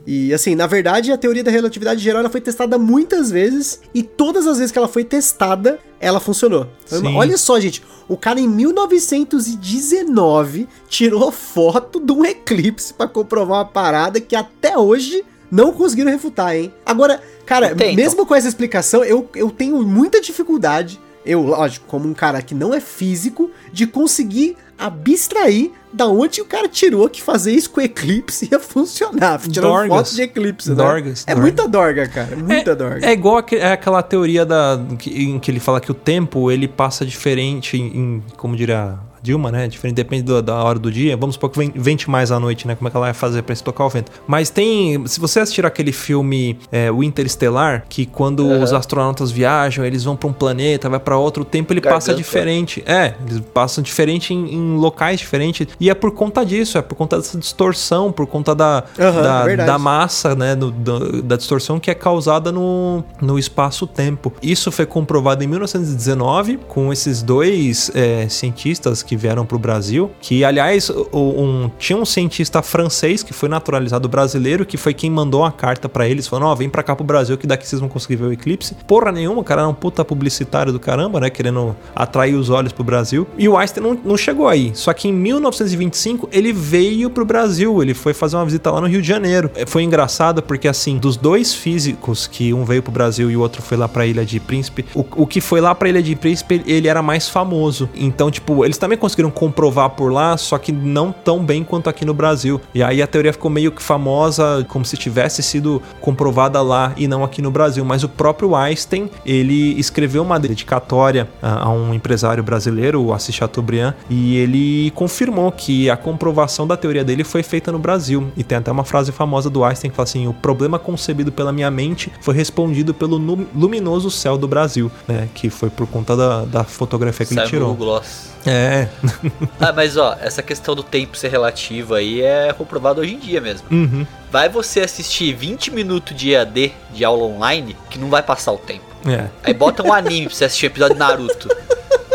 E 0.07 0.33
assim, 0.33 0.55
na 0.55 0.65
verdade, 0.65 1.11
a 1.11 1.17
teoria 1.17 1.43
da 1.43 1.51
relatividade 1.51 2.01
geral 2.01 2.21
ela 2.21 2.29
foi 2.29 2.41
testada 2.41 2.77
muitas 2.77 3.29
vezes 3.29 3.81
e 3.93 4.01
todas 4.01 4.47
as 4.47 4.57
vezes 4.57 4.71
que 4.71 4.77
ela 4.77 4.87
foi 4.87 5.03
testada, 5.03 5.77
ela 5.99 6.19
funcionou. 6.19 6.67
Sim. 6.85 7.15
Olha 7.15 7.37
só, 7.37 7.59
gente, 7.59 7.83
o 8.07 8.15
cara 8.15 8.39
em 8.39 8.47
1919 8.47 10.67
tirou 10.87 11.31
foto 11.31 11.99
de 11.99 12.13
um 12.13 12.23
eclipse 12.23 12.93
pra 12.93 13.07
comprovar 13.07 13.59
uma 13.59 13.65
parada 13.65 14.21
que 14.21 14.35
até 14.35 14.77
hoje 14.77 15.23
não 15.51 15.71
conseguiram 15.71 16.11
refutar, 16.11 16.55
hein? 16.55 16.73
Agora, 16.85 17.21
cara, 17.45 17.75
Tentam. 17.75 17.95
mesmo 17.95 18.25
com 18.25 18.35
essa 18.35 18.47
explicação, 18.47 19.03
eu, 19.03 19.29
eu 19.35 19.51
tenho 19.51 19.81
muita 19.83 20.21
dificuldade, 20.21 20.99
eu, 21.25 21.41
lógico, 21.41 21.85
como 21.87 22.07
um 22.07 22.13
cara 22.13 22.41
que 22.41 22.53
não 22.53 22.73
é 22.73 22.79
físico, 22.79 23.49
de 23.71 23.87
conseguir 23.87 24.55
abstrair 24.77 25.71
da 25.93 26.07
onde 26.07 26.41
o 26.41 26.45
cara 26.45 26.67
tirou 26.67 27.07
que 27.09 27.21
fazer 27.21 27.53
isso 27.53 27.69
com 27.69 27.79
eclipse 27.79 28.49
ia 28.51 28.59
funcionar. 28.59 29.39
Tirando 29.39 29.69
Dorgas. 29.71 29.89
fotos 29.97 30.15
de 30.15 30.21
eclipse, 30.23 30.69
né? 30.69 30.75
Dorgas, 30.75 31.23
é 31.25 31.33
dorgas. 31.33 31.41
muita 31.41 31.67
dorga, 31.67 32.07
cara. 32.09 32.35
Muita 32.35 32.71
é, 32.71 32.75
dorga. 32.75 33.07
É 33.07 33.11
igual 33.13 33.37
aque- 33.37 33.55
é 33.55 33.71
aquela 33.71 34.03
teoria 34.03 34.45
da, 34.45 34.77
que- 34.99 35.09
em 35.23 35.39
que 35.39 35.49
ele 35.49 35.59
fala 35.61 35.79
que 35.79 35.89
o 35.89 35.93
tempo 35.93 36.51
ele 36.51 36.67
passa 36.67 37.05
diferente 37.05 37.77
em, 37.77 37.85
em- 37.97 38.23
como 38.35 38.55
diria 38.55 38.97
a 39.14 39.14
Dilma, 39.25 39.51
né? 39.51 39.67
Diferente, 39.67 39.95
depende 39.95 40.23
do- 40.23 40.41
da 40.41 40.55
hora 40.63 40.77
do 40.77 40.91
dia. 40.91 41.17
Vamos 41.17 41.35
supor 41.35 41.49
que 41.49 41.57
ven- 41.57 41.71
vente 41.75 42.09
mais 42.09 42.31
à 42.31 42.39
noite, 42.39 42.67
né? 42.67 42.75
Como 42.75 42.87
é 42.87 42.91
que 42.91 42.95
ela 42.97 43.07
vai 43.07 43.13
fazer 43.13 43.41
pra 43.41 43.53
estocar 43.53 43.87
o 43.87 43.89
vento? 43.89 44.11
Mas 44.27 44.49
tem. 44.49 45.05
Se 45.07 45.19
você 45.19 45.39
assistir 45.39 45.65
aquele 45.65 45.91
filme 45.91 46.57
é, 46.71 46.91
O 46.91 47.03
Interestelar, 47.03 47.85
que 47.89 48.05
quando 48.05 48.47
os 48.47 48.71
astronautas 48.71 49.31
viajam, 49.31 49.83
eles 49.83 50.03
vão 50.03 50.15
pra 50.15 50.29
um 50.29 50.33
planeta, 50.33 50.87
vai 50.89 50.99
pra 50.99 51.17
outro, 51.17 51.41
o 51.41 51.45
tempo 51.45 51.73
ele 51.73 51.81
passa 51.81 52.11
Gargantua. 52.11 52.15
diferente. 52.23 52.83
É, 52.85 53.15
eles 53.27 53.41
passam 53.53 53.83
diferente 53.83 54.33
em, 54.33 54.53
em 54.53 54.75
locais 54.77 55.19
diferentes. 55.19 55.67
E 55.79 55.89
é 55.89 55.93
por 55.93 56.11
conta 56.11 56.45
disso, 56.45 56.77
é 56.77 56.81
por 56.81 56.95
conta 56.95 57.17
dessa 57.17 57.37
distorção, 57.37 58.11
por 58.11 58.27
conta 58.27 58.53
da, 58.53 58.83
Aham, 58.99 59.21
da, 59.21 59.43
verdade. 59.43 59.67
da 59.67 59.77
massa, 59.79 60.35
né? 60.35 60.55
do- 60.55 60.71
do- 60.71 61.21
da 61.23 61.35
distorção 61.35 61.79
que 61.79 61.89
é 61.89 61.95
causada 61.95 62.51
no, 62.51 63.03
no 63.21 63.39
espaço-tempo. 63.39 64.31
Isso 64.41 64.71
foi 64.71 64.85
comprovado 64.85 65.43
em 65.43 65.47
1919 65.47 66.57
com 66.67 66.91
esses 66.93 67.21
dois 67.23 67.89
é, 67.95 68.27
cientistas 68.29 69.01
que 69.01 69.14
vieram 69.17 69.45
para 69.45 69.55
o 69.55 69.59
Brasil. 69.59 70.11
Que, 70.21 70.43
aliás, 70.43 70.89
um- 71.13 71.69
tinha 71.77 71.97
um 71.97 72.05
cientista 72.05 72.61
francês 72.61 73.23
que 73.23 73.33
foi 73.33 73.49
naturalizado 73.49 74.07
brasileiro, 74.07 74.65
que 74.65 74.77
foi 74.77 74.93
quem 74.93 75.09
mandou 75.09 75.41
uma 75.41 75.51
carta 75.51 75.87
para 75.89 76.07
eles, 76.07 76.27
falando: 76.27 76.45
Ó, 76.47 76.55
vem 76.55 76.69
pra 76.69 76.83
cá 76.83 76.95
pro 76.95 77.05
Brasil 77.05 77.37
que 77.37 77.47
daqui 77.47 77.67
vocês 77.67 77.79
vão 77.79 77.89
conseguir 77.89 78.15
ver 78.17 78.25
o 78.25 78.31
eclipse. 78.33 78.75
Porra 78.87 79.11
nenhuma, 79.11 79.41
o 79.41 79.43
cara 79.43 79.61
era 79.61 79.69
um 79.69 79.73
puta 79.73 80.03
publicitário 80.05 80.71
do 80.73 80.79
caramba, 80.79 81.19
né? 81.19 81.29
Querendo 81.29 81.75
atrair 81.95 82.35
os 82.35 82.49
olhos 82.49 82.71
pro 82.71 82.83
Brasil. 82.83 83.27
E 83.37 83.47
o 83.47 83.57
Einstein 83.57 83.83
não, 83.83 83.99
não 84.03 84.17
chegou 84.17 84.47
aí. 84.47 84.71
Só 84.73 84.93
que 84.93 85.07
em 85.07 85.13
1925 85.13 86.29
ele 86.31 86.51
veio 86.53 87.09
pro 87.09 87.25
Brasil. 87.25 87.81
Ele 87.81 87.93
foi 87.93 88.13
fazer 88.13 88.35
uma 88.35 88.45
visita 88.45 88.71
lá 88.71 88.81
no 88.81 88.87
Rio 88.87 89.01
de 89.01 89.07
Janeiro. 89.07 89.49
É, 89.55 89.65
Foi 89.65 89.83
engraçado 89.83 90.41
porque, 90.41 90.67
assim, 90.67 90.97
dos 90.97 91.17
dois 91.17 91.53
físicos, 91.53 92.27
que 92.27 92.53
um 92.53 92.63
veio 92.65 92.81
pro 92.83 92.91
Brasil 92.91 93.29
e 93.29 93.35
o 93.37 93.41
outro 93.41 93.61
foi 93.61 93.77
lá 93.77 93.87
pra 93.87 94.05
Ilha 94.05 94.25
de 94.25 94.39
Príncipe, 94.39 94.85
o, 94.93 95.05
o 95.15 95.27
que 95.27 95.41
foi 95.41 95.59
lá 95.61 95.73
pra 95.75 95.89
Ilha 95.89 96.01
de 96.01 96.15
Príncipe, 96.15 96.61
ele 96.65 96.87
era 96.87 97.01
mais 97.01 97.27
famoso. 97.29 97.89
Então, 97.95 98.29
tipo, 98.31 98.63
eles 98.65 98.77
também 98.77 98.97
conseguiram 99.05 99.29
comprovar 99.29 99.91
por 99.91 100.11
lá, 100.11 100.35
só 100.35 100.57
que 100.57 100.71
não 100.71 101.11
tão 101.11 101.43
bem 101.45 101.63
quanto 101.63 101.87
aqui 101.89 102.03
no 102.03 102.13
Brasil. 102.13 102.59
E 102.73 102.81
aí 102.81 103.03
a 103.03 103.07
teoria 103.07 103.31
ficou 103.31 103.51
meio 103.51 103.71
que 103.71 103.81
famosa, 103.81 104.65
como 104.67 104.83
se 104.83 104.97
tivesse 104.97 105.43
sido 105.43 105.79
comprovada 106.01 106.59
lá 106.63 106.91
e 106.97 107.07
não 107.07 107.23
aqui 107.23 107.39
no 107.39 107.51
Brasil. 107.51 107.85
Mas 107.85 108.03
o 108.03 108.09
próprio 108.09 108.55
Einstein, 108.55 109.09
ele 109.23 109.79
escreveu 109.79 110.23
uma 110.23 110.39
dedicatória 110.39 111.29
a, 111.39 111.65
a 111.65 111.69
um 111.69 111.93
empresário 111.93 112.43
brasileiro, 112.43 112.99
o 112.99 113.13
Assis 113.13 113.35
Chateaubriand, 113.35 113.93
e 114.09 114.37
ele 114.37 114.89
confirmou 114.91 115.51
que 115.51 115.87
a 115.87 115.95
comprovação 115.95 116.65
da 116.65 116.75
teoria 116.75 117.03
dele 117.03 117.23
foi 117.23 117.43
feita 117.43 117.71
no 117.71 117.77
Brasil. 117.77 118.31
E 118.35 118.43
tem 118.43 118.57
até 118.57 118.71
uma 118.71 118.83
frase 118.83 119.11
famosa 119.11 119.51
do 119.51 119.63
Einstein 119.63 119.91
que 119.91 119.95
fala 119.95 120.05
assim: 120.05 120.27
o 120.27 120.33
problema 120.33 120.79
concebido 120.79 121.31
pela 121.31 121.51
minha 121.51 121.69
mente 121.69 122.11
foi 122.21 122.33
respondido 122.33 122.91
pelo 122.91 123.17
luminoso 123.55 124.09
céu 124.09 124.35
do 124.35 124.47
Brasil, 124.47 124.91
né? 125.07 125.29
Que 125.35 125.51
foi 125.51 125.69
por 125.69 125.85
conta 125.85 126.17
da, 126.17 126.45
da 126.45 126.63
fotografia 126.63 127.23
que 127.23 127.37
ele 127.37 127.47
tirou. 127.47 127.75
Gloss. 127.75 128.33
É. 128.45 128.84
Ah, 129.59 129.71
mas 129.73 129.97
ó, 129.97 130.17
essa 130.19 130.43
questão 130.43 130.75
do 130.75 130.83
tempo 130.83 131.17
ser 131.17 131.29
relativo 131.29 131.95
aí 131.95 132.21
é 132.21 132.53
comprovado 132.53 133.01
hoje 133.01 133.15
em 133.15 133.19
dia 133.19 133.41
mesmo. 133.41 133.67
Uhum. 133.71 134.05
Vai 134.31 134.49
você 134.49 134.81
assistir 134.81 135.33
20 135.33 135.71
minutos 135.71 136.15
de 136.15 136.33
EAD 136.33 136.73
de 136.91 137.05
aula 137.05 137.23
online 137.23 137.75
que 137.89 137.97
não 137.97 138.09
vai 138.09 138.23
passar 138.23 138.51
o 138.51 138.57
tempo. 138.57 138.85
É. 139.05 139.27
Aí 139.43 139.53
bota 139.53 139.83
um 139.83 139.93
anime 139.93 140.27
pra 140.27 140.35
você 140.35 140.45
assistir 140.45 140.65
um 140.65 140.69
episódio 140.69 140.95
de 140.95 140.99
Naruto. 140.99 141.49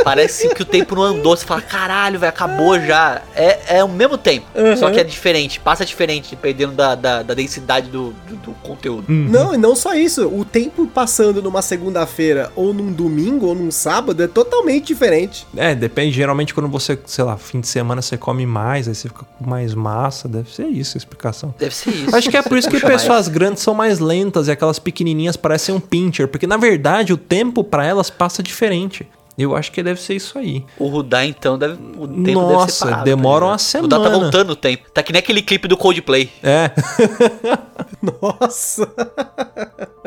Parece 0.05 0.49
que 0.55 0.63
o 0.63 0.65
tempo 0.65 0.95
não 0.95 1.03
andou. 1.03 1.37
Você 1.37 1.45
fala, 1.45 1.61
caralho, 1.61 2.19
velho, 2.19 2.31
acabou 2.31 2.79
já. 2.81 3.23
É, 3.35 3.79
é 3.79 3.85
o 3.85 3.89
mesmo 3.89 4.17
tempo. 4.17 4.47
Só 4.77 4.91
que 4.91 4.99
é 4.99 5.05
diferente, 5.05 5.61
passa 5.61 5.85
diferente, 5.85 6.31
dependendo 6.31 6.73
da, 6.73 6.95
da, 6.95 7.23
da 7.23 7.35
densidade 7.35 7.91
do, 7.91 8.15
do, 8.29 8.37
do 8.37 8.53
conteúdo. 8.63 9.05
Não, 9.09 9.55
e 9.55 9.57
não 9.57 9.75
só 9.77 9.95
isso. 9.95 10.27
O 10.29 10.45
tempo 10.45 10.87
passando 10.87 11.43
numa 11.43 11.63
segunda-feira, 11.63 12.51
ou 12.57 12.73
num 12.73 12.93
domingo, 12.93 13.47
ou 13.47 13.55
num 13.55 13.71
sábado, 13.71 14.23
é 14.23 14.27
totalmente 14.27 14.87
diferente. 14.87 15.47
É, 15.57 15.75
depende. 15.75 16.13
Geralmente, 16.13 16.55
quando 16.55 16.69
você, 16.69 16.99
sei 17.07 17.25
lá, 17.25 17.37
fim 17.37 17.61
de 17.61 17.69
semana 17.69 18.03
você 18.03 18.17
come 18.17 18.47
mais, 18.47 18.89
aí 18.89 18.95
você 18.95 19.09
fica 19.09 19.25
com 19.39 19.49
mais 19.49 19.75
massa. 19.75 20.29
Deve 20.29 20.51
ser 20.51 20.67
isso 20.67 20.97
a 20.97 20.99
explicação. 20.99 21.55
Deve 21.59 21.75
ser 21.75 21.91
isso. 22.03 22.17
Acho 22.17 22.31
que 22.31 22.37
é 22.37 22.43
por 22.43 22.59
isso 22.59 22.69
que 22.69 22.81
pessoas 22.81 23.29
grandes 23.29 23.63
são 23.63 23.75
mais 23.75 23.99
lentas 23.99 24.49
e 24.49 24.51
aquelas 24.51 24.79
pequenininhas 24.79 25.37
parecem 25.37 25.75
um 25.75 25.81
pincher, 25.81 26.29
porque 26.29 26.47
na 26.47 26.57
verdade 26.57 27.13
o 27.13 27.17
tempo 27.17 27.63
pra 27.63 27.85
elas 27.85 28.11
passa 28.11 28.43
diferente. 28.43 29.07
Eu 29.41 29.57
acho 29.57 29.73
que 29.73 29.83
deve 29.83 29.99
ser 29.99 30.15
isso 30.15 30.39
aí. 30.39 30.65
O 30.79 30.89
Rudá, 30.89 31.25
então, 31.25 31.57
deve, 31.57 31.75
o 31.75 32.07
tempo 32.07 32.23
deve 32.23 32.35
Nossa, 32.35 32.71
ser 32.73 32.85
parado. 32.85 33.05
demora 33.05 33.45
uma 33.47 33.57
ligado? 33.57 33.79
O 33.79 33.83
Rudá 33.83 33.97
tá 33.97 34.05
semana. 34.05 34.23
voltando 34.23 34.51
o 34.51 34.57
tempo. 34.57 34.91
Tá 34.93 35.03
que 35.03 35.13
nem 35.13 35.21
aquele 35.21 35.41
clipe 35.41 35.67
do 35.67 35.79
Coldplay. 35.79 36.31
É. 36.43 36.71
Nossa. 38.23 38.93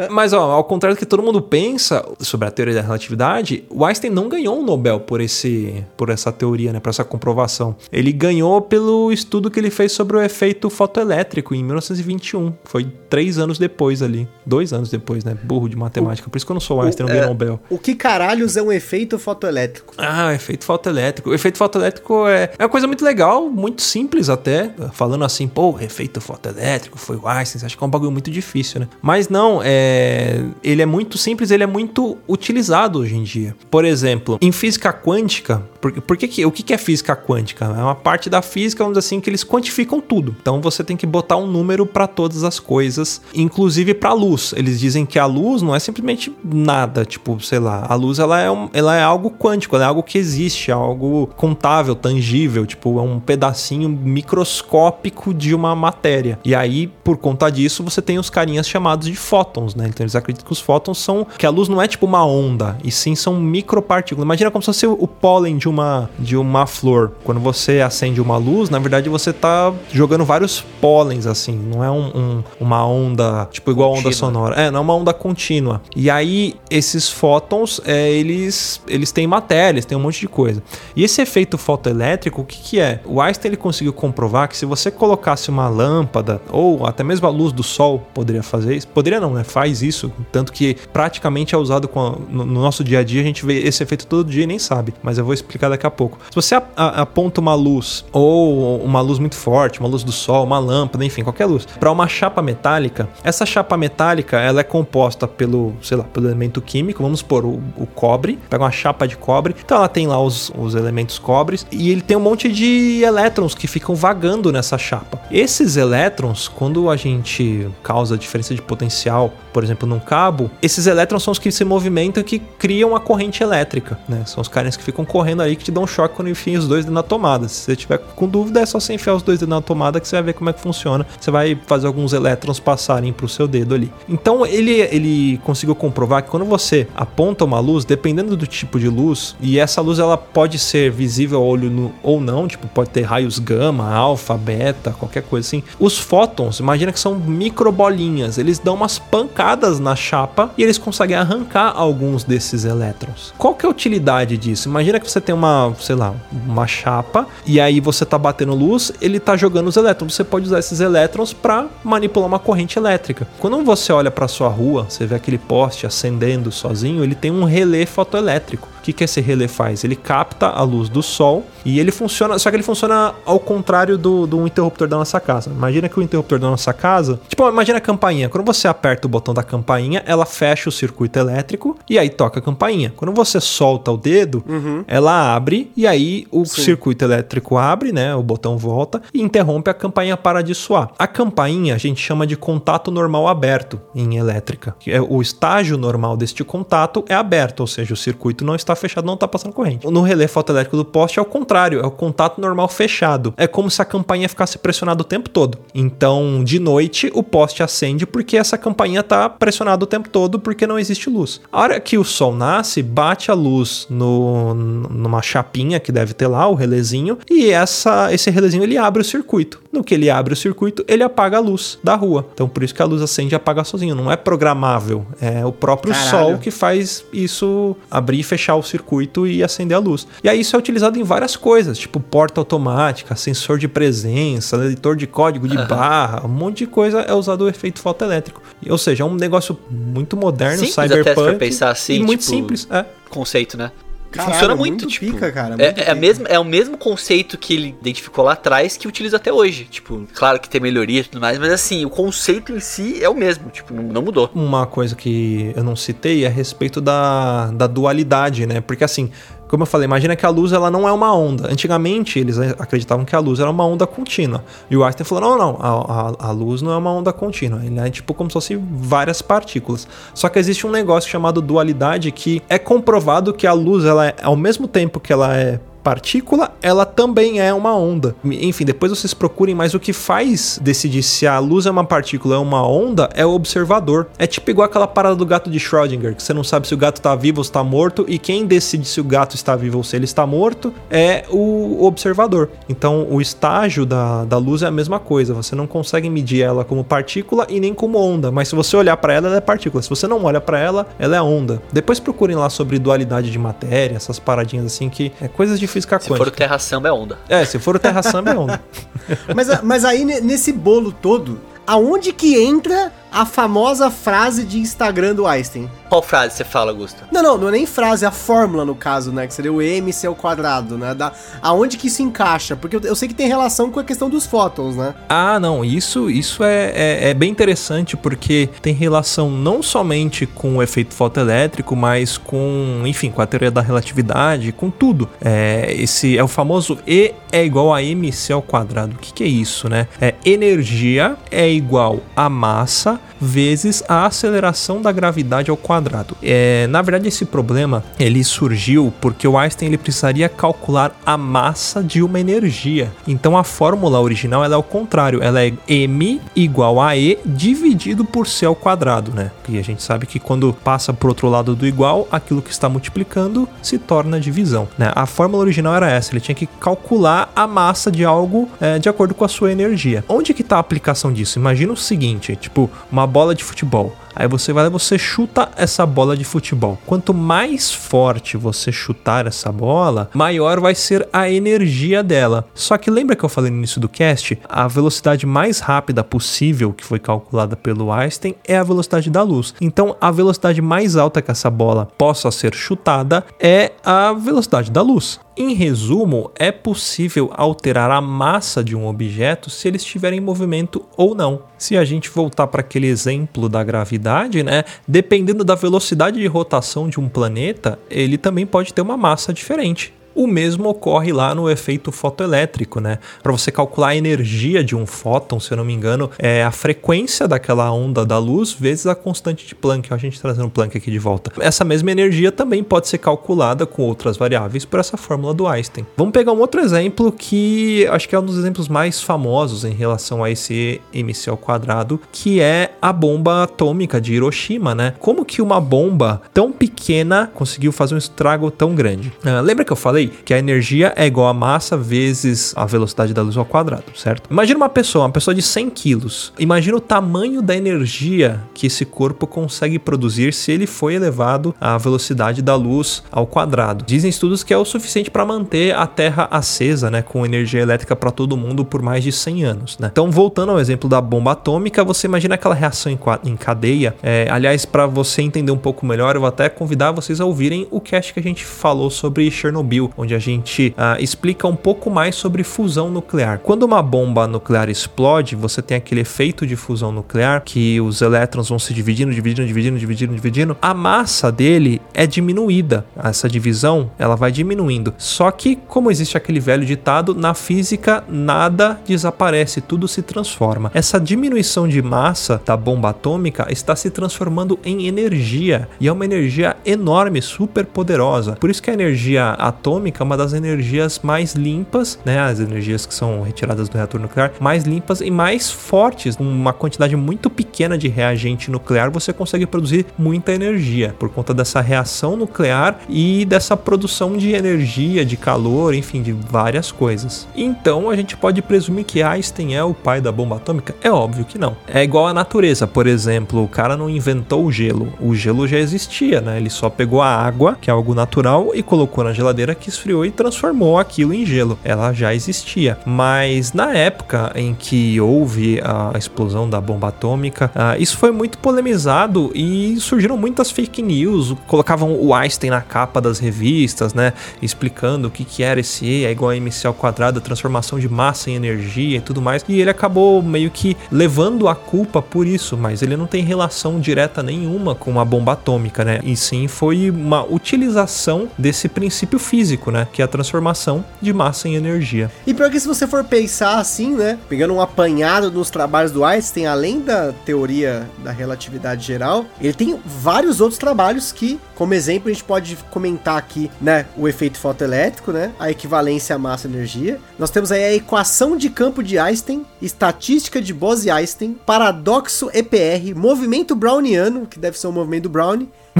Mas, 0.09 0.34
ó, 0.34 0.51
ao 0.51 0.63
contrário 0.63 0.95
do 0.95 0.99
que 0.99 1.05
todo 1.05 1.21
mundo 1.23 1.41
pensa 1.41 2.05
sobre 2.19 2.47
a 2.47 2.51
teoria 2.51 2.75
da 2.75 2.81
relatividade, 2.81 3.63
o 3.69 3.86
Einstein 3.86 4.11
não 4.11 4.29
ganhou 4.29 4.59
um 4.59 4.63
Nobel 4.63 4.99
por, 4.99 5.21
esse, 5.21 5.84
por 5.97 6.09
essa 6.09 6.31
teoria, 6.31 6.71
né? 6.71 6.79
Por 6.79 6.89
essa 6.89 7.03
comprovação. 7.03 7.75
Ele 7.91 8.11
ganhou 8.11 8.61
pelo 8.61 9.11
estudo 9.11 9.49
que 9.49 9.59
ele 9.59 9.69
fez 9.69 9.91
sobre 9.91 10.17
o 10.17 10.21
efeito 10.21 10.69
fotoelétrico 10.69 11.55
em 11.55 11.63
1921. 11.63 12.53
Foi 12.63 12.86
três 13.09 13.38
anos 13.38 13.57
depois 13.57 14.01
ali. 14.01 14.27
Dois 14.45 14.73
anos 14.73 14.89
depois, 14.89 15.23
né? 15.23 15.36
Burro 15.43 15.69
de 15.69 15.75
matemática. 15.75 16.29
Por 16.29 16.38
isso 16.38 16.45
que 16.45 16.51
eu 16.51 16.55
não 16.55 16.61
sou 16.61 16.81
Einstein, 16.81 17.05
não 17.07 17.13
ganhei 17.13 17.27
Nobel. 17.27 17.59
O 17.69 17.77
que 17.77 17.95
caralhos 17.95 18.57
é 18.57 18.61
um 18.61 18.71
efeito 18.71 19.19
fotoelétrico? 19.24 19.93
Ah, 19.97 20.34
efeito 20.34 20.65
fotoelétrico. 20.65 21.30
O 21.30 21.34
efeito 21.34 21.57
fotoelétrico 21.57 22.28
é, 22.28 22.51
é 22.57 22.63
uma 22.63 22.69
coisa 22.69 22.86
muito 22.86 23.03
legal, 23.03 23.49
muito 23.49 23.82
simples 23.82 24.30
até. 24.30 24.71
Falando 24.93 25.24
assim, 25.24 25.47
pô, 25.47 25.80
efeito 25.80 26.21
fotoelétrico 26.21 26.97
foi 26.97 27.15
o 27.15 27.28
Einstein. 27.28 27.65
Acha 27.65 27.78
que 27.78 27.84
é 27.84 27.88
um 27.88 27.89
bagulho 27.89 28.11
muito 28.11 28.30
difícil, 28.30 28.82
né? 28.82 28.88
Mas 29.01 29.30
não, 29.30 29.61
é, 29.63 30.43
ele 30.63 30.82
é 30.82 30.86
muito 30.86 31.17
simples, 31.17 31.51
ele 31.51 31.63
é 31.63 31.67
muito 31.67 32.17
utilizado 32.28 32.99
hoje 32.99 33.15
em 33.15 33.24
dia. 33.24 33.55
Por 33.71 33.86
exemplo, 33.86 34.38
em 34.41 34.51
física 34.51 34.91
quântica, 34.93 35.63
por, 35.84 35.91
por 36.01 36.15
que 36.15 36.45
o 36.45 36.51
que 36.51 36.73
é 36.73 36.77
física 36.77 37.13
quântica? 37.13 37.65
É 37.65 37.84
uma 37.84 37.93
parte 37.93 38.29
da 38.29 38.41
física, 38.41 38.81
vamos 38.86 38.97
dizer 38.97 39.05
assim, 39.05 39.19
que 39.19 39.29
eles 39.29 39.43
quantificam 39.43 39.99
tudo. 39.99 40.34
Então 40.41 40.61
você 40.61 40.81
tem 40.81 40.95
que 40.95 41.05
botar 41.05 41.36
um 41.36 41.45
número 41.45 41.86
para 41.86 42.07
todas 42.07 42.45
as 42.45 42.57
coisas, 42.57 43.21
inclusive 43.36 43.93
para 43.93 44.11
a 44.11 44.13
luz. 44.13 44.53
Eles 44.55 44.79
dizem 44.79 45.05
que 45.05 45.19
a 45.19 45.25
luz 45.25 45.61
não 45.61 45.75
é 45.75 45.79
simplesmente 45.79 46.34
nada, 46.41 47.03
tipo, 47.03 47.38
sei 47.41 47.59
lá, 47.59 47.86
a 47.89 47.95
luz 47.95 48.17
ela 48.19 48.39
é, 48.39 48.49
um- 48.49 48.69
ela 48.71 48.95
é 48.95 49.03
algo 49.03 49.29
quântico, 49.29 49.75
ela 49.75 49.84
é 49.84 49.88
algo 49.89 50.01
que 50.03 50.17
existe, 50.17 50.71
é 50.71 50.73
algo 50.73 51.27
contável, 51.36 51.95
tangível, 51.95 52.65
tipo, 52.65 52.97
é 52.97 53.01
um 53.01 53.19
pedacinho 53.19 53.89
microscópico 53.89 55.34
de 55.34 55.53
uma 55.53 55.75
matéria. 55.75 56.39
E 56.45 56.53
aí, 56.55 56.88
por 56.88 57.17
conta 57.17 57.49
disso, 57.49 57.84
você 57.84 58.01
tem 58.01 58.17
os 58.19 58.29
carinhas 58.29 58.67
chamados 58.67 59.07
de 59.07 59.15
fótons, 59.15 59.75
né? 59.75 59.88
Então 59.88 60.03
eles 60.03 60.15
acreditam 60.15 60.45
que 60.45 60.51
os 60.53 60.59
fótons 60.59 60.97
são 60.99 61.25
que 61.38 61.45
a 61.45 61.49
luz 61.49 61.67
não 61.67 61.81
é 61.81 61.88
tipo 61.88 62.05
uma 62.05 62.25
onda, 62.25 62.77
e 62.84 62.91
sim 62.91 63.15
são 63.15 63.39
micropartículas. 63.39 64.23
Imagina 64.25 64.51
como 64.51 64.61
se 64.61 64.67
fosse 64.67 64.86
o 64.88 65.07
pólen 65.07 65.57
de 65.57 65.67
uma 65.74 66.09
de 66.19 66.38
uma 66.38 66.65
flor. 66.65 67.11
Quando 67.24 67.39
você 67.39 67.82
acende 67.82 68.21
uma 68.21 68.38
luz, 68.38 68.69
na 68.69 68.80
verdade 68.80 69.09
você 69.09 69.34
tá 69.34 69.74
jogando 69.91 70.24
vários 70.24 70.61
pólens 70.80 71.26
assim, 71.26 71.53
não 71.55 71.84
é 71.84 71.89
um- 71.89 72.11
um- 72.15 72.43
uma 72.59 72.86
onda 72.86 73.47
tipo 73.51 73.71
igual 73.71 73.89
a 73.89 73.93
onda 73.93 74.03
Contínua. 74.03 74.13
sonora. 74.13 74.55
É, 74.61 74.71
não 74.71 74.80
é 74.80 74.82
uma 74.82 74.95
onda 74.95 75.13
contínua. 75.13 75.82
E 75.95 76.09
aí 76.09 76.53
esses 76.69 77.09
fótons, 77.09 77.82
é, 77.86 78.09
eles 78.11 78.82
eles 78.88 79.11
têm 79.11 79.26
matéria, 79.28 79.76
eles 79.76 79.86
têm 79.86 79.97
um 79.97 80.01
monte 80.01 80.19
de 80.19 80.28
coisa. 80.28 80.61
E 80.95 81.03
esse 81.03 81.21
efeito 81.21 81.57
fotoelétrico, 81.57 82.41
o 82.41 82.45
que 82.45 82.57
que 82.57 82.80
é? 82.80 83.01
O 83.05 83.19
Einstein 83.21 83.49
ele 83.49 83.57
conseguiu 83.57 83.93
comprovar 83.93 84.47
que 84.47 84.55
se 84.57 84.65
você 84.65 84.91
colocasse 84.91 85.49
uma 85.49 85.67
lâmpada 85.67 86.41
ou 86.51 86.86
até 86.86 87.03
mesmo 87.03 87.26
a 87.28 87.30
luz 87.30 87.51
do 87.51 87.63
sol 87.63 88.03
poderia 88.13 88.43
fazer 88.43 88.76
isso. 88.76 88.88
Poderia 88.88 89.19
não, 89.19 89.34
né? 89.34 89.43
Faz 89.43 89.82
isso, 89.82 90.11
tanto 90.32 90.51
que 90.53 90.76
praticamente 90.91 91.55
é 91.55 91.57
usado 91.57 91.89
a- 91.93 91.99
no, 92.30 92.45
no 92.45 92.61
nosso 92.61 92.84
dia 92.84 92.99
a 92.99 93.03
dia, 93.03 93.21
a 93.21 93.24
gente 93.24 93.45
vê 93.45 93.59
esse 93.59 93.82
efeito 93.84 94.05
todo 94.05 94.30
dia 94.30 94.43
e 94.43 94.47
nem 94.47 94.59
sabe, 94.59 94.93
mas 95.01 95.17
eu 95.17 95.26
vou 95.26 95.34
explicar 95.34 95.62
daqui 95.70 95.86
a 95.86 95.91
pouco. 95.91 96.20
Se 96.30 96.36
você 96.36 96.55
aponta 96.76 97.41
uma 97.41 97.55
luz 97.55 98.05
ou 98.11 98.84
uma 98.84 99.01
luz 99.01 99.20
muito 99.20 99.36
forte, 99.36 99.80
uma 99.80 99.89
luz 99.89 100.03
do 100.03 100.11
sol, 100.11 100.43
uma 100.43 100.59
lâmpada, 100.59 101.03
enfim, 101.05 101.24
qualquer 101.24 101.45
luz, 101.45 101.66
para 101.66 101.91
uma 101.91 102.07
chapa 102.07 102.41
metálica, 102.41 103.09
essa 103.24 103.45
chapa 103.45 103.78
metálica, 103.78 104.39
ela 104.39 104.61
é 104.61 104.64
composta 104.64 105.28
pelo, 105.28 105.74
sei 105.82 105.97
lá, 105.97 106.03
pelo 106.03 106.28
elemento 106.28 106.61
químico, 106.61 107.03
vamos 107.03 107.20
supor 107.20 107.45
o, 107.45 107.61
o 107.78 107.86
cobre, 107.86 108.39
pega 108.49 108.64
uma 108.64 108.72
chapa 108.72 109.07
de 109.07 109.18
cobre, 109.18 109.55
então 109.64 109.78
ela 109.78 109.88
tem 109.88 110.07
lá 110.07 110.22
os, 110.22 110.51
os 110.57 110.76
elementos 110.76 111.20
cobres 111.20 111.66
e 111.72 111.91
ele 111.91 112.01
tem 112.01 112.18
um 112.18 112.20
monte 112.20 112.51
de 112.51 113.01
elétrons 113.03 113.55
que 113.55 113.68
ficam 113.68 113.95
vagando 113.95 114.51
nessa 114.51 114.78
chapa. 114.78 115.20
Esses 115.32 115.78
elétrons, 115.78 116.47
quando 116.47 116.89
a 116.89 116.95
gente 116.95 117.68
causa 117.82 118.18
diferença 118.18 118.53
de 118.53 118.61
potencial, 118.61 119.34
por 119.54 119.64
exemplo, 119.64 119.88
num 119.88 119.99
cabo, 119.99 120.49
esses 120.62 120.88
elétrons 120.88 121.24
são 121.24 121.32
os 121.32 121.39
que 121.39 121.51
se 121.51 121.64
movimentam 121.64 122.20
e 122.22 122.24
que 122.24 122.39
criam 122.39 122.95
a 122.95 122.99
corrente 122.99 123.43
elétrica, 123.43 123.99
né? 124.10 124.24
São 124.26 124.41
os 124.41 124.47
caras 124.47 124.76
que 124.76 124.84
ficam 124.84 125.06
correndo 125.06 125.41
aí 125.41 125.56
que 125.56 125.64
te 125.64 125.72
dão 125.72 125.84
um 125.84 125.88
choque 125.88 126.16
quando 126.16 126.30
enfia 126.30 126.58
os 126.58 126.68
dois 126.68 126.86
na 126.88 127.04
tomada. 127.04 127.47
Se 127.47 127.62
você 127.62 127.76
tiver 127.76 127.99
com 127.99 128.28
dúvida, 128.28 128.62
é 128.62 128.66
só 128.66 128.80
você 128.80 128.93
enfiar 128.93 129.14
os 129.14 129.22
dois 129.22 129.41
na 129.41 129.62
tomada 129.62 129.99
que 129.99 130.08
você 130.08 130.16
vai 130.16 130.24
ver 130.24 130.34
como 130.34 130.49
é 130.49 130.54
que 130.54 130.60
funciona. 130.60 131.06
Você 131.20 131.30
vai 131.30 131.58
fazer 131.68 131.86
alguns 131.86 132.14
elétrons 132.14 132.60
passarem 132.60 133.14
pro 133.14 133.30
seu 133.30 133.47
dedo 133.47 133.76
ali. 133.76 133.91
Então 134.10 134.45
ele, 134.45 134.72
ele 134.72 135.38
conseguiu 135.43 135.76
comprovar 135.76 136.24
que 136.24 136.30
quando 136.30 136.45
você 136.45 136.88
aponta 136.95 137.45
uma 137.45 137.60
luz, 137.60 137.86
dependendo 137.86 138.36
do 138.36 138.47
tipo 138.47 138.80
de 138.80 138.89
luz, 138.89 139.36
e 139.39 139.60
essa 139.60 139.82
luz 139.82 139.99
ela 139.99 140.18
pode 140.18 140.58
ser 140.58 140.91
visível 140.91 141.39
ao 141.39 141.45
olho 141.45 141.70
nu 141.70 141.93
ou 142.01 142.20
não, 142.20 142.47
tipo, 142.47 142.68
pode 142.68 142.89
ter 142.89 143.01
raios 143.01 143.38
gama, 143.38 143.93
alfa, 143.93 144.36
beta, 144.36 144.91
qualquer 144.91 145.22
coisa 145.22 145.47
assim. 145.47 145.64
Os 145.80 145.99
fótons, 145.99 146.60
imagina 146.60 146.91
que 146.91 146.99
são 146.99 147.16
microbolinhas, 147.16 148.38
eles 148.38 148.58
dão 148.58 148.74
umas 148.74 148.97
pancadas 148.97 149.43
colocadas 149.44 149.80
na 149.80 149.96
chapa 149.96 150.52
e 150.58 150.64
eles 150.64 150.78
conseguem 150.78 151.18
arrancar 151.18 151.74
alguns 151.76 152.24
desses 152.24 152.64
elétrons. 152.64 153.34
Qual 153.38 153.54
que 153.54 153.66
é 153.66 153.68
a 153.68 153.72
utilidade 153.72 154.38
disso? 154.38 154.70
Imagina 154.70 155.00
que 155.00 155.10
você 155.10 155.20
tem 155.20 155.36
uma, 155.36 155.74
sei 155.80 155.96
lá, 155.96 156.14
uma 156.32 156.66
chapa 156.66 157.28
e 157.46 157.60
aí 157.60 157.82
você 157.82 158.06
tá 158.06 158.18
batendo 158.18 158.56
luz, 158.56 158.91
ele 159.02 159.20
tá 159.20 159.36
jogando 159.36 159.68
os 159.68 159.76
elétrons. 159.76 160.16
Você 160.16 160.24
pode 160.24 160.46
usar 160.46 160.60
esses 160.60 160.80
elétrons 160.80 161.34
para 161.34 161.68
manipular 161.84 162.28
uma 162.28 162.39
corrente 162.39 162.80
elétrica. 162.80 163.28
Quando 163.39 163.62
você 163.64 163.91
olha 163.91 164.10
para 164.10 164.28
sua 164.28 164.48
rua, 164.48 164.86
você 164.88 165.06
vê 165.06 165.16
aquele 165.16 165.38
poste 165.38 165.86
acendendo 165.86 166.52
sozinho, 166.52 167.04
ele 167.04 167.16
tem 167.16 167.32
um 167.32 167.44
relé 167.44 167.86
fotoelétrico. 167.86 168.72
O 168.84 168.86
que, 168.86 168.91
que 168.91 169.05
esse 169.05 169.21
relé 169.21 169.47
faz? 169.47 169.86
Ele 169.86 169.95
capta 169.95 170.47
a 170.47 170.61
luz 170.61 170.89
do 170.89 171.01
sol 171.01 171.45
e 171.63 171.79
ele 171.79 171.89
funciona, 171.89 172.38
só 172.38 172.49
que 172.49 172.57
ele 172.57 172.63
funciona 172.63 173.15
ao 173.25 173.39
contrário 173.39 173.97
do, 173.97 174.27
do 174.27 174.45
interruptor 174.45 174.89
da 174.89 174.97
nossa 174.97 175.21
casa. 175.21 175.49
Imagina 175.49 175.88
que 175.88 175.97
o 175.97 176.01
interruptor 176.01 176.38
da 176.38 176.49
nossa 176.49 176.73
casa, 176.73 177.17
tipo, 177.29 177.47
imagina 177.47 177.77
a 177.77 177.81
campainha. 177.81 178.27
Quando 178.27 178.45
você 178.45 178.67
aperta 178.67 179.07
o 179.07 179.09
botão 179.09 179.34
da 179.34 179.41
campainha, 179.41 180.03
ela 180.05 180.25
fecha 180.25 180.67
o 180.67 180.71
circuito 180.71 181.17
elétrico 181.17 181.77
e 181.89 181.97
aí 181.97 182.09
toca 182.09 182.39
a 182.39 182.41
campainha. 182.41 182.91
Quando 182.97 183.13
você 183.13 183.39
solta 183.39 183.89
o 183.89 183.95
dedo, 183.95 184.43
ela 184.86 185.34
abre 185.34 185.71
e 185.77 185.88
aí 185.88 186.27
o 186.29 186.43
circuito 186.43 187.05
elétrico 187.05 187.57
abre, 187.57 187.93
né? 187.93 188.13
O 188.13 188.21
botão 188.21 188.57
volta 188.57 189.01
e 189.13 189.21
interrompe 189.21 189.69
a 189.69 189.73
campainha 189.73 190.17
para 190.17 190.41
de 190.41 190.53
soar. 190.53 190.89
A 190.99 191.07
campainha 191.07 191.75
a 191.75 191.77
gente 191.77 192.01
chama 192.01 192.27
de 192.27 192.36
contato 192.36 192.91
normal 192.91 193.29
aberto 193.29 193.79
em 193.95 194.17
elétrica. 194.17 194.75
É 194.86 194.99
o 194.99 195.21
estágio 195.21 195.77
normal 195.77 196.17
deste 196.17 196.43
contato 196.43 197.05
é 197.07 197.15
aberto, 197.15 197.61
ou 197.61 197.67
seja, 197.67 197.93
o 197.93 197.97
circuito 197.97 198.43
não 198.43 198.55
está 198.55 198.72
fechado, 198.76 199.05
não 199.05 199.13
está 199.13 199.28
passando 199.28 199.53
corrente. 199.53 199.88
No 199.88 200.01
relé 200.01 200.28
fotoelétrico 200.28 200.78
do 200.78 200.86
poste 200.86 201.19
é 201.19 201.21
o 201.21 201.26
contrário, 201.26 201.80
é 201.82 201.86
o 201.86 201.91
contato 201.91 202.39
normal 202.39 202.67
fechado. 202.67 203.34
É 203.38 203.47
como 203.47 203.69
se 203.69 203.82
a 203.82 203.86
campainha 203.86 204.30
ficasse 204.30 204.57
pressionada 204.57 205.01
o 205.01 205.05
tempo 205.05 205.30
todo. 205.30 205.57
Então, 205.74 206.43
de 206.43 206.59
noite, 206.59 207.11
o 207.13 207.24
poste 207.24 207.63
acende 207.63 208.05
porque 208.05 208.38
essa 208.38 208.57
campainha 208.57 209.01
está 209.01 209.30
pressionada 209.30 209.84
o 209.84 209.88
tempo 209.88 210.09
todo 210.09 210.39
porque 210.39 210.67
não 210.67 210.80
existe 210.80 211.09
luz. 211.09 211.41
A 211.51 211.61
hora 211.61 211.80
que 211.80 211.97
o 211.97 212.03
sol 212.03 212.34
nasce, 212.34 212.82
bate 212.82 213.32
a 213.32 213.34
luz 213.34 213.88
no, 213.89 214.53
numa 214.53 215.21
chapinha 215.21 215.80
que 215.80 215.91
deve 215.91 216.13
ter 216.13 216.28
lá, 216.28 216.47
o 216.47 216.53
relézinho, 216.53 217.17
e 217.30 217.49
essa, 217.49 218.13
esse 218.13 218.30
relézinho 218.30 218.63
ele 218.63 218.78
abre 218.78 219.01
o 219.01 219.05
circuito. 219.05 219.61
No 219.71 219.84
que 219.84 219.95
ele 219.95 220.09
abre 220.09 220.34
o 220.34 220.38
circuito, 220.38 220.86
ele 220.88 221.01
apaga 221.01 221.38
a 221.38 221.39
luz 221.39 221.80
da 221.84 221.95
rua. 221.95 222.28
Então, 222.34 222.47
por 222.47 222.61
isso 222.61 222.76
que 222.76 222.82
a 222.82 222.86
luz 222.86 223.01
acende 223.01 223.34
e 223.34 223.36
apaga 223.36 223.63
sozinho. 223.63 223.95
Não 223.95 224.11
é 224.11 224.15
programável, 224.15 225.05
é 225.19 225.43
o 225.45 225.51
próprio 225.51 225.93
Caralho. 225.93 226.09
sol 226.09 226.38
que 226.38 226.51
faz 226.51 227.03
isso 227.11 227.76
abrir 227.89 228.19
e 228.19 228.24
fechar 228.24 228.55
o 228.55 228.62
circuito 228.64 229.28
e 229.28 229.43
acender 229.43 229.76
a 229.76 229.80
luz. 229.80 230.07
E 230.24 230.30
aí 230.30 230.39
isso 230.39 230.55
é 230.55 230.59
utilizado 230.59 230.99
em 230.99 231.03
várias 231.03 231.36
coisas, 231.36 231.78
tipo 231.78 231.99
porta 231.99 232.41
automática, 232.41 233.16
sensor 233.16 233.57
de 233.57 233.68
presença, 233.68 234.57
leitor 234.57 234.95
de 234.95 235.07
código 235.07 235.47
de 235.47 235.57
barra, 235.66 236.26
um 236.26 236.30
monte 236.30 236.59
de 236.59 236.68
coisa 236.68 237.01
é 237.01 237.14
usado 237.14 237.45
o 237.45 237.49
efeito 237.49 237.80
fotoelétrico. 237.80 238.41
Ou 238.70 238.78
seja, 238.78 239.03
é 239.03 239.05
um 239.05 239.16
negócio 239.16 239.57
muito 239.70 240.16
moderno, 240.16 240.57
Simples 240.59 240.78
até 240.78 240.88
se 240.88 240.95
cyberpunk 240.95 241.32
for 241.32 241.38
pensar 241.38 241.70
assim, 241.70 241.95
e 241.95 241.99
muito 241.99 242.22
tipo, 242.22 242.32
simples. 242.32 242.68
É. 242.70 242.86
Conceito, 243.09 243.57
né? 243.57 243.72
Caralho, 244.14 244.34
funciona 244.34 244.55
muito, 244.55 244.82
muito 244.84 244.88
tipo. 244.88 245.14
pica, 245.14 245.32
cara, 245.32 245.55
é, 245.55 245.57
muito 245.57 245.64
é, 245.64 245.72
pica. 245.72 245.95
mesma, 245.95 246.28
é 246.28 246.39
o 246.39 246.43
mesmo 246.43 246.78
conceito 246.78 247.38
que 247.38 247.53
ele 247.53 247.76
identificou 247.82 248.24
lá 248.24 248.34
atrás 248.34 248.78
que 248.78 248.88
utiliza 248.88 249.18
até 249.18 249.34
hoje. 249.34 249.66
Tipo, 249.66 250.07
claro 250.14 250.39
que 250.39 250.47
tem 250.47 250.61
melhoria 250.61 251.01
e 251.01 251.03
tudo 251.03 251.20
mais, 251.20 251.39
mas 251.39 251.51
assim, 251.51 251.84
o 251.86 251.89
conceito 251.89 252.53
em 252.53 252.59
si 252.59 253.03
é 253.03 253.09
o 253.09 253.16
mesmo, 253.16 253.49
tipo, 253.49 253.74
não, 253.74 253.84
não 253.84 254.01
mudou. 254.01 254.30
Uma 254.34 254.66
coisa 254.66 254.95
que 254.95 255.51
eu 255.55 255.64
não 255.64 255.76
citei 255.76 256.24
é 256.24 256.28
a 256.28 256.30
respeito 256.30 256.80
da, 256.80 257.51
da 257.51 257.68
dualidade, 257.68 258.45
né? 258.45 258.61
Porque 258.61 258.84
assim, 258.84 259.11
como 259.54 259.62
eu 259.62 259.68
falei, 259.68 259.86
imagina 259.86 260.16
que 260.16 260.26
a 260.26 260.30
luz 260.30 260.51
ela 260.51 260.72
não 260.72 260.88
é 260.88 260.91
uma 260.91 261.16
onda. 261.16 261.47
Antigamente 261.47 262.18
eles 262.18 262.39
acreditavam 262.39 263.06
que 263.06 263.16
a 263.16 263.20
luz 263.20 263.39
era 263.39 263.51
uma 263.51 263.64
onda 263.64 263.86
contínua. 263.86 264.43
E 264.68 264.76
o 264.76 264.84
Einstein 264.84 265.06
falou: 265.06 265.30
não, 265.30 265.38
não, 265.38 265.58
a, 265.60 266.26
a, 266.26 266.30
a 266.30 266.32
luz 266.32 266.64
não 266.64 266.72
é 266.72 266.76
uma 266.76 266.91
onda 266.91 267.14
contínua. 267.14 267.64
Ele 267.64 267.80
é 267.80 267.88
tipo 267.91 268.16
como 268.16 268.32
se 268.32 268.34
fosse 268.34 268.56
várias 268.56 269.22
partículas. 269.22 269.88
Só 270.12 270.28
que 270.28 270.39
existe 270.39 270.66
um 270.66 270.72
negócio 270.72 271.08
chamado 271.08 271.39
dualidade 271.39 272.12
que 272.12 272.41
é 272.49 272.58
comprovado 272.58 273.32
que 273.32 273.45
a 273.45 273.54
luz, 273.54 273.86
ela 273.86 274.08
é, 274.08 274.16
ao 274.24 274.36
mesmo 274.36 274.68
tempo 274.68 274.99
que 274.99 275.14
ela 275.14 275.38
é 275.38 275.60
partícula, 275.84 276.53
ela 276.61 276.86
também 276.86 277.39
é 277.39 277.53
uma 277.53 277.75
onda. 277.75 278.15
Enfim, 278.23 278.65
depois 278.65 278.91
vocês 278.91 279.13
procurem, 279.13 279.53
mas 279.53 279.73
o 279.73 279.79
que 279.79 279.91
faz 279.91 280.59
decidir 280.61 281.03
se 281.03 281.27
a 281.27 281.38
luz 281.39 281.65
é 281.65 281.71
uma 281.71 281.84
partícula 281.84 282.38
ou 282.38 282.43
uma 282.43 282.65
onda 282.65 283.09
é 283.13 283.25
o 283.25 283.31
observador. 283.31 284.07
É 284.17 284.25
tipo 284.25 284.49
igual 284.49 284.65
aquela 284.65 284.88
parada 284.88 285.15
do 285.15 285.25
gato 285.25 285.49
de 285.49 285.59
Schrödinger, 285.59 286.15
que 286.15 286.23
você 286.23 286.34
não 286.34 286.43
sabe 286.43 286.67
se 286.67 286.73
o 286.73 286.77
gato 286.77 287.01
tá 287.01 287.15
vivo 287.15 287.39
ou 287.39 287.41
está 287.41 287.63
morto, 287.63 288.05
e 288.07 288.17
quem 288.17 288.45
decide 288.45 288.88
se 288.88 289.01
o 289.01 289.03
gato 289.03 289.36
está 289.36 289.55
vivo 289.55 289.77
ou 289.77 289.84
se 289.84 289.95
ele 289.95 290.05
está 290.05 290.25
morto 290.25 290.73
é 290.89 291.25
o 291.29 291.86
observador. 291.86 292.49
Então, 292.69 293.07
o 293.09 293.21
estágio 293.21 293.86
da, 293.86 294.23
da 294.23 294.38
luz 294.38 294.61
é 294.61 294.67
a 294.67 294.71
mesma 294.71 294.99
coisa. 294.99 295.34
Você 295.34 295.55
não 295.55 295.67
consegue 295.67 296.09
medir 296.09 296.41
ela 296.41 296.63
como 296.63 296.84
partícula 296.84 297.45
e 297.49 297.59
nem 297.59 297.73
como 297.73 297.97
onda, 297.97 298.31
mas 298.31 298.47
se 298.47 298.55
você 298.55 298.77
olhar 298.77 298.95
para 298.97 299.13
ela, 299.13 299.27
ela 299.27 299.38
é 299.38 299.41
partícula. 299.41 299.81
Se 299.81 299.89
você 299.89 300.07
não 300.07 300.23
olha 300.23 300.39
para 300.39 300.59
ela, 300.59 300.88
ela 300.97 301.15
é 301.15 301.21
onda. 301.21 301.61
Depois 301.71 301.99
procurem 301.99 302.36
lá 302.36 302.49
sobre 302.49 302.79
dualidade 302.79 303.31
de 303.31 303.39
matéria, 303.39 303.95
essas 303.95 304.19
paradinhas 304.19 304.65
assim 304.65 304.89
que 304.89 305.11
é 305.21 305.27
coisas 305.27 305.59
de 305.59 305.67
física 305.74 305.99
Se 305.99 306.07
for 306.07 306.13
o 306.15 306.17
quântica. 306.19 306.38
Terra 306.38 306.57
Samba 306.59 306.88
é 306.89 306.91
onda. 306.91 307.17
É, 307.28 307.43
se 307.43 307.59
for 307.59 307.76
o 307.76 307.80
Terra 307.80 308.01
Samba 308.03 308.32
é 308.32 308.38
onda. 308.38 308.61
Mas, 309.36 309.61
mas 309.61 309.84
aí, 309.84 310.05
ne- 310.05 310.21
nesse 310.21 310.51
bolo 310.53 310.91
todo, 310.93 311.41
aonde 311.67 312.13
que 312.13 312.41
entra 312.41 312.91
a 313.14 313.26
famosa 313.26 313.91
frase 313.91 314.43
de 314.43 314.59
Instagram 314.59 315.14
do 315.14 315.28
Einstein? 315.28 315.70
Qual 315.88 316.01
frase 316.01 316.36
você 316.36 316.43
fala, 316.43 316.72
Augusto? 316.72 317.03
Não, 317.11 317.22
não, 317.22 317.38
não 317.38 317.47
é 317.49 317.51
nem 317.51 317.66
frase, 317.68 318.03
é 318.03 318.07
a 318.07 318.11
fórmula 318.11 318.66
no 318.66 318.74
caso, 318.74 319.11
né? 319.11 319.28
Que 319.28 319.34
seria 319.34 319.53
o 319.53 319.61
MC 319.61 320.07
ao 320.07 320.16
quadrado, 320.16 320.76
né? 320.76 320.95
Da, 320.95 321.14
aonde 321.39 321.78
que 321.78 321.88
isso 321.88 322.01
encaixa? 322.01 322.55
Porque 322.55 322.76
eu, 322.76 322.82
eu 322.82 322.95
sei 322.95 323.07
que 323.07 323.14
tem 323.14 323.28
relação 323.28 323.70
com 323.70 323.80
a 323.80 323.84
questão 323.84 324.09
dos 324.09 324.26
fótons, 324.26 324.76
né? 324.76 324.95
Ah, 325.07 325.39
não, 325.39 325.64
isso, 325.64 326.09
isso 326.09 326.43
é, 326.43 326.72
é, 326.76 327.09
é 327.09 327.14
bem 327.14 327.30
interessante 327.30 327.95
porque 327.95 328.49
tem 328.61 328.74
relação 328.74 329.30
não 329.30 329.61
somente 329.61 330.26
com 330.26 330.57
o 330.57 330.64
efeito 330.64 330.95
fotoelétrico, 330.95 331.76
mas 331.76 332.18
com, 332.18 332.82
enfim, 332.86 333.11
com 333.11 333.22
a 333.22 333.28
teoria 333.28 333.51
da 333.51 333.61
relatividade, 333.61 334.51
com 334.51 334.72
tudo. 334.72 335.07
É, 335.24 335.72
esse 335.78 336.18
é 336.18 336.24
o 336.24 336.28
famoso 336.28 336.80
E 336.88 337.14
é 337.32 337.45
igual 337.45 337.72
a 337.72 337.84
mc 337.84 338.34
ao 338.34 338.41
quadrado. 338.41 338.95
O 338.95 338.97
que, 338.97 339.14
que 339.14 339.24
é 339.24 339.28
isso, 339.28 339.70
né? 339.70 339.88
É 340.01 340.16
energia 340.26 341.16
é 341.30 341.47
igual 341.47 341.99
a 342.16 342.28
massa 342.28 342.99
vezes 343.20 343.84
a 343.88 344.06
aceleração 344.06 344.82
da 344.82 344.91
gravidade 344.91 345.49
ao 345.49 345.58
quadrado. 345.58 346.16
É, 346.22 346.68
na 346.68 346.82
verdade, 346.82 347.08
esse 347.08 347.26
problema 347.26 347.84
ele 347.99 348.24
surgiu 348.24 348.93
porque 348.99 349.28
o 349.28 349.38
Einstein 349.38 349.68
ele 349.68 349.78
precisaria 349.78 350.28
calcular 350.30 350.95
a 351.06 351.18
massa 351.18 351.84
de 351.84 352.01
uma 352.01 352.20
energia. 352.20 352.91
Então 353.08 353.38
a 353.38 353.43
fórmula 353.43 353.99
original 353.99 354.43
ela 354.43 354.56
é 354.56 354.58
o 354.58 354.64
contrário, 354.64 355.22
ela 355.22 355.43
é 355.43 355.54
m 355.68 356.22
igual 356.36 356.82
a 356.82 356.95
e 356.95 357.18
dividido 357.26 358.04
por 358.06 358.28
c 358.28 358.45
ao 358.45 358.56
quadrado, 358.56 359.12
né? 359.12 359.32
E 359.47 359.58
a 359.58 359.62
gente 359.62 359.82
sabe 359.84 360.06
que 360.06 360.20
quando 360.20 360.54
passa 360.54 360.93
por 360.93 361.10
outro 361.10 361.30
lado 361.30 361.56
do 361.56 361.68
igual, 361.68 362.08
aquilo 362.12 362.41
que 362.41 362.51
está 362.51 362.70
multiplicando 362.70 363.47
se 363.62 363.78
torna 363.78 364.20
divisão. 364.20 364.68
Né? 364.78 364.91
A 364.95 365.06
fórmula 365.06 365.43
original 365.43 365.76
era 365.76 365.89
essa, 365.89 366.12
ele 366.12 366.22
tinha 366.22 366.36
que 366.36 366.47
calcular 366.47 367.32
a 367.36 367.47
massa 367.47 367.91
de 367.91 368.06
algo 368.06 368.49
é, 368.60 368.80
de 368.80 368.89
acordo 368.89 369.14
com 369.14 369.24
a 369.24 369.28
sua 369.28 369.51
energia. 369.51 370.04
Onde 370.08 370.34
que 370.34 370.41
está 370.41 370.58
a 370.58 370.60
aplicação 370.60 371.12
disso? 371.12 371.39
Imagina 371.39 371.74
o 371.74 371.78
seguinte, 371.78 372.36
tipo 372.36 372.70
uma 372.94 373.08
bola 373.08 373.34
de 373.34 373.44
futebol. 373.44 373.96
Aí 374.16 374.28
você 374.28 374.54
vai 374.54 374.64
lá 374.64 374.70
você 374.70 375.00
chuta 375.00 375.50
essa 375.56 375.84
bola 375.84 376.16
de 376.16 376.24
futebol. 376.24 376.78
Quanto 376.86 377.12
mais 377.12 377.74
forte 377.74 378.38
você 378.38 378.72
chutar 378.72 379.26
essa 379.26 379.52
bola, 379.52 380.12
maior 380.14 380.60
vai 380.60 380.76
ser 380.76 381.10
a 381.12 381.28
energia 381.28 382.04
dela. 382.04 382.46
Só 382.54 382.78
que 382.78 382.91
lembra 382.91 383.16
que 383.16 383.26
eu 383.26 383.30
falei 383.30 383.50
no 383.50 383.58
início 383.58 383.82
do 383.82 383.89
cast? 383.89 384.38
A 384.48 384.68
velocidade 384.68 385.26
mais 385.26 385.60
rápida 385.60 386.04
possível 386.04 386.72
que 386.72 386.86
foi 386.86 387.00
calculada 387.00 387.56
pelo 387.56 387.91
Einstein 387.91 388.36
é 388.48 388.56
a 388.56 388.64
velocidade 388.64 389.10
da 389.10 389.24
luz. 389.24 389.56
Então, 389.60 389.96
a 390.00 390.12
velocidade 390.12 390.62
mais 390.62 390.96
alta 390.96 391.20
que 391.20 391.32
essa 391.32 391.50
bola 391.50 391.88
possa 391.98 392.30
ser 392.30 392.54
chutada 392.54 393.26
é 393.39 393.72
a 393.84 394.14
velocidade 394.14 394.70
da 394.70 394.84
luz. 394.84 395.20
Em 395.36 395.55
resumo, 395.55 396.29
é 396.36 396.51
possível 396.51 397.31
alterar 397.34 397.89
a 397.89 397.99
massa 397.99 398.63
de 398.63 398.75
um 398.75 398.86
objeto 398.86 399.49
se 399.49 399.67
ele 399.67 399.77
estiver 399.77 400.13
em 400.13 400.19
movimento 400.19 400.86
ou 400.95 401.15
não. 401.15 401.41
Se 401.57 401.75
a 401.75 401.84
gente 401.84 402.07
voltar 402.07 402.45
para 402.45 402.61
aquele 402.61 402.86
exemplo 402.86 403.49
da 403.49 403.63
gravidade, 403.63 404.43
né, 404.43 404.63
dependendo 404.88 405.43
da 405.43 405.55
velocidade 405.55 406.19
de 406.19 406.27
rotação 406.27 406.88
de 406.88 406.99
um 406.99 407.09
planeta, 407.09 407.79
ele 407.89 408.15
também 408.15 408.45
pode 408.45 408.71
ter 408.75 408.81
uma 408.81 408.95
massa 408.95 409.34
diferente. 409.34 409.91
O 410.16 410.28
mesmo 410.28 410.70
ocorre 410.70 411.11
lá 411.11 411.34
no 411.34 411.49
efeito 411.49 411.91
fotoelétrico, 411.91 412.80
né? 412.80 412.99
Para 413.22 413.32
você 413.32 413.51
calcular 413.51 413.89
a 413.89 413.95
energia 413.95 414.64
de 414.64 414.76
um 414.76 414.86
fóton, 414.86 415.39
se 415.39 415.51
eu 415.51 415.57
não 415.57 415.66
me 415.66 415.74
engano, 415.74 416.09
é 416.20 416.43
a 416.43 416.51
frequência 416.51 417.28
daquela 417.28 417.72
onda 417.72 418.05
da 418.05 418.18
luz 418.18 418.53
vezes 418.53 418.86
a 418.88 418.95
constante 418.95 419.47
de 419.47 419.55
Planck. 419.55 419.91
Ó, 419.91 419.95
A 419.95 419.97
gente 419.97 420.20
trazendo 420.20 420.49
Planck 420.49 420.78
aqui 420.78 420.91
de 420.91 420.99
volta. 420.99 421.32
Essa 421.39 421.64
mesma 421.64 421.91
energia 421.91 422.32
também 422.32 422.64
pode 422.64 422.88
ser 422.88 422.97
calculada 422.97 423.66
com 423.66 423.84
outras 423.84 424.18
variáveis 424.18 424.66
por 424.66 424.80
essa 424.80 424.97
fórmula 424.97 425.34
do 425.34 425.47
Einstein. 425.47 425.86
Vamos 425.97 426.14
pegar 426.14 426.32
um 426.32 426.39
outro 426.39 426.61
exemplo 426.61 427.11
que 427.11 427.88
acho 427.89 428.07
que 428.07 428.16
é 428.16 428.20
um 428.20 428.26
dos 428.26 428.38
exemplos 428.38 428.68
mais 428.68 429.01
famosos 429.01 429.64
em 429.66 429.74
relação 429.74 430.24
a 430.24 430.30
esse 430.30 430.82
MC 430.93 431.30
ao 431.30 431.38
quadrado, 431.38 431.99
que 432.11 432.39
é 432.39 432.72
a 432.82 432.93
bomba 432.93 433.43
atômica 433.43 433.99
de 433.99 434.14
Hiroshima, 434.14 434.76
né? 434.76 434.93
Como 434.99 435.26
que 435.26 435.41
uma 435.41 435.59
bomba 435.59 436.22
tão 436.34 436.51
pequena 436.51 437.32
conseguiu 437.34 437.72
fazer 437.72 437.95
um 437.95 437.97
estrago 437.97 438.51
tão 438.51 438.76
grande? 438.76 439.11
Ah, 439.24 439.41
lembra 439.41 439.66
que 439.66 439.72
eu 439.72 439.78
falei 439.78 440.03
falei, 440.04 440.12
que 440.26 440.34
a 440.34 440.39
energia 440.39 440.93
é 440.95 441.06
igual 441.06 441.28
a 441.28 441.34
massa 441.34 441.78
vezes 441.78 442.54
a 442.56 442.66
velocidade 442.66 443.14
da 443.14 443.22
luz 443.22 443.38
ao 443.38 443.45
quadrado, 443.45 443.86
certo? 443.95 444.30
Imagina 444.30 444.58
uma 444.58 444.70
pessoa, 444.70 445.06
uma 445.06 445.12
pessoa 445.12 445.34
de 445.34 445.41
100 445.41 445.70
quilos. 445.70 446.34
Imagina 446.39 446.78
o 446.78 446.82
tamanho 446.82 447.41
da 447.41 447.56
energia 447.56 448.41
que 448.54 448.68
esse 448.68 448.86
corpo 448.86 449.28
consegue 449.28 449.80
produzir 449.80 450.34
se 450.34 450.51
ele 450.51 450.68
foi 450.68 450.95
elevado 450.95 451.56
à 451.60 451.78
velocidade 451.78 452.41
da 452.41 452.56
luz 452.56 453.04
ao 453.12 453.26
quadrado. 453.26 453.86
Dizem 453.86 454.10
estudos 454.10 454.43
que 454.43 454.54
é 454.54 454.58
o 454.58 454.66
suficiente 454.66 455.12
para 455.12 455.26
manter 455.26 455.76
a 455.76 455.86
Terra 455.86 456.28
acesa, 456.32 456.89
né, 456.89 457.01
com 457.01 457.26
energia 457.26 457.62
elétrica 457.62 457.95
para 457.95 458.12
todo 458.12 458.36
mundo 458.36 458.66
por 458.66 458.82
mais 458.82 459.04
de 459.04 459.12
100 459.12 459.43
anos, 459.43 459.78
né? 459.80 459.89
Então, 459.91 460.10
voltando 460.10 460.51
ao 460.51 460.60
exemplo 460.60 460.89
da 460.89 460.99
bomba 460.99 461.32
atômica, 461.32 461.84
você 461.84 462.08
imagina 462.08 462.36
aquela 462.36 462.56
reação 462.56 462.91
em, 463.24 463.36
cadeia. 463.36 463.95
É, 464.01 464.28
aliás, 464.30 464.66
para 464.66 464.86
você 464.86 465.22
entender 465.22 465.51
um 465.51 465.58
pouco 465.58 465.86
melhor, 465.86 466.16
eu 466.16 466.22
vou 466.22 466.28
até 466.28 466.49
convidar 466.49 466.91
vocês 466.91 467.20
a 467.20 467.26
ouvirem 467.26 467.68
o 467.70 467.80
cast 467.80 468.14
que 468.14 468.20
a 468.20 468.24
gente 468.24 468.45
falou 468.45 468.89
sobre 468.89 469.30
Chernobyl, 469.30 469.93
onde 469.98 470.14
a 470.16 470.20
gente 470.20 470.76
uh, 470.78 471.02
explica 471.02 471.48
um 471.48 471.56
pouco 471.56 471.89
mais 471.89 472.16
sobre 472.16 472.44
fusão 472.44 472.89
nuclear. 472.89 473.39
Quando 473.39 473.64
uma 473.64 473.82
bomba 473.82 474.28
nuclear 474.28 474.70
explode, 474.70 475.36
você 475.36 475.62
tem 475.62 475.78
aquele 475.78 476.02
efeito 476.02 476.46
de 476.46 476.56
fusão 476.56 476.91
nuclear 476.91 477.41
que 477.44 477.80
os 477.82 478.02
elétrons 478.02 478.50
vão 478.50 478.60
se 478.60 478.74
dividindo, 478.74 479.14
dividindo, 479.14 479.48
dividindo, 479.48 479.78
dividindo, 479.78 480.14
dividindo. 480.14 480.58
A 480.62 480.74
massa 480.74 481.32
dele 481.32 481.82
é 481.94 482.06
diminuída. 482.08 482.86
Essa 482.96 483.30
divisão, 483.30 483.91
ela 483.98 484.16
vai 484.16 484.32
diminuindo. 484.32 484.94
Só 484.98 485.32
que, 485.32 485.56
como 485.68 485.91
existe 485.91 486.18
aquele 486.18 486.39
velho 486.39 486.66
ditado, 486.66 487.14
na 487.14 487.34
física 487.34 488.04
nada 488.08 488.80
desaparece, 488.86 489.62
tudo 489.62 489.88
se 489.88 490.02
transforma. 490.02 490.72
Essa 490.74 491.00
diminuição 491.00 491.68
de 491.68 491.82
massa 491.82 492.41
da 492.46 492.56
bomba 492.56 492.89
atômica 492.89 493.48
está 493.50 493.76
se 493.76 493.89
transformando 493.89 494.60
em 494.64 494.88
energia 494.88 495.68
e 495.80 495.88
é 495.88 495.91
uma 495.91 496.06
energia 496.06 496.56
enorme, 496.66 497.22
super 497.22 497.66
poderosa. 497.66 498.36
Por 498.39 498.50
isso 498.50 498.62
que 498.62 498.70
a 498.70 498.74
energia 498.74 499.32
atômica 499.32 499.82
é 499.91 500.03
uma 500.03 500.17
das 500.17 500.34
energias 500.34 500.99
mais 501.03 501.34
limpas, 501.34 501.99
né? 502.05 502.19
As 502.19 502.39
energias 502.39 502.86
que 502.86 502.93
são 502.93 503.21
retiradas 503.21 503.69
do 503.69 503.75
reator 503.75 503.99
nuclear, 503.99 504.31
mais 504.39 504.63
limpas 504.63 505.01
e 505.01 505.09
mais 505.09 505.51
fortes. 505.51 506.15
Uma 506.17 506.53
quantidade 506.53 506.95
muito 506.95 507.29
pequena 507.29 507.77
de 507.77 507.88
reagente 507.88 508.51
nuclear 508.51 508.91
você 508.91 509.11
consegue 509.11 509.45
produzir 509.45 509.86
muita 509.97 510.31
energia 510.34 510.95
por 510.97 511.09
conta 511.09 511.34
dessa 511.34 511.61
reação 511.61 512.15
nuclear 512.15 512.79
e 512.89 513.25
dessa 513.25 513.55
produção 513.55 514.17
de 514.17 514.34
energia, 514.34 515.05
de 515.05 515.17
calor, 515.17 515.73
enfim, 515.73 516.01
de 516.01 516.11
várias 516.11 516.71
coisas. 516.71 517.27
Então 517.36 517.89
a 517.89 517.95
gente 517.95 518.15
pode 518.15 518.41
presumir 518.41 518.86
que 518.86 519.01
Einstein 519.01 519.55
é 519.55 519.63
o 519.63 519.73
pai 519.73 520.01
da 520.01 520.11
bomba 520.11 520.38
atômica? 520.38 520.75
É 520.81 520.91
óbvio 520.91 521.25
que 521.25 521.38
não. 521.38 521.55
É 521.67 521.84
igual 521.84 522.07
à 522.07 522.13
natureza, 522.13 522.67
por 522.67 522.88
exemplo, 522.88 523.43
o 523.43 523.47
cara 523.47 523.75
não 523.75 523.89
inventou 523.89 524.45
o 524.45 524.51
gelo. 524.51 524.93
O 524.99 525.15
gelo 525.15 525.47
já 525.47 525.57
existia, 525.57 526.21
né? 526.21 526.38
Ele 526.38 526.49
só 526.49 526.69
pegou 526.69 527.01
a 527.01 527.07
água, 527.07 527.57
que 527.59 527.69
é 527.69 527.73
algo 527.73 527.93
natural, 527.93 528.51
e 528.53 528.63
colocou 528.63 529.03
na 529.03 529.13
geladeira 529.13 529.55
que 529.55 529.69
esfriou 529.74 530.05
e 530.05 530.11
transformou 530.11 530.78
aquilo 530.78 531.13
em 531.13 531.26
gelo. 531.26 531.59
Ela 531.63 531.93
já 531.93 532.13
existia. 532.13 532.78
Mas 532.86 533.53
na 533.53 533.74
época 533.76 534.32
em 534.36 534.53
que 534.53 534.99
houve 534.99 535.59
a 535.63 535.97
explosão 535.97 536.49
da 536.49 536.61
bomba 536.61 536.89
atômica, 536.89 537.51
uh, 537.55 537.82
isso 537.82 537.97
foi 537.97 538.11
muito 538.11 538.38
polemizado 538.38 539.32
e 539.36 539.76
surgiram 539.80 540.17
muitas 540.17 540.51
fake 540.51 540.82
news. 540.82 541.36
Colocavam 541.47 541.95
o 541.99 542.13
Einstein 542.13 542.49
na 542.49 542.61
capa 542.61 543.01
das 543.01 543.19
revistas, 543.19 543.93
né? 543.93 544.13
Explicando 544.41 545.07
o 545.07 545.11
que, 545.11 545.26
que 545.26 545.43
era 545.43 545.59
esse 545.59 545.86
E, 545.86 546.05
é 546.05 546.11
igual 546.11 546.32
a 546.32 546.38
MC 546.38 546.67
ao 546.67 546.74
quadrado, 546.74 547.21
transformação 547.21 547.80
de 547.80 547.89
massa 547.89 548.30
em 548.30 548.36
energia 548.36 548.97
e 548.97 549.01
tudo 549.01 549.21
mais. 549.21 549.43
E 549.47 549.59
ele 549.59 549.69
acabou 549.69 550.21
meio 550.21 550.49
que 550.49 550.78
levando 550.91 551.47
a 551.47 551.55
culpa 551.55 552.01
por 552.01 552.28
isso, 552.28 552.57
mas 552.57 552.82
ele 552.82 552.95
não 552.95 553.05
tem 553.05 553.24
relação 553.24 553.80
direta 553.80 554.21
nenhuma 554.24 554.76
com 554.76 554.99
a 554.99 555.05
bomba 555.05 555.34
atômica, 555.34 555.84
né? 555.84 555.99
E 556.03 556.15
sim 556.15 556.47
foi 556.47 556.89
uma 556.89 557.24
utilização 557.24 558.30
desse 558.38 558.67
princípio 558.67 559.19
físico, 559.19 559.62
né? 559.72 559.88
Que 559.91 560.01
é 560.01 560.05
a 560.05 560.07
transformação 560.07 560.84
de 561.01 561.14
massa 561.14 561.47
em 561.47 561.55
energia. 561.55 562.11
E 562.26 562.34
pior 562.34 562.49
que 562.49 562.59
se 562.59 562.68
você 562.68 562.88
for 562.88 563.03
pensar 563.03 563.59
assim, 563.59 563.95
né? 563.95 564.18
Pegando 564.30 564.53
um 564.53 564.61
apanhado 564.61 565.32
nos 565.32 565.49
trabalhos 565.49 565.91
do 565.91 566.03
Einstein, 566.03 566.45
além 566.45 566.80
da 566.80 567.11
teoria 567.26 567.89
da 568.03 568.11
relatividade 568.11 568.86
geral, 568.86 569.26
ele 569.39 569.53
tem 569.53 569.80
vários 569.86 570.41
outros 570.41 570.57
trabalhos 570.57 571.11
que, 571.11 571.39
como 571.55 571.74
exemplo, 571.74 572.09
a 572.09 572.14
gente 572.14 572.24
pode 572.24 572.57
comentar 572.72 573.18
aqui, 573.18 573.49
né? 573.61 573.86
O 573.97 574.07
efeito 574.07 574.38
fotoelétrico, 574.38 575.11
né? 575.11 575.32
A 575.39 575.51
equivalência 575.51 576.18
massa-energia. 576.18 576.99
Nós 577.18 577.30
temos 577.30 577.51
aí 577.51 577.64
a 577.64 577.74
equação 577.74 578.38
de 578.38 578.49
campo 578.49 578.84
de 578.84 578.97
Einstein, 578.97 579.45
estatística 579.61 580.41
de 580.41 580.53
Bose-Einstein, 580.53 581.38
paradoxo 581.45 582.30
EPR, 582.34 582.95
movimento 582.95 583.55
browniano, 583.55 584.26
que 584.26 584.39
deve 584.39 584.57
ser 584.57 584.68
um 584.68 584.72
movimento 584.72 585.03
do 585.03 585.09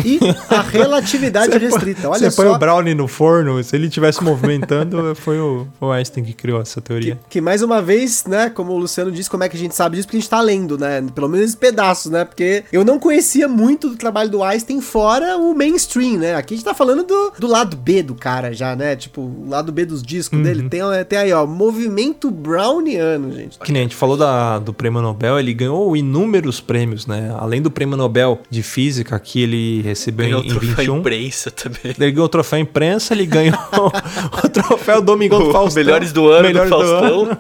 e 0.04 0.20
a 0.50 0.62
relatividade 0.62 1.58
restrita. 1.58 2.10
Olha 2.10 2.20
Você 2.20 2.32
só. 2.32 2.44
põe 2.44 2.52
o 2.52 2.58
Brownie 2.58 2.94
no 2.94 3.08
forno, 3.08 3.64
se 3.64 3.76
ele 3.76 3.88
estivesse 3.88 4.24
movimentando, 4.24 5.14
foi 5.16 5.40
o, 5.40 5.68
o 5.80 5.92
Einstein 5.92 6.24
que 6.24 6.34
criou 6.34 6.62
essa 6.62 6.82
teoria. 6.82 7.16
Que, 7.30 7.30
que, 7.32 7.42
mais 7.42 7.62
uma 7.62 7.82
vez, 7.82 8.26
né, 8.26 8.50
como 8.50 8.74
o 8.74 8.78
Luciano 8.78 9.12
disse, 9.12 9.30
como 9.30 9.44
é 9.44 9.50
que 9.50 9.56
a 9.56 9.60
gente 9.60 9.76
sabe 9.76 9.96
disso? 9.96 10.08
Porque 10.08 10.18
a 10.18 10.20
gente 10.20 10.30
tá 10.30 10.42
lendo, 10.42 10.78
né? 10.78 11.04
Pelo 11.14 11.28
menos 11.30 11.56
pedaços, 11.56 12.12
né? 12.12 12.26
Porque 12.26 12.64
eu 12.72 12.84
não 12.84 12.98
conhecia 13.00 13.48
muito 13.48 13.90
do 13.90 13.96
trabalho 13.96 14.30
do 14.30 14.44
Einstein 14.44 14.82
fora 14.82 15.38
o 15.38 15.54
mainstream, 15.56 16.18
né? 16.18 16.36
Aqui 16.36 16.54
a 16.54 16.58
gente 16.58 16.66
tá 16.66 16.74
falando 16.74 17.04
do, 17.04 17.34
do 17.40 17.48
lado 17.48 17.76
B 17.78 18.02
do 18.04 18.16
cara 18.16 18.54
já, 18.54 18.76
né? 18.76 18.96
Tipo, 18.96 19.22
o 19.22 19.48
lado 19.50 19.72
B 19.72 19.86
dos 19.86 20.02
discos 20.02 20.38
Uhum. 20.38 20.44
dele. 20.44 20.70
Tem, 20.70 20.82
tem 21.08 21.20
aí, 21.20 21.34
ó, 21.34 21.46
movimento 21.46 22.32
browniano, 22.32 23.32
gente. 23.32 23.60
Que 23.60 23.72
nem 23.72 23.82
a 23.82 23.86
gente 23.86 23.96
falou 23.96 24.16
da, 24.18 24.58
do 24.60 24.74
prêmio 24.74 25.02
Nobel, 25.02 25.38
ele 25.40 25.54
ganhou 25.54 25.96
inúmeros 25.98 26.60
prêmios, 26.62 27.06
né? 27.06 27.36
Além 27.38 27.62
do 27.62 27.70
prêmio 27.70 27.98
Nobel 27.98 28.40
de 28.50 28.64
Física, 28.64 29.20
que 29.20 29.42
ele 29.42 29.82
recebeu 29.84 30.26
Ganhou 30.26 30.42
em, 30.42 30.46
em 30.46 30.50
troféu 30.50 30.76
21. 30.76 30.98
imprensa 30.98 31.52
também. 31.52 31.80
Ele 31.84 32.12
ganhou 32.12 32.26
o 32.26 32.30
troféu 32.30 32.60
imprensa, 32.60 33.14
ele 33.14 33.26
ganhou 33.26 33.58
o 34.44 34.50
troféu 34.50 35.02
Domingão 35.02 35.40
do 35.40 35.50
O 35.50 35.52
Faustão. 35.52 35.84
Melhores 35.84 36.12
do 36.12 36.30
ano 36.30 36.48
Melhores 36.48 36.70
do 36.70 36.78
Faustão. 36.78 37.22
ano. 37.24 37.38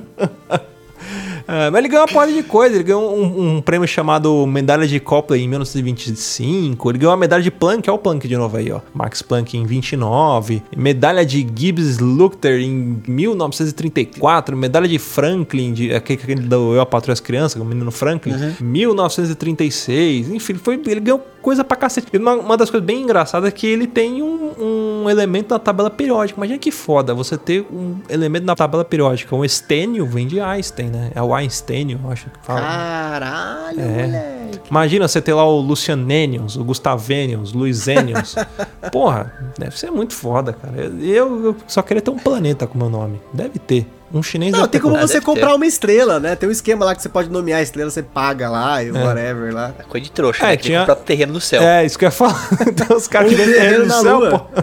É, 1.47 1.69
mas 1.69 1.79
ele 1.79 1.87
ganhou 1.87 2.05
uma 2.05 2.11
porra 2.11 2.27
de 2.27 2.43
coisa. 2.43 2.75
Ele 2.75 2.83
ganhou 2.83 3.15
um, 3.15 3.57
um 3.57 3.61
prêmio 3.61 3.87
chamado 3.87 4.45
Medalha 4.47 4.87
de 4.87 4.99
Copley 4.99 5.43
em 5.43 5.47
1925. 5.47 6.89
Ele 6.89 6.97
ganhou 6.97 7.13
a 7.13 7.17
medalha 7.17 7.43
de 7.43 7.51
Planck, 7.51 7.89
é 7.89 7.91
o 7.91 7.97
Planck 7.97 8.27
de 8.27 8.37
novo 8.37 8.57
aí, 8.57 8.71
ó. 8.71 8.79
Max 8.93 9.21
Planck 9.21 9.57
em 9.57 9.65
29. 9.65 10.63
Medalha 10.75 11.25
de 11.25 11.45
Gibbs 11.55 11.99
Luther 11.99 12.59
em 12.61 13.01
1934. 13.07 14.55
Medalha 14.55 14.87
de 14.87 14.99
Franklin, 14.99 15.73
de, 15.73 15.93
aquele, 15.93 16.21
aquele 16.21 16.41
do 16.41 16.75
Eu, 16.75 16.81
a 16.81 16.85
Patrulha 16.85 17.13
as 17.13 17.19
Crianças, 17.19 17.61
o 17.61 17.65
menino 17.65 17.91
Franklin, 17.91 18.33
1936. 18.59 20.29
Enfim, 20.29 20.55
foi, 20.55 20.81
ele 20.85 20.99
ganhou 20.99 21.21
coisa 21.41 21.63
pra 21.63 21.75
cacete. 21.75 22.07
E 22.11 22.17
uma, 22.17 22.33
uma 22.33 22.57
das 22.57 22.69
coisas 22.69 22.85
bem 22.85 23.01
engraçadas 23.01 23.49
é 23.49 23.51
que 23.51 23.67
ele 23.67 23.85
tem 23.85 24.23
um, 24.23 25.03
um 25.03 25.09
elemento 25.09 25.51
na 25.51 25.59
tabela 25.59 25.89
periódica. 25.89 26.39
Imagina 26.39 26.57
que 26.57 26.71
foda 26.71 27.13
você 27.13 27.37
ter 27.37 27.67
um 27.71 27.97
elemento 28.09 28.45
na 28.45 28.55
tabela 28.55 28.85
periódica. 28.85 29.35
Um 29.35 29.43
estênio 29.43 30.05
vem 30.05 30.25
de 30.25 30.39
Einstein, 30.39 30.89
né? 30.89 31.11
É 31.13 31.21
o 31.21 31.32
Einstênio, 31.35 31.99
eu 32.03 32.11
acho 32.11 32.25
que 32.29 32.39
fala. 32.41 32.61
Caralho, 32.61 33.79
É. 33.81 34.05
moleque. 34.07 34.61
Imagina 34.69 35.07
você 35.07 35.21
ter 35.21 35.33
lá 35.33 35.45
o 35.47 35.59
Lucianenius, 35.59 36.55
o 36.55 36.63
Gustavenius, 36.63 37.53
Luisenius. 37.53 38.35
Porra, 38.91 39.33
deve 39.57 39.77
ser 39.77 39.91
muito 39.91 40.13
foda, 40.13 40.53
cara. 40.53 40.77
Eu, 41.01 41.45
eu 41.45 41.55
só 41.67 41.81
queria 41.81 42.01
ter 42.01 42.11
um 42.11 42.17
planeta 42.17 42.65
com 42.67 42.77
meu 42.77 42.89
nome. 42.89 43.21
Deve 43.33 43.59
ter. 43.59 43.87
Um 44.13 44.21
chinês 44.21 44.51
Não, 44.51 44.67
tem 44.67 44.79
como 44.79 44.95
você 44.97 45.19
comprar 45.19 45.47
ter. 45.49 45.55
uma 45.55 45.65
estrela, 45.65 46.19
né? 46.19 46.35
Tem 46.35 46.47
um 46.47 46.51
esquema 46.51 46.85
lá 46.85 46.93
que 46.95 47.01
você 47.01 47.09
pode 47.09 47.29
nomear 47.31 47.59
a 47.59 47.63
estrela, 47.63 47.89
você 47.89 48.03
paga 48.03 48.47
lá 48.49 48.83
e 48.83 48.91
whatever 48.91 49.53
lá. 49.53 49.73
É 49.79 49.83
coisa 49.83 50.03
de 50.03 50.11
trouxa, 50.11 50.43
É, 50.45 50.49
né? 50.49 50.57
Que 50.57 50.63
tinha- 50.65 50.79
comprar 50.81 50.95
terreno 50.97 51.33
no 51.33 51.41
céu. 51.41 51.63
É, 51.63 51.83
isso 51.83 51.97
que 51.97 52.05
eu 52.05 52.07
ia 52.07 52.11
falar. 52.11 52.47
Tem 52.75 52.95
os 52.95 53.07
caras 53.07 53.27
Um 53.27 53.35
que 53.35 53.41
vendem 53.41 53.53
terreno 53.55 53.71
terreno 53.71 53.85
no 53.85 53.89
na 53.95 54.01
céu, 54.01 54.19
Lua. 54.19 54.39
pô. 54.39 54.61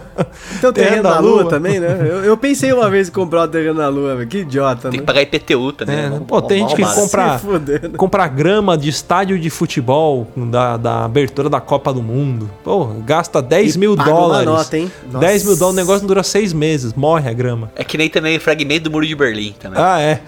Então 0.58 0.72
tem 0.72 0.84
terreno 0.84 0.90
Terreno 0.90 1.02
da 1.02 1.10
na 1.16 1.18
Lua, 1.20 1.42
Lua. 1.42 1.50
também, 1.50 1.80
né? 1.80 1.98
Eu, 2.00 2.24
eu 2.24 2.36
pensei 2.36 2.72
uma 2.72 2.88
vez 2.88 3.08
em 3.08 3.10
comprar 3.10 3.42
o 3.42 3.48
terreno 3.48 3.74
na 3.74 3.88
Lua, 3.88 4.14
velho. 4.14 4.28
Que 4.28 4.38
idiota, 4.38 4.82
Tem 4.88 4.92
né? 4.92 4.98
que 4.98 5.02
pagar 5.04 5.22
IPTU 5.22 5.72
também. 5.72 5.96
É, 5.98 6.08
né? 6.10 6.20
Pô, 6.28 6.40
tem 6.40 6.60
gente 6.68 6.76
que 6.76 6.94
compra- 6.94 7.40
comprar 7.98 8.28
grama 8.28 8.78
de 8.78 8.88
estádio 8.88 9.36
de 9.38 9.50
futebol 9.50 10.28
da, 10.36 10.76
da 10.76 11.04
abertura 11.04 11.48
da 11.50 11.60
Copa 11.60 11.92
do 11.92 12.02
Mundo. 12.02 12.48
Pô, 12.62 12.86
gasta 13.04 13.42
10 13.42 13.74
E 13.74 13.78
mil 13.80 13.96
paga 13.96 14.10
uma 14.10 14.20
dólares. 14.20 14.46
nota, 14.46 14.78
hein? 14.78 14.92
10 15.18 15.44
mil 15.44 15.56
dólares, 15.56 15.76
o 15.78 15.80
negócio 15.80 16.00
não 16.02 16.08
dura 16.08 16.22
seis 16.22 16.52
meses, 16.52 16.92
morre 16.94 17.28
a 17.28 17.32
grama. 17.32 17.70
É 17.74 17.82
que 17.82 17.98
nem 17.98 18.08
também 18.08 18.36
o 18.36 18.40
fragmento 18.40 18.84
do 18.84 18.90
Muro 18.92 19.06
de 19.06 19.14
Berlim 19.16 19.39
também. 19.58 19.82
Ah, 19.82 20.00
é. 20.00 20.20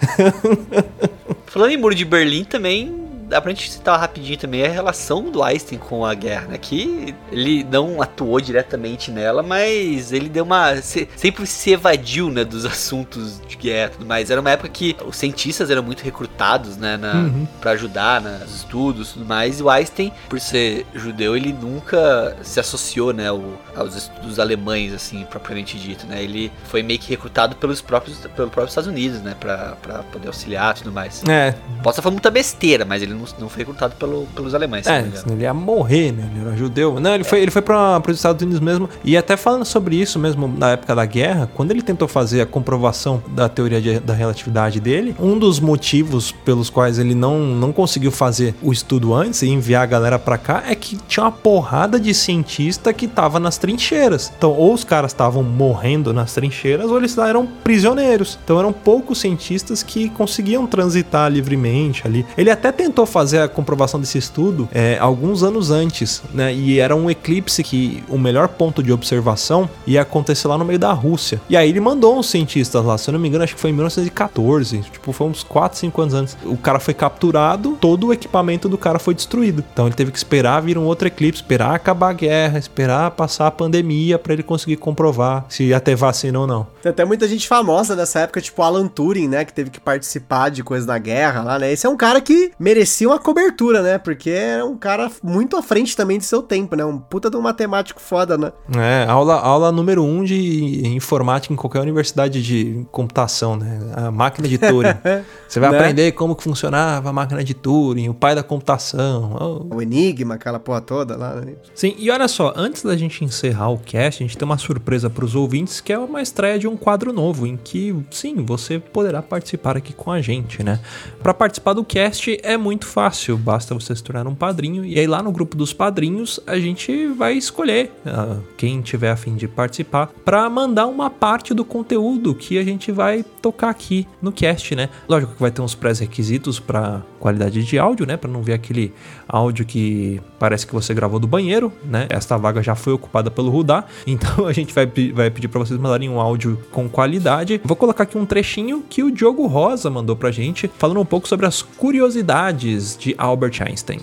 Falando 1.47 1.71
em 1.71 1.77
Muro 1.77 1.93
de 1.93 2.03
Berlim 2.03 2.43
também, 2.43 3.12
dá 3.33 3.41
pra 3.41 3.51
gente 3.51 3.69
citar 3.71 3.99
rapidinho 3.99 4.37
também 4.37 4.65
a 4.65 4.69
relação 4.69 5.23
do 5.29 5.43
Einstein 5.43 5.77
com 5.79 6.05
a 6.05 6.13
guerra, 6.13 6.47
né? 6.47 6.57
Que 6.57 7.13
ele 7.31 7.63
não 7.63 8.01
atuou 8.01 8.39
diretamente 8.39 9.11
nela, 9.11 9.41
mas 9.43 10.11
ele 10.11 10.29
deu 10.29 10.43
uma. 10.43 10.75
se- 10.77 11.07
sempre 11.15 11.45
se 11.45 11.71
evadiu, 11.71 12.29
né, 12.29 12.43
dos 12.43 12.65
assuntos 12.65 13.41
de 13.47 13.55
guerra 13.57 13.87
e 13.93 13.97
tudo 13.97 14.05
mais. 14.05 14.29
Era 14.29 14.39
uma 14.41 14.51
época 14.51 14.69
que 14.69 14.95
os 15.05 15.15
cientistas 15.17 15.69
eram 15.69 15.83
muito 15.83 16.01
recrutados, 16.03 16.77
né, 16.77 16.97
na, 16.97 17.13
Uhum. 17.13 17.47
pra 17.59 17.71
ajudar 17.71 18.21
nos 18.21 18.55
estudos 18.55 19.09
e 19.09 19.13
tudo 19.13 19.25
mais. 19.25 19.59
E 19.59 19.63
o 19.63 19.69
Einstein, 19.69 20.11
por 20.29 20.39
ser 20.39 20.85
judeu, 20.93 21.35
ele 21.35 21.51
nunca 21.51 22.35
se 22.43 22.59
associou, 22.59 23.13
né, 23.13 23.27
ao- 23.29 23.59
aos 23.75 23.95
estudos 23.95 24.39
alemães, 24.39 24.93
assim, 24.93 25.25
propriamente 25.29 25.77
dito, 25.77 26.05
né? 26.05 26.23
Ele 26.23 26.51
foi 26.65 26.83
meio 26.83 26.99
que 26.99 27.09
recrutado 27.09 27.55
pelos 27.55 27.81
próprios, 27.81 28.17
pelo 28.19 28.49
próprio 28.49 28.67
Estados 28.69 28.87
Unidos, 28.89 29.21
né, 29.21 29.35
pra, 29.39 29.75
pra 29.81 29.99
poder 30.03 30.27
auxiliar 30.27 30.75
e 30.75 30.77
tudo 30.79 30.91
mais. 30.91 31.23
É, 31.27 31.51
Posso 31.81 31.95
estar 31.95 32.01
falando 32.03 32.13
muita 32.15 32.31
besteira, 32.31 32.85
mas 32.85 33.01
ele 33.01 33.13
não, 33.13 33.22
não 33.39 33.49
foi 33.49 33.59
recrutado 33.59 33.95
pelo, 33.95 34.25
pelos 34.35 34.53
alemães. 34.53 34.85
não 34.85 34.93
É, 34.93 35.05
ele 35.31 35.43
ia 35.43 35.53
morrer, 35.53 36.11
né? 36.11 36.29
Ele 36.35 36.45
era 36.47 36.55
judeu. 36.57 36.99
Não, 36.99 37.13
ele 37.15 37.23
foi, 37.23 37.39
ele 37.41 37.51
foi 37.51 37.61
para 37.61 38.01
os 38.07 38.15
Estados 38.15 38.41
Unidos 38.41 38.59
mesmo. 38.59 38.89
E 39.03 39.15
até 39.17 39.35
falando 39.37 39.65
sobre 39.65 39.95
isso 39.95 40.17
mesmo 40.19 40.47
na 40.47 40.71
época 40.71 40.95
da 40.95 41.05
guerra, 41.05 41.49
quando 41.53 41.71
ele 41.71 41.81
tentou 41.81 42.07
fazer 42.07 42.41
a 42.41 42.45
comprovação 42.45 43.21
da 43.29 43.47
teoria 43.49 43.81
de- 43.81 43.99
da 43.99 44.13
relatividade 44.13 44.79
dele, 44.79 45.15
um 45.19 45.37
dos 45.37 45.59
motivos 45.59 46.31
pelos 46.31 46.69
quais 46.69 46.99
ele 46.99 47.15
não, 47.15 47.39
não 47.39 47.71
conseguiu 47.71 48.11
fazer 48.11 48.55
o 48.61 48.71
estudo 48.71 49.13
antes 49.13 49.41
e 49.41 49.47
enviar 49.49 49.83
a 49.83 49.85
galera 49.85 50.19
pra 50.19 50.37
cá 50.37 50.63
é 50.67 50.75
que 50.75 50.97
tinha 51.07 51.23
uma 51.25 51.31
porrada 51.31 51.99
de 51.99 52.13
cientista 52.13 52.91
que 52.93 53.07
tava 53.07 53.39
nas 53.39 53.57
trincheiras. 53.57 54.31
Então, 54.37 54.51
ou 54.51 54.73
os 54.73 54.83
caras 54.83 55.11
estavam 55.11 55.43
morrendo 55.43 56.13
nas 56.13 56.33
trincheiras, 56.33 56.89
ou 56.89 56.97
eles 56.97 57.17
eram 57.17 57.45
prisioneiros. 57.63 58.37
Então, 58.43 58.59
eram 58.59 58.71
poucos 58.73 59.19
cientistas 59.19 59.83
que 59.83 60.09
conseguiam 60.09 60.65
transitar 60.67 61.31
livremente 61.31 62.05
ali. 62.05 62.25
Ele 62.37 62.49
até 62.49 62.71
tentou 62.71 63.02
fazer 63.05 63.39
a 63.39 63.47
comprovação 63.47 63.99
desse 63.99 64.17
estudo 64.17 64.67
é, 64.71 64.97
alguns 64.99 65.43
anos 65.43 65.71
antes, 65.71 66.21
né? 66.33 66.53
E 66.53 66.79
era 66.79 66.95
um 66.95 67.09
eclipse 67.09 67.63
que 67.63 68.03
o 68.09 68.17
melhor 68.17 68.47
ponto 68.47 68.81
de 68.81 68.91
observação 68.91 69.69
ia 69.85 70.01
acontecer 70.01 70.47
lá 70.47 70.57
no 70.57 70.65
meio 70.65 70.79
da 70.79 70.91
Rússia. 70.91 71.41
E 71.49 71.57
aí 71.57 71.69
ele 71.69 71.79
mandou 71.79 72.17
uns 72.17 72.29
cientistas 72.29 72.83
lá, 72.83 72.97
se 72.97 73.09
eu 73.09 73.13
não 73.13 73.19
me 73.19 73.27
engano, 73.27 73.43
acho 73.43 73.55
que 73.55 73.61
foi 73.61 73.69
em 73.69 73.73
1914, 73.73 74.79
tipo, 74.91 75.11
foi 75.11 75.27
uns 75.27 75.43
4, 75.43 75.77
5 75.79 76.01
anos 76.01 76.13
antes. 76.13 76.37
O 76.45 76.57
cara 76.57 76.79
foi 76.79 76.93
capturado, 76.93 77.77
todo 77.79 78.07
o 78.07 78.13
equipamento 78.13 78.69
do 78.69 78.77
cara 78.77 78.99
foi 78.99 79.13
destruído. 79.13 79.63
Então 79.73 79.85
ele 79.85 79.95
teve 79.95 80.11
que 80.11 80.17
esperar 80.17 80.61
vir 80.61 80.77
um 80.77 80.83
outro 80.83 81.07
eclipse, 81.07 81.41
esperar 81.41 81.75
acabar 81.75 82.09
a 82.09 82.13
guerra, 82.13 82.59
esperar 82.59 83.11
passar 83.11 83.47
a 83.47 83.51
pandemia 83.51 84.17
pra 84.17 84.33
ele 84.33 84.43
conseguir 84.43 84.77
comprovar 84.77 85.45
se 85.49 85.63
ia 85.65 85.79
ter 85.79 85.95
vacina 85.95 86.39
ou 86.39 86.47
não. 86.47 86.72
Tem 86.83 86.89
até 86.89 87.05
muita 87.05 87.25
gente 87.29 87.47
famosa 87.47 87.95
nessa 87.95 88.19
época, 88.19 88.41
tipo 88.41 88.61
Alan 88.61 88.89
Turing, 88.89 89.29
né? 89.29 89.45
Que 89.45 89.53
teve 89.53 89.69
que 89.69 89.79
participar 89.79 90.49
de 90.49 90.61
coisas 90.61 90.85
da 90.85 90.97
guerra 90.97 91.41
lá, 91.41 91.57
né? 91.57 91.71
Esse 91.71 91.87
é 91.87 91.89
um 91.89 91.95
cara 91.95 92.19
que 92.19 92.51
merecia 92.59 93.07
uma 93.07 93.17
cobertura, 93.17 93.81
né? 93.81 93.97
Porque 93.97 94.29
é 94.29 94.61
um 94.61 94.75
cara 94.75 95.09
muito 95.23 95.55
à 95.55 95.63
frente 95.63 95.95
também 95.95 96.17
de 96.17 96.25
seu 96.25 96.41
tempo, 96.43 96.75
né? 96.75 96.83
Um 96.83 96.99
puta 96.99 97.29
de 97.29 97.37
um 97.37 97.41
matemático 97.41 98.01
foda, 98.01 98.37
né? 98.37 98.51
É, 98.75 99.09
aula, 99.09 99.35
aula 99.35 99.71
número 99.71 100.03
um 100.03 100.25
de 100.25 100.85
informática 100.89 101.53
em 101.53 101.55
qualquer 101.55 101.79
universidade 101.79 102.43
de 102.43 102.85
computação, 102.91 103.55
né? 103.55 103.79
A 103.95 104.11
máquina 104.11 104.45
de 104.45 104.57
Turing. 104.57 104.89
Você 105.47 105.61
vai 105.61 105.71
Né? 105.71 105.77
aprender 105.77 106.11
como 106.11 106.35
que 106.35 106.43
funcionava 106.43 107.11
a 107.11 107.13
máquina 107.13 107.41
de 107.45 107.53
Turing, 107.53 108.09
o 108.09 108.13
pai 108.13 108.35
da 108.35 108.43
computação. 108.43 109.37
Oh. 109.71 109.75
O 109.75 109.81
Enigma, 109.81 110.35
aquela 110.35 110.59
porra 110.59 110.81
toda 110.81 111.15
lá, 111.15 111.35
né? 111.35 111.53
Sim, 111.73 111.95
e 111.97 112.11
olha 112.11 112.27
só, 112.27 112.51
antes 112.57 112.83
da 112.83 112.97
gente 112.97 113.23
encerrar 113.23 113.69
o 113.69 113.77
cast, 113.77 114.21
a 114.21 114.27
gente 114.27 114.37
tem 114.37 114.45
uma 114.45 114.57
surpresa 114.57 115.09
para 115.09 115.23
os 115.23 115.33
ouvintes, 115.33 115.79
que 115.79 115.93
é 115.93 115.97
uma 115.97 116.21
estreia 116.21 116.59
de 116.59 116.67
um 116.67 116.72
quadro 116.77 117.13
novo, 117.13 117.45
em 117.47 117.57
que, 117.57 117.95
sim, 118.11 118.43
você 118.43 118.79
poderá 118.79 119.21
participar 119.21 119.77
aqui 119.77 119.93
com 119.93 120.11
a 120.11 120.21
gente, 120.21 120.63
né? 120.63 120.79
Para 121.21 121.33
participar 121.33 121.73
do 121.73 121.83
cast 121.83 122.39
é 122.43 122.57
muito 122.57 122.85
fácil, 122.85 123.37
basta 123.37 123.73
você 123.73 123.95
se 123.95 124.03
tornar 124.03 124.27
um 124.27 124.35
padrinho, 124.35 124.85
e 124.85 124.99
aí 124.99 125.07
lá 125.07 125.21
no 125.21 125.31
grupo 125.31 125.55
dos 125.55 125.73
padrinhos 125.73 126.39
a 126.45 126.57
gente 126.59 127.07
vai 127.07 127.33
escolher 127.33 127.91
ah, 128.05 128.37
quem 128.57 128.81
tiver 128.81 129.11
a 129.11 129.15
fim 129.15 129.35
de 129.35 129.47
participar 129.47 130.07
para 130.23 130.49
mandar 130.49 130.87
uma 130.87 131.09
parte 131.09 131.53
do 131.53 131.65
conteúdo 131.65 132.35
que 132.35 132.57
a 132.57 132.63
gente 132.63 132.91
vai 132.91 133.23
tocar 133.41 133.69
aqui 133.69 134.07
no 134.21 134.31
cast, 134.31 134.75
né? 134.75 134.89
Lógico 135.07 135.33
que 135.33 135.41
vai 135.41 135.51
ter 135.51 135.61
uns 135.61 135.75
pré-requisitos 135.75 136.59
para 136.59 137.01
qualidade 137.19 137.63
de 137.63 137.79
áudio, 137.79 138.05
né? 138.05 138.17
Para 138.17 138.29
não 138.29 138.41
ver 138.41 138.53
aquele 138.53 138.93
áudio 139.33 139.65
que 139.65 140.21
parece 140.37 140.67
que 140.67 140.73
você 140.73 140.93
gravou 140.93 141.19
do 141.19 141.27
banheiro, 141.27 141.73
né? 141.83 142.05
Esta 142.09 142.37
vaga 142.37 142.61
já 142.61 142.75
foi 142.75 142.93
ocupada 142.93 143.31
pelo 143.31 143.49
Rudá, 143.49 143.83
então 144.05 144.45
a 144.45 144.53
gente 144.53 144.73
vai, 144.73 144.85
vai 144.85 145.31
pedir 145.31 145.47
para 145.47 145.59
vocês 145.59 145.79
mandarem 145.79 146.07
um 146.07 146.19
áudio 146.19 146.59
com 146.71 146.87
qualidade. 146.87 147.59
Vou 147.65 147.75
colocar 147.75 148.03
aqui 148.03 148.17
um 148.17 148.25
trechinho 148.25 148.83
que 148.87 149.01
o 149.01 149.09
Diogo 149.09 149.47
Rosa 149.47 149.89
mandou 149.89 150.15
pra 150.15 150.29
gente, 150.29 150.69
falando 150.77 150.99
um 150.99 151.05
pouco 151.05 151.27
sobre 151.27 151.47
as 151.47 151.63
curiosidades 151.63 152.95
de 152.95 153.15
Albert 153.17 153.61
Einstein. 153.61 153.99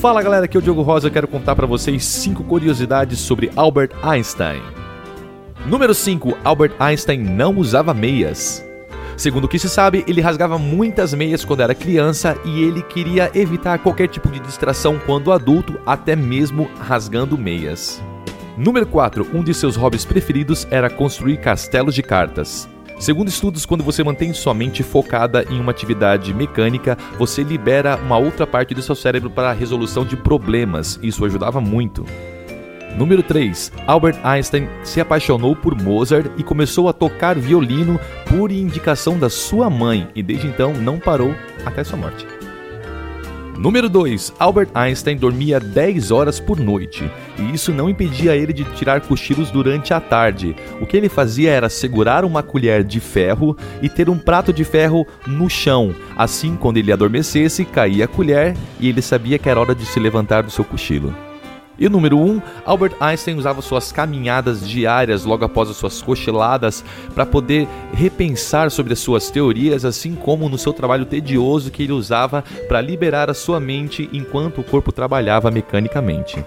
Fala 0.00 0.20
galera, 0.20 0.46
aqui 0.46 0.56
é 0.56 0.60
o 0.60 0.62
Diogo 0.62 0.82
Rosa. 0.82 1.06
Eu 1.06 1.12
quero 1.12 1.28
contar 1.28 1.54
pra 1.54 1.66
vocês 1.66 2.04
5 2.04 2.42
curiosidades 2.44 3.20
sobre 3.20 3.52
Albert 3.54 3.90
Einstein. 4.02 4.60
Número 5.64 5.94
5. 5.94 6.38
Albert 6.42 6.72
Einstein 6.80 7.18
não 7.18 7.56
usava 7.56 7.94
meias. 7.94 8.64
Segundo 9.22 9.44
o 9.44 9.48
que 9.48 9.56
se 9.56 9.68
sabe, 9.68 10.04
ele 10.08 10.20
rasgava 10.20 10.58
muitas 10.58 11.14
meias 11.14 11.44
quando 11.44 11.60
era 11.60 11.76
criança 11.76 12.36
e 12.44 12.64
ele 12.64 12.82
queria 12.82 13.30
evitar 13.32 13.78
qualquer 13.78 14.08
tipo 14.08 14.28
de 14.28 14.40
distração 14.40 14.98
quando 14.98 15.30
adulto, 15.30 15.78
até 15.86 16.16
mesmo 16.16 16.68
rasgando 16.80 17.38
meias. 17.38 18.02
Número 18.58 18.84
4. 18.84 19.28
Um 19.32 19.44
de 19.44 19.54
seus 19.54 19.76
hobbies 19.76 20.04
preferidos 20.04 20.66
era 20.72 20.90
construir 20.90 21.36
castelos 21.36 21.94
de 21.94 22.02
cartas. 22.02 22.68
Segundo 22.98 23.28
estudos, 23.28 23.64
quando 23.64 23.84
você 23.84 24.02
mantém 24.02 24.32
sua 24.32 24.54
mente 24.54 24.82
focada 24.82 25.46
em 25.48 25.60
uma 25.60 25.70
atividade 25.70 26.34
mecânica, 26.34 26.98
você 27.16 27.44
libera 27.44 27.94
uma 27.98 28.18
outra 28.18 28.44
parte 28.44 28.74
do 28.74 28.82
seu 28.82 28.96
cérebro 28.96 29.30
para 29.30 29.50
a 29.50 29.54
resolução 29.54 30.04
de 30.04 30.16
problemas. 30.16 30.98
Isso 31.00 31.24
ajudava 31.24 31.60
muito. 31.60 32.04
Número 32.96 33.22
3. 33.22 33.72
Albert 33.86 34.18
Einstein 34.22 34.68
se 34.84 35.00
apaixonou 35.00 35.56
por 35.56 35.74
Mozart 35.80 36.30
e 36.36 36.42
começou 36.42 36.88
a 36.88 36.92
tocar 36.92 37.38
violino 37.38 37.98
por 38.28 38.52
indicação 38.52 39.18
da 39.18 39.30
sua 39.30 39.70
mãe 39.70 40.08
e 40.14 40.22
desde 40.22 40.46
então 40.46 40.74
não 40.74 40.98
parou 40.98 41.34
até 41.64 41.82
sua 41.82 41.98
morte. 41.98 42.26
Número 43.56 43.88
2. 43.88 44.34
Albert 44.38 44.70
Einstein 44.74 45.16
dormia 45.16 45.60
10 45.60 46.10
horas 46.10 46.40
por 46.40 46.58
noite, 46.58 47.08
e 47.38 47.54
isso 47.54 47.72
não 47.72 47.88
impedia 47.88 48.34
ele 48.34 48.52
de 48.52 48.64
tirar 48.74 49.00
cochilos 49.02 49.50
durante 49.50 49.94
a 49.94 50.00
tarde. 50.00 50.56
O 50.80 50.86
que 50.86 50.96
ele 50.96 51.08
fazia 51.08 51.50
era 51.50 51.68
segurar 51.68 52.24
uma 52.24 52.42
colher 52.42 52.82
de 52.82 52.98
ferro 52.98 53.56
e 53.80 53.88
ter 53.88 54.10
um 54.10 54.18
prato 54.18 54.52
de 54.52 54.64
ferro 54.64 55.06
no 55.26 55.48
chão. 55.48 55.94
Assim, 56.16 56.56
quando 56.56 56.78
ele 56.78 56.92
adormecesse, 56.92 57.64
caía 57.64 58.06
a 58.06 58.08
colher 58.08 58.56
e 58.80 58.88
ele 58.88 59.00
sabia 59.00 59.38
que 59.38 59.48
era 59.48 59.60
hora 59.60 59.74
de 59.74 59.86
se 59.86 60.00
levantar 60.00 60.42
do 60.42 60.50
seu 60.50 60.64
cochilo. 60.64 61.14
E 61.78 61.86
o 61.86 61.90
número 61.90 62.18
1, 62.18 62.22
um, 62.30 62.42
Albert 62.66 62.94
Einstein 63.00 63.36
usava 63.36 63.62
suas 63.62 63.90
caminhadas 63.90 64.68
diárias 64.68 65.24
logo 65.24 65.44
após 65.44 65.70
as 65.70 65.76
suas 65.76 66.02
cochiladas 66.02 66.84
para 67.14 67.24
poder 67.26 67.66
repensar 67.94 68.70
sobre 68.70 68.92
as 68.92 68.98
suas 68.98 69.30
teorias, 69.30 69.84
assim 69.84 70.14
como 70.14 70.48
no 70.48 70.58
seu 70.58 70.72
trabalho 70.72 71.06
tedioso 71.06 71.70
que 71.70 71.82
ele 71.82 71.92
usava 71.92 72.44
para 72.68 72.80
liberar 72.80 73.30
a 73.30 73.34
sua 73.34 73.58
mente 73.58 74.08
enquanto 74.12 74.60
o 74.60 74.64
corpo 74.64 74.92
trabalhava 74.92 75.50
mecanicamente. 75.50 76.44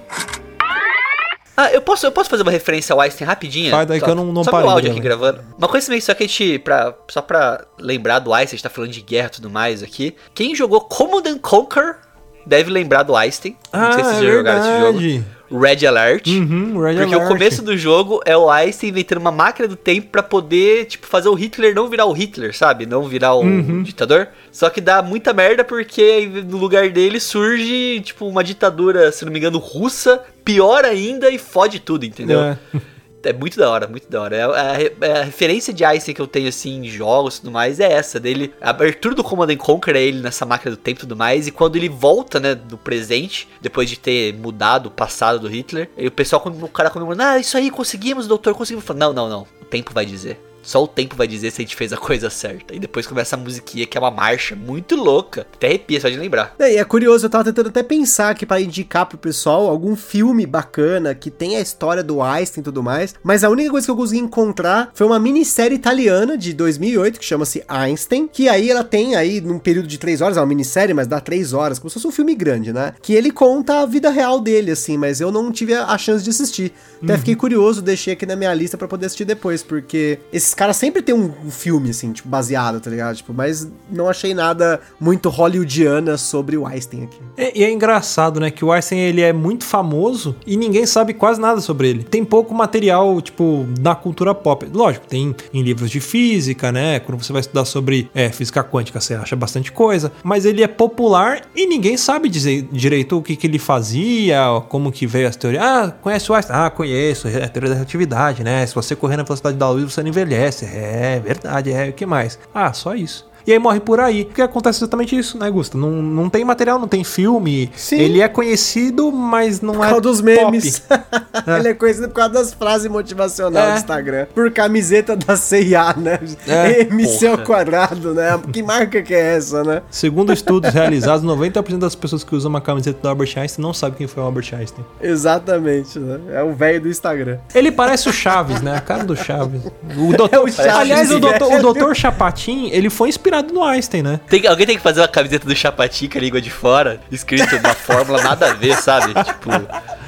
Ah, 1.58 1.72
eu 1.72 1.82
posso, 1.82 2.06
eu 2.06 2.12
posso 2.12 2.30
fazer 2.30 2.42
uma 2.44 2.52
referência 2.52 2.92
ao 2.94 3.00
Einstein 3.00 3.26
rapidinha? 3.26 3.72
Faz 3.72 3.88
daí 3.88 4.00
Só- 4.00 4.06
que 4.06 4.12
eu 4.12 4.16
não- 4.16 4.32
não 4.34 4.44
Só 4.44 4.52
parei 4.52 4.66
meu 4.68 4.76
áudio 4.76 4.92
aqui 4.92 5.00
gravando. 5.00 5.42
Uma 5.58 5.70
coisa 5.70 5.88
também, 5.88 6.02
só 6.02 6.14
que 6.14 6.24
a 6.24 6.28
gente, 6.28 6.60
pra, 6.60 6.94
só 7.10 7.22
pra 7.22 7.64
lembrar 7.80 8.20
do 8.20 8.34
Einstein, 8.34 8.56
a 8.56 8.58
gente 8.58 8.64
tá 8.64 8.70
falando 8.70 8.92
de 8.92 9.02
guerra 9.02 9.28
e 9.28 9.32
tudo 9.32 9.50
mais 9.50 9.82
aqui. 9.82 10.16
Quem 10.34 10.54
jogou 10.54 10.82
Command 10.82 11.24
and 11.26 11.38
Conquer 11.40 11.98
deve 12.46 12.70
lembrar 12.72 13.04
do 13.04 13.16
Einstein. 13.16 13.56
não 13.74 13.92
sei 13.94 14.04
se 14.04 14.10
vocês 14.12 14.24
já 14.24 14.32
jogaram 14.32 14.60
esse 14.60 14.80
jogo. 15.20 15.26
Red 15.52 15.86
Alert. 15.86 16.26
Uhum, 16.28 16.82
Red 16.82 16.96
Porque 16.96 17.14
Alert. 17.14 17.26
o 17.26 17.28
começo 17.28 17.62
do 17.62 17.78
jogo 17.78 18.20
é 18.26 18.36
o 18.36 18.50
Einstein 18.50 18.90
inventando 18.90 19.20
uma 19.20 19.32
máquina 19.32 19.68
do 19.68 19.76
tempo 19.76 20.08
pra 20.12 20.24
poder, 20.24 20.86
tipo, 20.86 21.06
fazer 21.06 21.30
o 21.30 21.36
Hitler 21.36 21.76
não 21.76 21.88
virar 21.88 22.06
o 22.06 22.12
Hitler, 22.14 22.56
sabe? 22.58 22.88
Não 22.88 23.04
virar 23.04 23.36
o 23.36 23.42
Uhum. 23.42 23.84
ditador. 23.84 24.28
Só 24.52 24.72
que 24.72 24.82
dá 24.82 25.04
muita 25.04 25.34
merda 25.34 25.64
porque 25.64 26.28
no 26.50 26.58
lugar 26.58 26.90
dele 26.90 27.20
surge, 27.20 28.02
tipo, 28.04 28.26
uma 28.28 28.44
ditadura, 28.44 29.12
se 29.12 29.24
não 29.24 29.32
me 29.32 29.38
engano, 29.38 29.60
russa, 29.60 30.20
pior 30.44 30.84
ainda 30.84 31.30
e 31.30 31.38
fode 31.38 31.80
tudo, 31.80 32.06
entendeu? 32.06 32.42
É. 32.42 32.58
É 33.26 33.34
muito 33.34 33.58
da 33.58 33.70
hora, 33.70 33.88
muito 33.88 34.10
da 34.10 34.22
hora. 34.22 34.36
É 34.36 34.44
a, 34.44 35.08
é 35.08 35.20
a 35.20 35.24
referência 35.24 35.74
de 35.74 35.84
Einstein 35.84 36.14
que 36.14 36.22
eu 36.22 36.28
tenho, 36.28 36.48
assim, 36.48 36.86
em 36.86 36.90
jogos 36.90 37.38
e 37.38 37.42
tudo 37.42 37.52
mais 37.52 37.80
é 37.80 37.92
essa, 37.92 38.20
dele. 38.20 38.54
A 38.62 38.70
abertura 38.70 39.16
do 39.16 39.24
Command 39.24 39.52
and 39.52 39.58
Conquer 39.58 39.96
é 39.96 40.02
ele 40.02 40.22
nessa 40.22 40.46
máquina 40.46 40.72
do 40.72 40.78
tempo 40.78 41.00
e 41.00 41.02
tudo 41.02 41.16
mais, 41.16 41.48
e 41.48 41.52
quando 41.52 41.76
ele 41.76 41.90
volta, 41.90 42.40
né, 42.40 42.54
do 42.54 42.78
presente, 42.78 43.48
depois 43.62 43.90
de 43.90 43.98
ter 43.98 44.34
mudado 44.34 44.88
o 44.88 44.92
passado 44.92 45.40
do 45.40 45.48
Hitler, 45.48 45.90
e 45.98 46.08
o 46.08 46.12
pessoal, 46.12 46.44
o 46.46 46.68
cara 46.68 46.90
comemorando, 46.90 47.24
ah, 47.24 47.40
isso 47.40 47.58
aí, 47.58 47.70
conseguimos, 47.72 48.28
doutor, 48.28 48.54
conseguimos. 48.54 48.86
Fala, 48.86 49.00
não, 49.00 49.14
não, 49.14 49.30
não, 49.30 49.48
o 49.62 49.66
tempo 49.66 49.94
vai 49.94 50.06
dizer. 50.06 50.40
Só 50.66 50.84
o 50.84 50.88
tempo 50.88 51.16
vai 51.16 51.28
dizer 51.28 51.52
se 51.52 51.62
a 51.62 51.64
gente 51.64 51.76
fez 51.76 51.94
a 51.94 51.98
coisa 51.98 52.30
certa. 52.30 52.76
E 52.76 52.80
depois 52.80 53.06
começa 53.06 53.36
a 53.36 53.40
musiquinha, 53.40 53.86
que 53.86 53.98
é 53.98 54.02
uma 54.02 54.12
marcha 54.12 54.56
muito 54.56 54.96
louca. 54.96 55.46
Até 55.54 55.68
arrepia 55.68 56.02
só 56.02 56.10
de 56.10 56.18
lembrar. 56.18 56.56
É, 56.58 56.74
e 56.74 56.78
é 56.78 56.84
curioso, 56.84 57.26
eu 57.26 57.30
tava 57.30 57.44
tentando 57.44 57.70
até 57.70 57.84
pensar 57.84 58.32
aqui 58.32 58.46
pra 58.46 58.60
indicar 58.60 59.06
pro 59.06 59.18
pessoal 59.18 59.68
algum 59.68 59.96
filme 59.96 60.46
bacana 60.46 61.14
que 61.14 61.30
tem 61.30 61.56
a 61.56 61.62
história 61.62 62.04
do 62.04 62.22
Einstein 62.22 62.62
e 62.62 62.64
tudo 62.64 62.82
mais, 62.82 63.14
mas 63.24 63.44
a 63.44 63.50
única 63.50 63.70
coisa 63.70 63.86
que 63.86 63.92
eu 63.92 63.96
consegui 63.96 64.22
encontrar 64.22 64.90
foi 64.94 65.06
uma 65.06 65.20
minissérie 65.20 65.76
italiana 65.76 66.38
de 66.38 66.54
2008 66.54 67.20
que 67.20 67.26
chama-se 67.26 67.64
Einstein, 67.68 68.28
que 68.28 68.50
aí 68.50 68.70
ela 68.70 68.84
tem 68.84 69.16
aí 69.16 69.40
num 69.40 69.60
período 69.60 69.88
de 69.88 69.98
três 69.98 70.22
horas, 70.22 70.38
é 70.38 70.40
uma 70.40 70.48
minissérie, 70.48 70.94
mas 70.94 71.08
dá 71.08 71.20
três 71.20 71.54
horas, 71.54 71.78
como 71.78 71.90
se 71.90 71.96
fosse 71.96 72.08
um 72.08 72.12
filme 72.12 72.34
grande, 72.34 72.74
né? 72.74 72.94
Que 73.02 73.14
ele 73.14 73.32
conta 73.32 73.82
a 73.82 73.86
vida 73.86 74.10
real 74.10 74.40
dele, 74.40 74.72
assim, 74.72 74.98
mas 74.98 75.22
eu 75.22 75.32
não 75.32 75.52
tive 75.52 75.74
a 75.74 75.98
chance 75.98 76.24
de 76.24 76.30
assistir. 76.30 76.74
Até 77.04 77.18
fiquei 77.18 77.36
curioso, 77.36 77.82
deixei 77.82 78.14
aqui 78.14 78.26
na 78.26 78.36
minha 78.36 78.54
lista 78.54 78.78
pra 78.78 78.88
poder 78.88 79.06
assistir 79.06 79.26
depois, 79.26 79.62
porque 79.62 80.20
esses 80.34 80.55
caras 80.56 80.78
sempre 80.78 81.02
tem 81.02 81.14
um, 81.14 81.32
filme, 81.52 81.90
assim, 81.90 82.12
tipo, 82.12 82.28
baseado, 82.28 82.80
tá 82.80 82.90
ligado? 82.90 83.16
Tipo, 83.16 83.34
mas 83.34 83.68
não 83.92 84.10
achei 84.10 84.34
nada 84.34 84.80
muito 85.00 85.30
hollywoodiana 85.30 86.18
sobre 86.18 86.58
o 86.58 86.66
Einstein 86.66 87.04
aqui. 87.04 87.20
E, 87.38 87.62
e 87.62 87.64
é 87.64 87.72
engraçado, 87.72 88.40
né, 88.40 88.50
que 88.50 88.64
o 88.64 88.72
Einstein 88.72 89.00
ele 89.00 89.22
é 89.22 89.34
muito 89.34 89.66
famoso 89.66 90.36
e 90.48 90.58
ninguém 90.58 90.86
sabe 90.86 91.14
quase 91.14 91.40
nada 91.40 91.62
sobre 91.62 91.90
ele. 91.90 92.04
Tem 92.04 92.24
pouco 92.24 92.54
material, 92.54 93.22
tipo, 93.22 93.68
na 93.80 93.94
cultura 93.94 94.34
pop. 94.34 94.66
Lógico, 94.74 95.06
tem 95.08 95.36
em 95.54 95.62
livros 95.62 95.92
de 95.92 96.00
física, 96.00 96.72
né, 96.72 97.00
quando 97.00 97.22
você 97.22 97.34
vai 97.34 97.42
estudar 97.42 97.66
sobre 97.66 98.10
é, 98.14 98.30
física 98.30 98.64
quântica, 98.64 99.02
você 99.02 99.14
acha 99.14 99.36
bastante 99.36 99.72
coisa, 99.72 100.12
mas 100.24 100.46
ele 100.46 100.64
é 100.64 100.68
popular 100.68 101.42
e 101.56 101.68
ninguém 101.68 101.98
sabe 101.98 102.30
dizer 102.30 102.68
direito 102.72 103.18
o 103.18 103.22
que, 103.22 103.36
que 103.36 103.48
ele 103.48 103.60
fazia, 103.60 104.40
como 104.70 104.92
que 104.92 105.06
veio 105.06 105.28
as 105.28 105.36
teorias. 105.36 105.64
Ah, 105.64 105.94
conhece 106.02 106.32
o 106.32 106.36
Einstein? 106.36 106.58
Ah, 106.58 106.70
conheço, 106.70 107.28
é 107.28 107.44
a 107.44 107.50
teoria 107.50 107.70
da 107.70 107.76
relatividade, 107.76 108.44
né, 108.44 108.66
se 108.66 108.74
você 108.74 108.96
correr 108.96 109.18
na 109.18 109.24
velocidade 109.24 109.58
da 109.58 109.70
luz, 109.70 109.92
você 109.94 110.02
não 110.02 110.10
envelhece. 110.10 110.45
É 110.66 111.20
verdade, 111.20 111.72
é 111.72 111.90
o 111.90 111.94
que 111.94 112.06
mais? 112.06 112.38
Ah, 112.54 112.72
só 112.74 112.96
isso. 112.96 113.30
E 113.48 113.52
aí 113.54 113.60
morre 113.60 113.80
por 113.80 114.00
aí. 114.00 114.26
Porque 114.26 114.42
acontece 114.42 114.80
exatamente 114.80 115.16
isso, 115.18 115.38
né, 115.38 115.50
Gusta? 115.52 115.78
Não, 115.78 115.90
não 115.92 116.30
tem 116.30 116.44
material, 116.44 116.80
não 116.80 116.88
tem 116.88 117.04
filme. 117.04 117.72
Sim. 117.76 118.00
Ele 118.00 118.22
é 118.22 118.28
conhecido, 118.28 119.12
mas 119.12 119.62
não 119.62 119.76
Por 119.76 119.84
é 119.84 119.88
causa 119.88 120.02
dos 120.02 120.22
pop. 120.22 120.34
memes. 120.34 120.82
Ele 121.60 121.68
é 121.70 121.74
conhecido 121.74 122.08
por 122.08 122.16
causa 122.16 122.34
das 122.34 122.54
frases 122.54 122.90
motivacionais 122.90 123.68
É. 123.68 123.72
do 123.74 123.78
Instagram. 123.78 124.26
Por 124.34 124.52
camiseta 124.52 125.16
da 125.16 125.36
CIA, 125.36 125.94
né? 125.98 126.20
É, 126.48 126.82
MC 126.90 127.28
ao 127.28 127.38
quadrado, 127.40 128.14
né? 128.14 128.40
Que 128.52 128.64
marca 128.64 129.02
que 129.02 129.14
é 129.14 129.36
essa, 129.36 129.64
né? 129.64 129.82
Segundo 129.92 130.34
estudos 130.34 130.74
realizados, 130.74 131.24
90% 131.26 131.78
das 131.78 131.94
pessoas 131.94 132.24
que 132.24 132.36
usam 132.36 132.50
uma 132.50 132.62
camiseta 132.62 133.00
do 133.02 133.08
Albert 133.10 133.34
Einstein 133.38 133.64
não 133.64 133.74
sabem 133.74 133.98
quem 133.98 134.08
foi 134.08 134.24
o 134.24 134.26
Albert 134.26 134.50
Einstein. 134.58 134.84
Exatamente, 135.02 136.00
né? 136.00 136.20
É 136.34 136.44
o 136.44 136.54
velho 136.54 136.82
do 136.82 136.90
Instagram. 136.90 137.38
Ele 137.54 137.72
parece 137.72 138.08
o 138.10 138.14
Chaves, 138.14 138.62
né? 138.62 138.76
A 138.78 138.82
cara 138.82 139.04
do 139.04 139.16
Chaves. 139.16 139.62
O 139.98 140.16
doutor, 140.16 140.34
É 140.36 140.40
o 140.40 140.48
Chaves, 140.48 140.74
aliás, 140.74 141.12
o 141.12 141.20
doutor, 141.20 141.54
o 141.54 141.62
doutor 141.62 141.96
Chapatin, 141.96 142.70
ele 142.72 142.90
foi 142.90 143.10
inspirado 143.10 143.35
no 143.44 143.64
Einstein, 143.64 144.02
né? 144.04 144.20
Tem- 144.30 144.46
alguém 144.48 144.66
tem 144.66 144.78
que 144.78 144.84
fazer 144.84 145.02
uma 145.02 145.08
camiseta 145.08 145.48
do 145.48 145.56
Chapatin 145.56 146.08
com 146.10 146.18
a 146.18 146.22
língua 146.22 146.42
de 146.42 146.50
fora, 146.50 147.00
escrito 147.12 147.56
uma 147.58 147.74
fórmula 147.74 148.22
nada 148.22 148.52
a 148.52 148.54
ver, 148.54 148.76
sabe? 148.78 149.14
Tipo. 149.14 149.50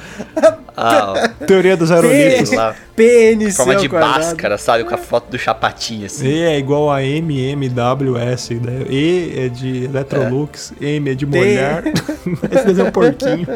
Ah, 0.76 1.28
Teoria 1.46 1.76
dos 1.76 1.90
aerolitos. 1.90 2.50
lá. 2.52 2.74
PNC 2.94 3.56
Forma 3.56 3.76
de 3.76 3.88
quadrado. 3.88 4.18
máscara, 4.18 4.58
sabe? 4.58 4.84
Com 4.84 4.94
a 4.94 4.98
foto 4.98 5.30
do 5.30 5.38
Chapatin, 5.38 6.04
assim. 6.04 6.26
E 6.28 6.42
é 6.42 6.58
igual 6.58 6.90
a 6.90 7.02
MMWS, 7.04 8.50
né? 8.60 8.84
E 8.88 9.32
é 9.36 9.48
de 9.48 9.84
Electrolux, 9.84 10.72
M 10.80 11.10
é 11.10 11.14
de 11.14 11.26
molhar. 11.26 11.82
Esse 11.86 12.64
desenho 12.66 12.86
é 12.86 12.88
um 12.88 12.92
porquinho. 12.92 13.46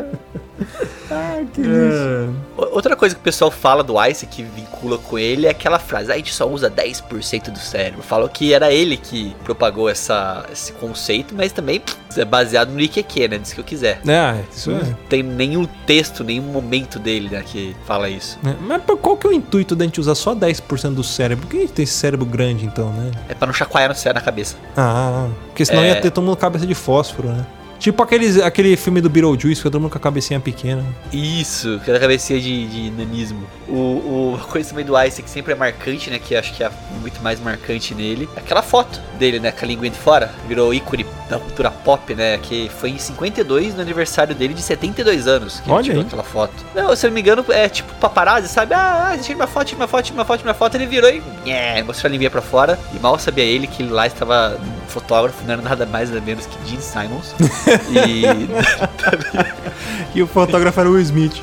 Ah, 1.12 1.42
que 1.52 1.60
É. 1.60 2.28
O- 2.56 2.74
Outra 2.76 2.96
coisa 2.96 3.14
que 3.14 3.20
o 3.20 3.24
pessoal 3.24 3.50
fala 3.50 3.82
do 3.82 4.02
Ice 4.06 4.26
que 4.26 4.42
vincula 4.42 4.96
com 4.98 5.18
ele 5.18 5.46
é 5.46 5.50
aquela 5.50 5.78
frase: 5.78 6.10
"Ah, 6.10 6.14
a 6.14 6.16
gente 6.16 6.32
só 6.32 6.48
usa 6.48 6.70
10% 6.70 7.50
do 7.50 7.58
cérebro. 7.58 8.02
Falou 8.02 8.28
que 8.28 8.52
era 8.54 8.72
ele 8.72 8.96
que 8.96 9.34
propagou 9.44 9.88
essa, 9.88 10.46
esse 10.52 10.72
conceito, 10.72 11.34
mas 11.34 11.52
também 11.52 11.80
pff, 11.80 11.96
é 12.20 12.24
baseado 12.24 12.70
no 12.70 12.80
IQQ, 12.80 13.28
né? 13.28 13.38
Diz 13.38 13.52
que 13.52 13.60
eu 13.60 13.64
quiser. 13.64 14.00
É, 14.06 14.40
isso 14.54 14.70
é. 14.70 14.74
Não 14.74 14.94
tem 15.08 15.22
nenhum 15.22 15.66
texto, 15.86 16.24
nenhum 16.24 16.42
momento 16.44 16.98
dele 16.98 17.28
né, 17.30 17.42
que 17.44 17.74
fala 17.86 18.08
isso. 18.08 18.38
É, 18.44 18.54
Mas 18.60 18.82
qual 19.00 19.16
que 19.16 19.26
é 19.26 19.30
o 19.30 19.32
intuito 19.32 19.74
da 19.76 19.84
gente 19.84 20.00
usar 20.00 20.14
só 20.14 20.34
10% 20.34 20.94
do 20.94 21.04
cérebro? 21.04 21.46
Por 21.46 21.50
que 21.50 21.56
a 21.58 21.60
gente 21.60 21.72
tem 21.72 21.82
esse 21.84 21.94
cérebro 21.94 22.24
grande 22.26 22.64
então, 22.64 22.90
né? 22.92 23.10
É 23.28 23.34
pra 23.34 23.46
não 23.46 23.54
chacoalhar 23.54 23.88
no 23.90 23.94
céu 23.94 24.14
na 24.14 24.20
cabeça. 24.20 24.56
Ah, 24.76 25.28
porque 25.48 25.64
senão 25.64 25.82
É. 25.82 25.88
ia 25.88 26.00
ter 26.00 26.10
todo 26.10 26.24
mundo 26.24 26.36
cabeça 26.36 26.66
de 26.66 26.74
fósforo, 26.74 27.28
né? 27.28 27.44
Tipo 27.82 28.00
aqueles, 28.00 28.38
aquele 28.40 28.76
filme 28.76 29.00
do 29.00 29.10
Beetlejuice, 29.10 29.60
que 29.60 29.68
todo 29.68 29.80
mundo 29.80 29.90
com 29.90 29.98
a 29.98 30.00
cabecinha 30.00 30.38
pequena. 30.38 30.84
Isso, 31.12 31.80
aquela 31.82 31.98
cabecinha 31.98 32.40
de, 32.40 32.68
de 32.68 32.90
nanismo. 32.92 33.44
O, 33.68 33.72
o, 33.74 34.38
a 34.40 34.44
coisa 34.44 34.68
também 34.68 34.84
do 34.84 34.96
Ice 35.02 35.20
que 35.20 35.28
sempre 35.28 35.52
é 35.52 35.56
marcante, 35.56 36.08
né? 36.08 36.20
Que 36.20 36.36
acho 36.36 36.54
que 36.54 36.62
é 36.62 36.70
muito 37.00 37.20
mais 37.20 37.40
marcante 37.40 37.92
nele. 37.92 38.28
é 38.36 38.38
Aquela 38.38 38.62
foto 38.62 39.00
dele, 39.18 39.40
né? 39.40 39.50
Com 39.50 39.64
a 39.64 39.68
língua 39.68 39.90
de 39.90 39.98
fora. 39.98 40.32
Virou 40.46 40.72
ícone 40.72 41.04
da 41.28 41.40
cultura 41.40 41.72
pop, 41.72 42.14
né? 42.14 42.38
Que 42.38 42.70
foi 42.78 42.90
em 42.90 42.98
52, 42.98 43.74
no 43.74 43.80
aniversário 43.80 44.32
dele 44.32 44.54
de 44.54 44.62
72 44.62 45.26
anos. 45.26 45.58
Que 45.58 45.68
Olha 45.68 45.78
ele 45.80 45.84
tirou 45.84 46.00
aí. 46.02 46.06
aquela 46.06 46.22
foto. 46.22 46.54
Não, 46.76 46.94
se 46.94 47.04
eu 47.04 47.10
não 47.10 47.14
me 47.16 47.20
engano, 47.20 47.44
é 47.48 47.68
tipo 47.68 47.92
paparazzi, 47.94 48.46
sabe? 48.46 48.74
Ah, 48.74 49.10
ah, 49.12 49.18
tira 49.18 49.34
minha 49.34 49.48
foto, 49.48 49.66
tira 49.66 49.78
minha 49.78 49.88
foto, 49.88 50.04
tira 50.04 50.14
minha 50.14 50.24
foto, 50.24 50.38
tira 50.38 50.44
minha 50.52 50.54
foto. 50.54 50.74
Ele 50.76 50.86
virou 50.86 51.10
e 51.10 51.20
nhé, 51.44 51.82
mostrou 51.82 52.08
a 52.08 52.12
linguinha 52.12 52.30
pra 52.30 52.42
fora. 52.42 52.78
E 52.94 52.98
mal 53.00 53.18
sabia 53.18 53.42
ele 53.42 53.66
que 53.66 53.82
ele 53.82 53.90
lá 53.90 54.06
estava 54.06 54.56
um 54.62 54.88
fotógrafo, 54.88 55.42
não 55.44 55.54
era 55.54 55.62
nada 55.62 55.84
mais 55.84 56.10
nada 56.10 56.24
menos 56.24 56.46
que 56.46 56.68
Gene 56.68 56.80
Simons. 56.82 57.34
e 57.90 58.24
E 60.14 60.22
o 60.22 60.26
fotógrafo 60.26 60.78
era 60.78 60.88
o 60.90 60.92
Will 60.92 61.02
Smith. 61.02 61.42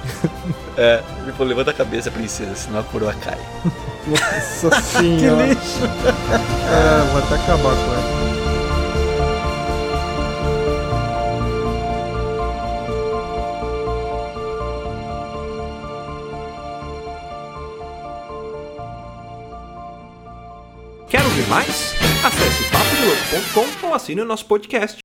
É, 0.77 1.01
ele 1.23 1.31
falou, 1.33 1.47
levanta 1.47 1.71
a 1.71 1.73
cabeça, 1.73 2.11
princesa, 2.11 2.55
senão 2.55 2.79
a 2.79 2.83
coroa 2.83 3.13
cai. 3.13 3.37
Nossa 4.07 4.79
senhora. 4.81 5.43
É, 5.43 7.11
vou 7.11 7.21
até 7.21 7.35
acabar 7.35 7.75
com 7.75 7.93
ela. 7.93 8.19
Quer 21.09 21.23
ouvir 21.23 21.47
mais? 21.47 21.95
Acesse 22.23 22.63
papodelouco.com 22.71 23.87
ou 23.87 23.93
assine 23.95 24.21
o 24.21 24.25
nosso 24.25 24.45
podcast. 24.45 24.97